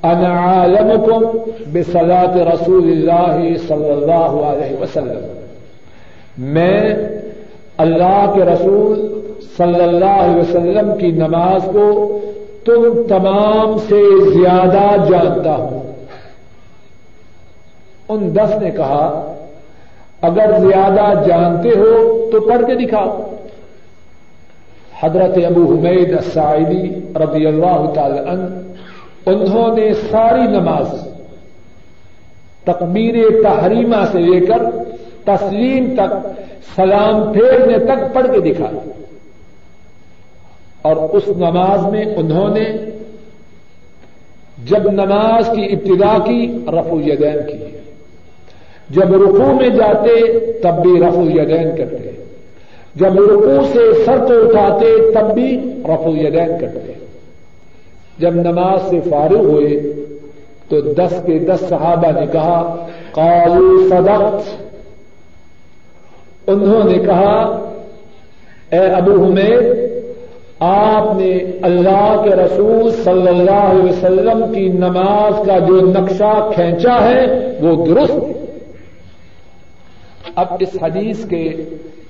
انا 0.02 0.40
عالمکم 0.40 1.38
بصلاة 1.72 2.36
رسول 2.54 2.84
اللہ 2.90 3.56
صلی 3.68 3.90
اللہ 3.90 4.32
علیہ 4.50 4.82
وسلم، 4.82 5.26
میں 6.38 6.94
اللہ 7.76 8.32
کے 8.34 8.44
رسول 8.44 9.17
صلی 9.58 9.82
اللہ 9.82 10.16
علیہ 10.22 10.36
وسلم 10.36 10.96
کی 10.98 11.10
نماز 11.12 11.68
کو 11.72 11.86
تم 12.64 13.02
تمام 13.08 13.76
سے 13.78 14.02
زیادہ 14.32 14.84
جانتا 15.08 15.54
ہوں 15.54 15.86
ان 18.08 18.34
دس 18.34 18.54
نے 18.62 18.70
کہا، 18.70 19.34
اگر 20.22 20.52
زیادہ 20.58 21.06
جانتے 21.26 21.68
ہو 21.68 21.92
تو 22.32 22.40
پڑھ 22.40 22.64
کے 22.66 22.74
دکھاؤ۔ 22.74 23.10
حضرت 25.00 25.36
ابو 25.46 25.64
حمید 25.64 26.12
السائدی 26.12 26.82
رضی 27.14 27.46
اللہ 27.46 27.90
تعالی 27.94 28.18
عنہ، 28.18 28.46
انہوں 29.26 29.76
نے 29.76 29.92
ساری 30.10 30.46
نماز 30.50 30.94
تقبیر 32.64 33.14
تحریمہ 33.42 34.04
سے 34.12 34.18
لے 34.18 34.40
کر 34.46 34.64
تسلیم 35.24 35.94
تک، 35.96 36.16
سلام 36.76 37.32
پھیرنے 37.32 37.78
تک 37.78 38.14
پڑھ 38.14 38.26
کے 38.32 38.40
دکھا 38.40 38.70
اور 40.88 41.08
اس 41.12 41.28
نماز 41.28 41.86
میں 41.86 42.04
انہوں 42.04 42.48
نے 42.48 42.64
جب 44.64 44.90
نماز 44.90 45.50
کی 45.56 45.64
ابتدا 45.64 46.18
کی 46.26 46.58
رفو 46.68 47.00
یدین 47.00 47.46
کی۔ 47.46 47.76
جب 48.90 49.12
رکو 49.14 49.54
میں 49.54 49.68
جاتے 49.68 50.38
تب 50.50 50.82
بھی 50.82 51.00
رفو 51.00 51.22
یدین 51.30 51.76
کرتے۔ 51.76 52.10
جب 52.94 53.12
رکو 53.14 53.62
سے 53.72 54.04
سر 54.04 54.18
کو 54.18 54.48
اٹھاتے 54.48 55.10
تب 55.12 55.34
بھی 55.34 55.60
رفو 55.84 56.10
یدین 56.16 56.50
کرتے۔ 56.60 56.92
جب 58.18 58.34
نماز 58.34 58.80
سے 58.90 59.00
فارغ 59.10 59.38
ہوئے 59.38 59.92
تو 60.68 60.80
دس 60.80 61.14
کے 61.26 61.38
دس 61.38 61.60
صحابہ 61.68 62.20
نے 62.20 62.26
کہا 62.32 62.86
قالو 63.12 63.88
صدقت۔ 63.88 64.64
انہوں 66.46 66.84
نے 66.84 66.98
کہا، 66.98 67.68
اے 68.70 68.78
ابو 68.78 69.24
حمید 69.24 69.97
آپ 70.60 71.20
نے 71.20 71.38
اللہ 71.62 72.22
کے 72.24 72.30
رسول 72.30 72.90
صلی 72.90 73.28
اللہ 73.28 73.50
علیہ 73.50 73.84
وسلم 73.84 74.52
کی 74.54 74.68
نماز 74.68 75.46
کا 75.46 75.58
جو 75.58 75.80
نقشہ 75.80 76.50
کھینچا 76.54 77.08
ہے، 77.08 77.26
وہ 77.60 77.86
درست 77.86 78.38
اب 80.34 80.46
اس 80.60 80.76
حدیث 80.82 81.24
کے 81.24 81.56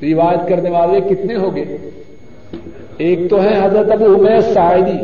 روایت 0.03 0.49
کرنے 0.49 0.71
والے 0.71 1.01
کتنے 1.01 1.37
ہو 1.37 1.57
گئے 1.57 1.77
ایک 2.99 3.31
تو 3.31 3.43
ہے 3.43 3.59
حضرت 3.63 3.91
ابو 3.93 4.05
عمیر 4.05 4.41
سعیدی 4.41 4.99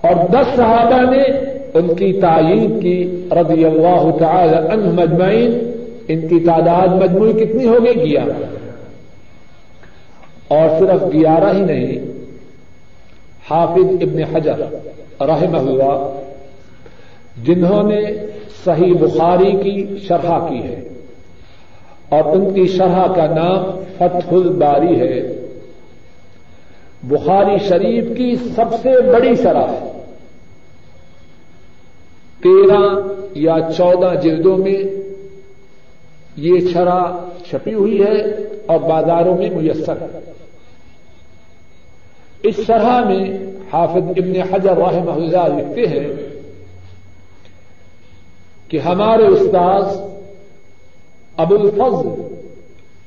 اور 0.00 0.26
دس 0.28 0.56
صحابہ 0.56 1.10
نے 1.10 1.22
ان 1.74 1.94
کی 1.94 2.12
تعین 2.12 2.80
کی، 2.80 3.28
رضی 3.30 3.64
اللہ 3.64 4.10
تعالی 4.18 4.56
عنہ 4.56 5.00
مجمعین 5.00 5.72
ان 6.08 6.28
کی 6.28 6.40
تعداد 6.40 6.88
مجموعی 6.88 7.32
کتنی 7.32 7.66
ہو 7.66 7.84
گئی 7.84 8.10
گیارہ۔ 8.10 8.44
اور 10.48 10.68
صرف 10.78 11.12
گیارہ 11.12 11.54
ہی 11.54 11.62
نہیں 11.62 12.17
حافظ 13.50 14.02
ابن 14.02 14.22
حجر 14.22 14.58
رحم 15.20 15.54
اللہ 15.54 16.20
جنہوں 17.44 17.82
نے 17.82 18.00
صحیح 18.64 18.94
بخاری 19.00 19.52
کی 19.52 19.98
شرح 19.98 20.48
کی 20.48 20.62
ہے۔ 20.62 20.88
اور 22.08 22.36
ان 22.36 22.54
کی 22.54 22.66
شرح 22.66 23.06
کا 23.06 23.26
نام 23.26 23.82
فتح 23.96 24.34
الباری 24.34 25.00
ہے۔ 25.00 25.46
بخاری 27.02 27.68
شریف 27.68 28.16
کی 28.16 28.36
سب 28.36 28.64
سے 28.82 29.00
بڑی 29.00 29.34
شرح 29.34 29.66
ہے۔ 29.70 30.02
تیرہ 32.42 32.98
یا 33.34 33.56
چودہ 33.76 34.20
جلدوں 34.22 34.56
میں 34.56 34.82
یہ 36.36 36.60
شرح 36.72 37.04
چھپی 37.48 37.74
ہوئی 37.74 38.02
ہے 38.02 38.20
اور 38.66 38.78
بازاروں 38.78 39.36
میں 39.38 39.50
میسر۔ 39.50 39.92
ہے 39.92 40.47
اس 42.42 42.60
شرح 42.66 43.04
میں 43.04 43.24
حافظ 43.72 44.10
ابن 44.16 44.36
حجر 44.50 44.76
رحمہ 44.76 45.10
اللہ 45.10 45.46
لکھتے 45.56 45.86
ہیں 45.86 46.08
کہ 48.68 48.78
ہمارے 48.78 49.26
استاذ 49.26 50.00
ابو 51.36 51.54
الفضل، 51.54 52.08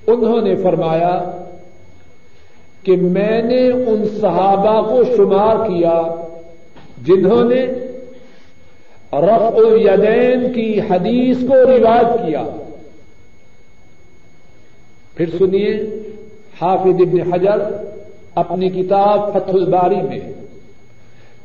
انہوں 0.08 0.42
نے 0.42 0.56
فرمایا 0.56 1.32
کہ 2.84 2.96
میں 2.96 3.42
نے 3.42 3.68
ان 3.68 4.06
صحابہ 4.22 4.82
کو 4.90 5.04
شمار 5.04 5.68
کیا 5.68 6.02
جنہوں 7.06 7.44
نے 7.44 7.66
رفع 9.14 9.50
الیدین 9.56 10.54
کی 10.54 10.80
حدیث 10.80 11.38
کو 11.48 11.56
روایت 11.56 12.18
کیا۔ 12.18 12.44
پھر 15.16 15.30
سنیے، 15.38 15.72
حافظ 16.62 17.02
ابن 17.02 17.34
حجر 17.34 17.60
اپنی 18.36 18.70
کتاب 18.70 19.34
فتح 19.34 19.52
الباری 19.54 20.02
میں۔ 20.02 20.20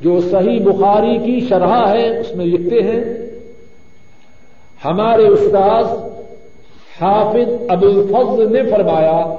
جو 0.01 0.21
صحیح 0.21 0.61
بخاری 0.65 1.19
کی 1.19 1.47
شرح 1.49 1.89
ہے، 1.89 2.19
اس 2.19 2.37
میں 2.37 2.47
لکھتے 2.47 2.83
ہیں، 2.83 3.05
ہمارے 4.85 5.27
استاذ 5.27 5.87
حافظ 7.01 7.49
ابو 7.69 7.87
الفضل 7.87 8.53
نے 8.53 8.71
فرمایا 8.71 9.35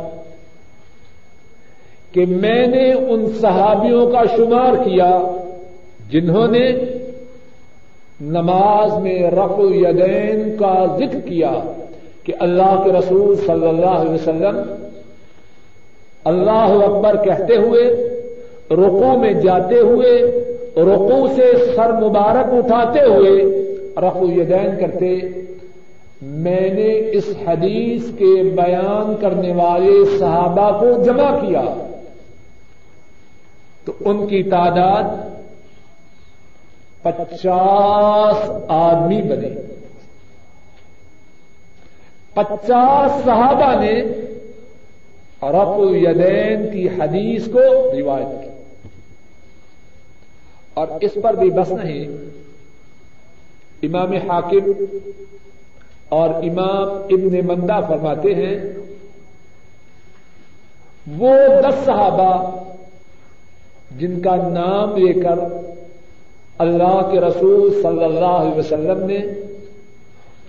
کہ 2.11 2.25
میں 2.25 2.67
نے 2.67 2.93
ان 2.93 3.25
صحابیوں 3.41 4.11
کا 4.11 4.23
شمار 4.35 4.75
کیا 4.75 5.19
جنہوں 6.09 6.47
نے 6.47 6.71
نماز 8.21 9.01
میں 9.01 9.31
رف 9.31 9.59
یدین 9.59 10.57
کا 10.57 10.85
ذکر 10.97 11.19
کیا 11.19 11.51
کہ 12.23 12.33
اللہ 12.39 12.81
کے 12.83 12.91
رسول 12.91 13.35
صلی 13.35 13.67
اللہ 13.67 13.85
علیہ 13.85 14.13
وسلم 14.13 14.61
اللہ 16.27 16.85
اکبر 16.85 17.23
کہتے 17.23 17.55
ہوئے 17.55 17.83
رقو 18.71 19.17
میں 19.17 19.33
جاتے 19.33 19.79
ہوئے 19.79 20.21
رقو 20.77 21.27
سے 21.35 21.73
سر 21.75 21.93
مبارک 21.93 22.53
اٹھاتے 22.53 22.99
ہوئے 22.99 23.57
رفو 23.97 24.25
یدین 24.25 24.69
کرتے، 24.79 25.19
میں 26.21 26.69
نے 26.69 27.09
اس 27.11 27.33
حدیث 27.47 28.03
کے 28.17 28.43
بیان 28.43 29.15
کرنے 29.21 29.53
والے 29.53 30.17
صحابہ 30.19 30.79
کو 30.79 31.03
جمع 31.03 31.39
کیا۔ 31.39 31.63
تو 33.85 33.93
ان 33.99 34.27
کی 34.27 34.43
تعداد 34.43 35.03
پچاس 37.01 38.49
آدمی 38.67 39.21
بنے۔ 39.21 39.49
پچاس 42.33 43.23
صحابہ 43.23 43.81
نے 43.81 44.03
رف 45.43 45.67
الیدین 45.67 46.71
کی 46.73 46.87
حدیث 46.87 47.47
کو 47.47 47.59
روایت 47.97 48.43
کی۔ 48.43 48.49
اور 50.73 50.87
اس 51.01 51.17
پر 51.23 51.33
بھی 51.33 51.49
بس 51.49 51.71
نہیں، 51.71 52.07
امام 53.83 54.13
حاکم 54.13 54.71
اور 56.09 56.29
امام 56.29 56.87
ابن 56.93 57.45
مندہ 57.45 57.79
فرماتے 57.87 58.35
ہیں، 58.35 58.57
وہ 61.17 61.35
دس 61.61 61.85
صحابہ 61.85 62.57
جن 63.97 64.21
کا 64.21 64.35
نام 64.35 64.97
لے 64.97 65.13
کر 65.13 65.39
اللہ 66.57 67.09
کے 67.11 67.19
رسول 67.19 67.81
صلی 67.81 68.03
اللہ 68.03 68.25
علیہ 68.25 68.59
وسلم 68.59 69.05
نے 69.05 69.17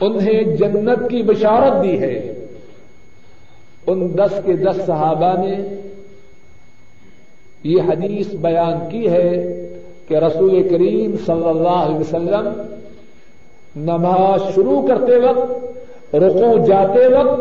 انہیں 0.01 0.43
جنت 0.43 1.11
کی 1.11 1.23
بشارت 1.23 1.85
دی 1.85 2.01
ہے۔ 2.01 2.38
ان 3.89 4.17
دس 4.19 4.41
کے 4.45 4.53
دس 4.57 4.77
صحابہ 4.87 5.33
نے 5.47 5.57
یہ 7.63 7.83
حدیث 7.83 8.29
بیان 8.35 8.91
کی 8.91 9.11
ہے 9.11 9.31
کہ 10.09 10.15
رسول 10.15 10.69
کریم 10.69 11.15
صلی 11.27 11.49
اللہ 11.49 11.79
علیہ 11.87 11.97
وسلم 11.97 12.49
نماز 13.77 14.55
شروع 14.55 14.87
کرتے 14.89 15.17
وقت 15.17 16.15
رقو 16.15 16.65
جاتے 16.65 17.07
وقت 17.07 17.41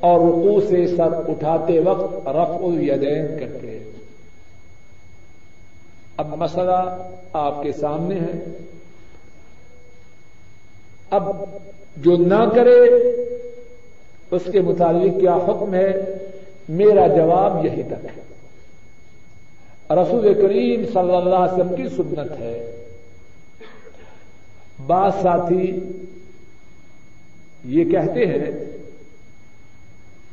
اور 0.00 0.20
رقو 0.20 0.60
سے 0.60 0.86
سر 0.86 1.12
اٹھاتے 1.28 1.80
وقت 1.80 2.28
رف 2.28 2.50
الیدین 2.62 3.26
کرتے 3.38 3.78
اب 6.16 6.26
مسئلہ 6.36 6.96
آپ 7.32 7.62
کے 7.62 7.72
سامنے 7.72 8.14
ہے۔ 8.14 8.44
اب 11.10 11.28
جو 11.96 12.16
نہ 12.16 12.44
کرے 12.54 12.78
اس 14.30 14.42
کے 14.52 14.60
متعلق 14.60 15.20
کیا 15.20 15.34
حکم 15.34 15.74
ہے؟ 15.74 15.92
میرا 16.68 17.06
جواب 17.06 17.66
یہی 17.66 17.82
تک 17.82 18.04
ہے۔ 18.04 18.20
رسول 19.94 20.34
کریم 20.34 20.84
صلی 20.84 21.16
اللہ 21.16 21.34
علیہ 21.34 21.64
وسلم 21.64 21.76
کی 21.76 21.88
سنت 21.88 22.40
ہے۔ 22.40 22.84
بعض 24.86 25.12
ساتھی 25.22 25.80
یہ 27.64 27.84
کہتے 27.84 28.26
ہیں 28.26 28.50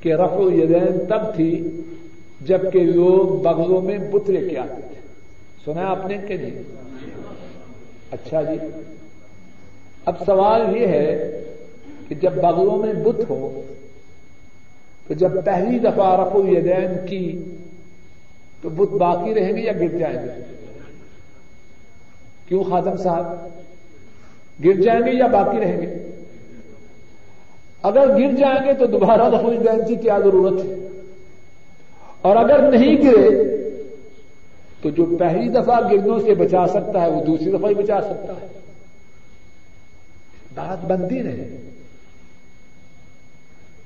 کہ 0.01 0.13
رف 0.13 0.31
یدین 0.53 1.05
تب 1.09 1.35
تھی 1.35 1.81
جبکہ 2.41 2.79
لوگ 2.79 3.41
بغلوں 3.41 3.81
میں 3.81 3.97
بت 3.97 4.29
لے 4.29 4.49
کے 4.49 4.57
آتے 4.57 4.81
تھے۔ 4.81 5.07
سنا 5.65 5.87
آپ 5.87 6.07
نے 6.07 6.17
کہ 6.27 6.37
نہیں؟ 6.37 6.63
اچھا 8.11 8.41
جی۔ 8.41 8.81
اب 10.05 10.13
سوال 10.25 10.77
یہ 10.77 10.87
ہے 10.87 11.39
کہ 12.07 12.15
جب 12.15 12.33
بغلوں 12.33 12.77
میں 12.77 12.93
بت 12.93 13.29
ہو 13.29 13.61
تو 15.08 15.14
جب 15.14 15.45
پہلی 15.45 15.80
دفعہ 15.80 16.22
رف 16.22 16.36
الیدین 16.36 17.08
کی 17.08 17.53
تو 18.62 18.70
بت 18.70 18.89
باقی 18.89 19.34
رہیں 19.34 19.53
گے 19.53 19.62
یا 19.62 19.72
گر 19.72 19.97
جائیں 19.97 20.18
گے 20.18 20.41
کیوں 22.47 22.64
خادم 22.64 22.97
صاحب؟ 22.97 23.26
گر 24.66 24.82
جائیں 24.82 25.06
گے 25.06 25.12
یا 25.12 25.28
باقی 25.28 25.60
رہیں 25.60 25.82
گے؟ 25.82 26.12
اگر 27.82 28.08
گر 28.08 28.36
جائیں 28.36 28.66
گے 28.66 28.74
تو 28.74 28.86
دوبارہ 28.86 29.30
رف 29.30 29.45
الیدین 29.45 29.88
کی 29.88 29.95
کیا 29.95 30.20
ضرورت 30.20 30.66
ہے؟ 30.66 30.88
اور 32.22 32.36
اگر 32.36 32.72
نہیں 32.72 32.95
گرے 32.95 33.56
تو 34.82 34.89
جو 34.89 35.06
پہلی 35.20 35.49
دفعہ 35.49 35.91
گرنوں 35.91 36.20
سے 36.20 36.36
بچا 36.36 36.68
سکتا 36.68 37.01
ہے 37.01 37.10
وہ 37.10 37.24
دوسری 37.24 37.51
دفعہ 37.51 37.70
ہی 37.70 37.76
بچا 37.76 38.01
سکتا 38.01 38.34
ہے۔ 38.41 38.47
بات 40.56 40.86
بنتی 40.86 41.24
رہے 41.24 41.64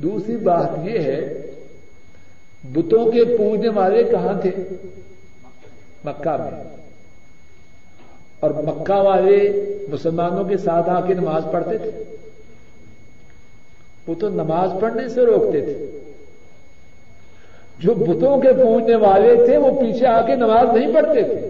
دوسری 0.04 0.38
بات 0.38 0.70
یہ 0.84 1.00
ہے، 1.00 1.34
بتوں 2.64 3.12
کے 3.12 3.38
پوجنے 3.38 3.70
والے 3.70 4.04
کہاں 4.04 4.41
تھے؟ 4.41 4.52
مکہ 6.06 6.38
میں۔ 6.38 6.64
اور 8.39 8.52
مکہ 8.52 8.93
والے 8.93 9.66
مسلمانوں 9.89 10.43
کے 10.43 10.58
ساتھ 10.58 10.89
آ 10.89 11.02
کے 11.02 11.14
نماز 11.14 11.43
پڑھتے 11.52 11.78
تھے۔ 11.78 12.04
وہ 14.08 14.14
تو 14.20 14.30
نماز 14.30 14.70
پڑھنے 14.82 15.10
سے 15.10 15.26
روکتے 15.26 15.62
تھے۔ 15.62 16.00
جو 17.80 17.93
بتوں 17.93 18.41
کے 18.41 18.54
پوجنے 18.54 18.95
والے 18.95 19.36
تھے، 19.45 19.58
وہ 19.58 19.82
پیچھے 19.82 20.08
آ 20.08 20.26
کے 20.26 20.36
نماز 20.36 20.78
نہیں 20.78 20.93
پڑھتے 20.93 21.24
تھے۔ 21.24 21.50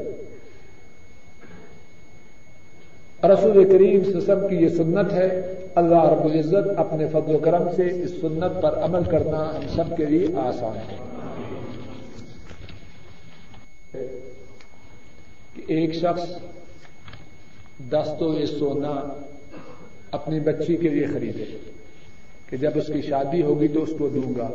رسول 3.27 3.71
کریم 3.71 4.19
سسم 4.19 4.47
کی 4.47 4.55
یہ 4.55 4.69
سنت 4.69 5.13
ہے 5.13 5.53
اللہ 5.75 6.03
رب 6.03 6.25
العزت 6.25 6.79
اپنے 6.79 7.07
فضل 7.07 7.35
و 7.35 7.37
کرم 7.37 7.63
سے 7.75 8.03
اس 8.03 8.11
سنت 8.21 8.61
پر 8.61 8.77
عمل 8.77 9.03
کرنا 9.03 9.51
ہم 9.55 9.61
سب 9.75 9.97
کے 9.97 10.05
لیے 10.05 10.27
آسان 10.37 10.77
ہے۔ 10.77 10.97
کہ 15.55 15.61
ایک 15.67 15.93
شخص 15.93 16.31
دس 17.91 18.09
سونا 18.59 19.21
اپنی 20.11 20.39
بچی 20.39 20.77
کے 20.77 20.89
لیے 20.89 21.07
خریدے، 21.07 21.45
کہ 22.49 22.57
جب 22.57 22.71
اس 22.75 22.87
کی 22.87 23.01
شادی 23.01 23.41
ہوگی 23.41 23.67
تو 23.67 23.83
اس 23.83 23.89
کو 23.97 24.07
دوں 24.07 24.33
گا۔ 24.37 24.49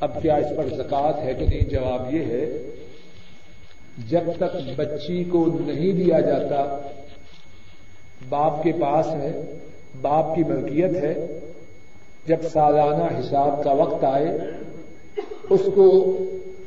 اب 0.00 0.22
کیا 0.22 0.34
اس 0.34 0.56
پر 0.56 0.76
زکات 0.76 1.18
ہے 1.18 1.34
کہ 1.34 1.46
نہیں؟ 1.46 1.60
جواب 1.60 2.14
یہ 2.14 2.24
ہے، 2.24 2.58
جب 4.08 4.22
تک 4.36 4.56
بچی 4.76 5.24
کو 5.24 5.46
نہیں 5.66 5.92
دیا 5.92 6.20
جاتا، 6.20 6.78
باپ 8.28 8.62
کے 8.62 8.72
پاس 8.72 9.06
ہے 9.06 9.58
باپ 10.08 10.34
کی 10.34 10.44
ملکیت 10.44 11.04
ہے، 11.04 11.40
جب 12.26 12.36
سالانہ 12.52 13.20
حساب 13.20 13.64
کا 13.64 13.72
وقت 13.72 14.04
آئے، 14.04 14.38
اس 15.50 15.60
کو 15.74 16.18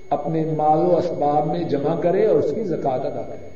اپنے 0.09 0.45
مال 0.57 0.79
و 0.79 0.97
اسباب 0.97 1.47
میں 1.47 1.63
جمع 1.63 2.01
کرے 2.01 2.25
اور 2.25 2.35
اس 2.35 2.51
کی 2.55 2.63
زکات 2.63 3.05
ادا 3.05 3.21
کرے۔ 3.21 3.49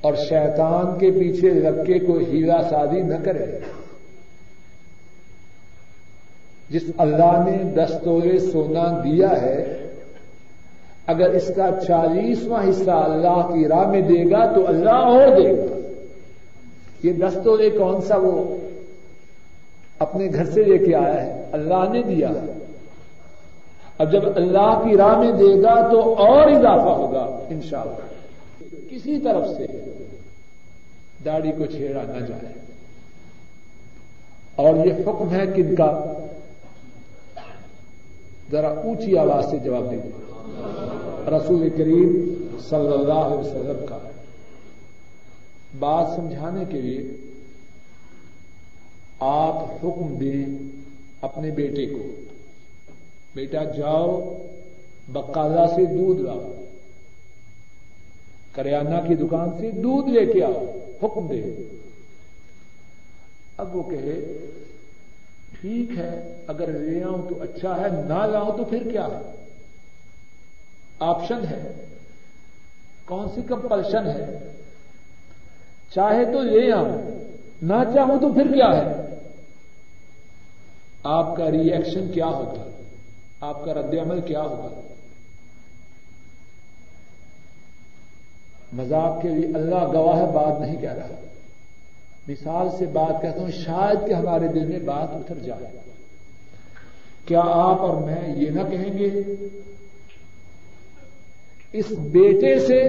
اور 0.00 0.14
شیطان 0.14 0.98
کے 0.98 1.10
پیچھے 1.10 1.50
لگ 1.50 1.84
کے 1.86 1.98
کوئی 1.98 2.24
ہیرا 2.24 2.60
سازی 2.70 3.00
نہ 3.00 3.14
کرے۔ 3.24 3.46
جس 6.70 6.82
اللہ 6.98 7.44
نے 7.46 7.64
دس 7.64 7.92
تولے 8.04 8.38
سونا 8.38 9.00
دیا 9.04 9.42
ہے، 9.42 9.86
اگر 11.06 11.30
اس 11.30 11.50
کا 11.56 11.68
چالیسواں 11.86 12.70
حصہ 12.70 12.90
اللہ 12.90 13.54
کی 13.54 13.68
راہ 13.68 13.90
میں 13.90 14.00
دے 14.00 14.30
گا 14.30 14.52
تو 14.52 14.68
اللہ 14.68 14.90
اور 14.90 15.40
دے 15.42 15.56
گا۔ 15.56 15.77
یہ 17.02 17.12
دس 17.12 17.38
تولے 17.44 17.70
کون 17.70 18.00
سا 18.00 18.16
وہ 18.16 18.56
اپنے 19.98 20.28
گھر 20.34 20.44
سے 20.44 20.62
لے 20.62 20.78
کے 20.78 20.94
آیا 20.94 21.26
ہے؟ 21.26 21.44
اللہ 21.52 21.92
نے 21.92 22.02
دیا۔ 22.02 22.28
ہے 22.28 22.52
اب 23.98 24.12
جب 24.12 24.20
اللہ 24.36 24.80
کی 24.84 24.96
راہ 24.96 25.18
میں 25.18 25.32
دے 25.32 25.62
گا 25.62 25.88
تو 25.90 26.14
اور 26.14 26.50
اضافہ 26.50 27.00
ہوگا، 27.00 27.38
انشاءاللہ۔ 27.50 28.18
کسی 28.90 29.18
طرف 29.18 29.48
سے 29.56 29.66
داڑھی 31.24 31.52
کو 31.52 31.66
چھیڑا 31.66 32.02
نہ 32.02 32.26
جائے۔ 32.26 32.54
اور 34.56 34.86
یہ 34.86 34.92
حکم 34.92 35.30
ہے 35.30 35.46
کن 35.46 35.74
کا 35.74 36.12
ذرا 38.52 38.68
اونچی 38.68 39.18
آواز 39.18 39.50
سے 39.50 39.58
جواب 39.58 39.90
دیجیے 39.90 40.10
رسول 41.30 41.70
کریم 41.70 42.34
صلی 42.68 42.92
اللہ 42.92 43.12
علیہ 43.12 43.38
وسلم 43.38 43.86
کا۔ 43.86 44.07
بات 45.78 46.06
سمجھانے 46.16 46.64
کے 46.64 46.80
لیے 46.80 47.10
آپ 49.20 49.64
حکم 49.64 50.18
دیں 50.18 50.46
اپنے 51.20 51.50
بیٹے 51.50 51.86
کو۔ 51.86 52.32
بیٹا 53.34 53.64
جاؤ 53.64 54.42
بکالا 55.08 55.66
سے 55.66 55.84
دودھ 55.84 56.20
لاؤ۔ 56.20 56.52
کریانہ 58.52 59.08
کی 59.08 59.14
دکان 59.14 59.48
سے 59.60 59.70
دودھ 59.70 60.08
لے 60.08 60.32
کے 60.32 60.44
آؤ، 60.44 60.64
حکم 61.02 61.26
دے 61.26 61.42
اب 63.56 63.76
وہ 63.76 63.82
کہے، 63.82 64.46
ٹھیک 65.60 65.98
ہے، 65.98 66.36
اگر 66.46 66.72
لے 66.72 67.02
آؤں 67.02 67.28
تو 67.28 67.42
اچھا 67.42 67.80
ہے، 67.80 67.88
نہ 67.88 68.26
لاؤں 68.26 68.58
تو 68.58 68.64
پھر 68.64 68.90
کیا 68.90 69.06
ہے؟ 69.06 69.44
آپشن 70.98 71.46
ہے۔ 71.50 71.84
کون 73.04 73.28
سی 73.34 73.42
کمپلشن 73.42 74.06
ہے؟ 74.06 74.52
چاہے 75.94 76.24
تو 76.24 76.42
لے 76.42 76.72
آؤں 76.72 77.02
نہ 77.62 77.74
چاہوں 77.94 78.18
تو 78.18 78.32
پھر 78.32 78.52
کیا 78.52 78.66
ہے؟ 78.66 79.02
آپ 81.04 81.36
کا 81.36 81.50
ری 81.50 81.70
ایکشن 81.70 82.12
کیا 82.12 82.26
ہوگا 82.26 82.64
آپ 83.40 83.64
کا 83.64 83.74
رد 83.74 83.94
عمل 83.94 84.20
کیا 84.20 84.42
ہوگا 84.42 84.80
مذاق 88.72 89.22
کے 89.22 89.28
لیے 89.28 89.44
اللہ 89.54 89.92
گواہ 89.92 90.32
بات 90.32 90.60
نہیں 90.60 90.80
کہہ 90.80 90.92
رہا۔ 90.92 91.06
مثال 92.28 92.68
سے 92.78 92.86
بات 92.86 93.22
کہتا 93.22 93.40
ہوں، 93.40 93.50
شاید 93.50 94.08
کہ 94.08 94.12
ہمارے 94.12 94.48
دل 94.48 94.66
میں 94.66 94.78
بات 94.78 95.08
اتر 95.12 95.38
جائے۔ 95.38 95.78
کیا 97.24 97.40
آپ 97.40 97.80
اور 97.80 97.96
میں 97.96 98.34
یہ 98.36 98.50
نہ 98.50 98.62
کہیں 98.70 98.98
گے؟ 98.98 99.08
اس 101.72 101.90
بیٹے 101.90 102.58
سے 102.58 102.82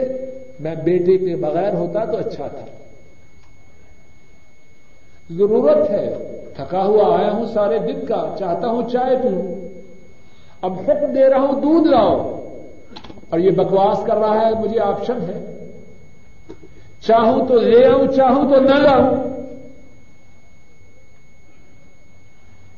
میں 0.60 0.76
بیٹے 0.76 1.18
کے 1.18 1.36
بغیر 1.36 1.74
ہوتا 1.74 2.06
تو 2.06 2.18
اچھا 2.18 2.48
تھا۔ 2.48 2.66
ضرورت 5.30 5.90
ہے۔ 5.90 6.16
تھکا 6.56 6.86
ہوا 6.86 7.20
آیا 7.20 7.32
ہوں 7.32 7.46
سارے 7.54 7.80
دن 7.80 8.06
کا۔ 8.06 8.36
چاہتا 8.40 8.68
ہوں 8.68 8.90
چائے 8.90 9.16
پیوں 9.16 9.56
اب 10.62 10.74
حکم 10.74 11.14
دے 11.14 11.30
رہا 11.30 11.40
ہوں 11.40 11.62
دودھ 11.62 11.88
لاؤ۔ 11.88 12.36
اور 13.30 13.40
یہ 13.40 13.52
بکواس 13.52 14.00
کر 14.06 14.16
رہا 14.16 14.46
ہے، 14.46 14.60
مجھے 14.60 14.80
آپشن 14.80 15.18
ہے۔ 15.22 15.68
چاہوں 17.08 17.46
تو 17.48 17.56
لے 17.56 17.88
آؤں، 17.88 18.08
چاہوں 18.08 18.50
تو 18.50 18.60
نہ 18.60 18.76
لاؤں۔ 18.76 19.16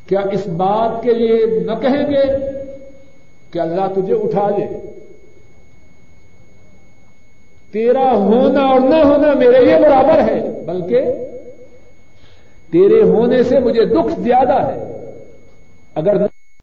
کیا 0.07 0.19
اس 0.31 0.47
بات 0.47 1.03
کے 1.03 1.13
لیے 1.13 1.45
نہ 1.59 1.71
کہیں 1.81 2.11
گے 2.11 2.37
کہ 3.51 3.59
اللہ 3.59 3.81
تجھے 3.95 4.13
اٹھا 4.13 4.49
لے؟ 4.49 4.67
تیرا 7.71 8.11
ہونا 8.11 8.61
اور 8.61 8.79
نہ 8.79 8.95
ہونا 8.95 9.33
میرے 9.33 9.65
لیے 9.65 9.75
برابر 9.75 10.21
ہے، 10.21 10.63
بلکہ 10.65 11.01
تیرے 12.71 13.01
ہونے 13.01 13.43
سے 13.43 13.59
مجھے 13.59 13.85
دکھ 13.85 14.19
زیادہ 14.19 14.65
ہے۔ 14.67 15.07
اگر 15.95 16.17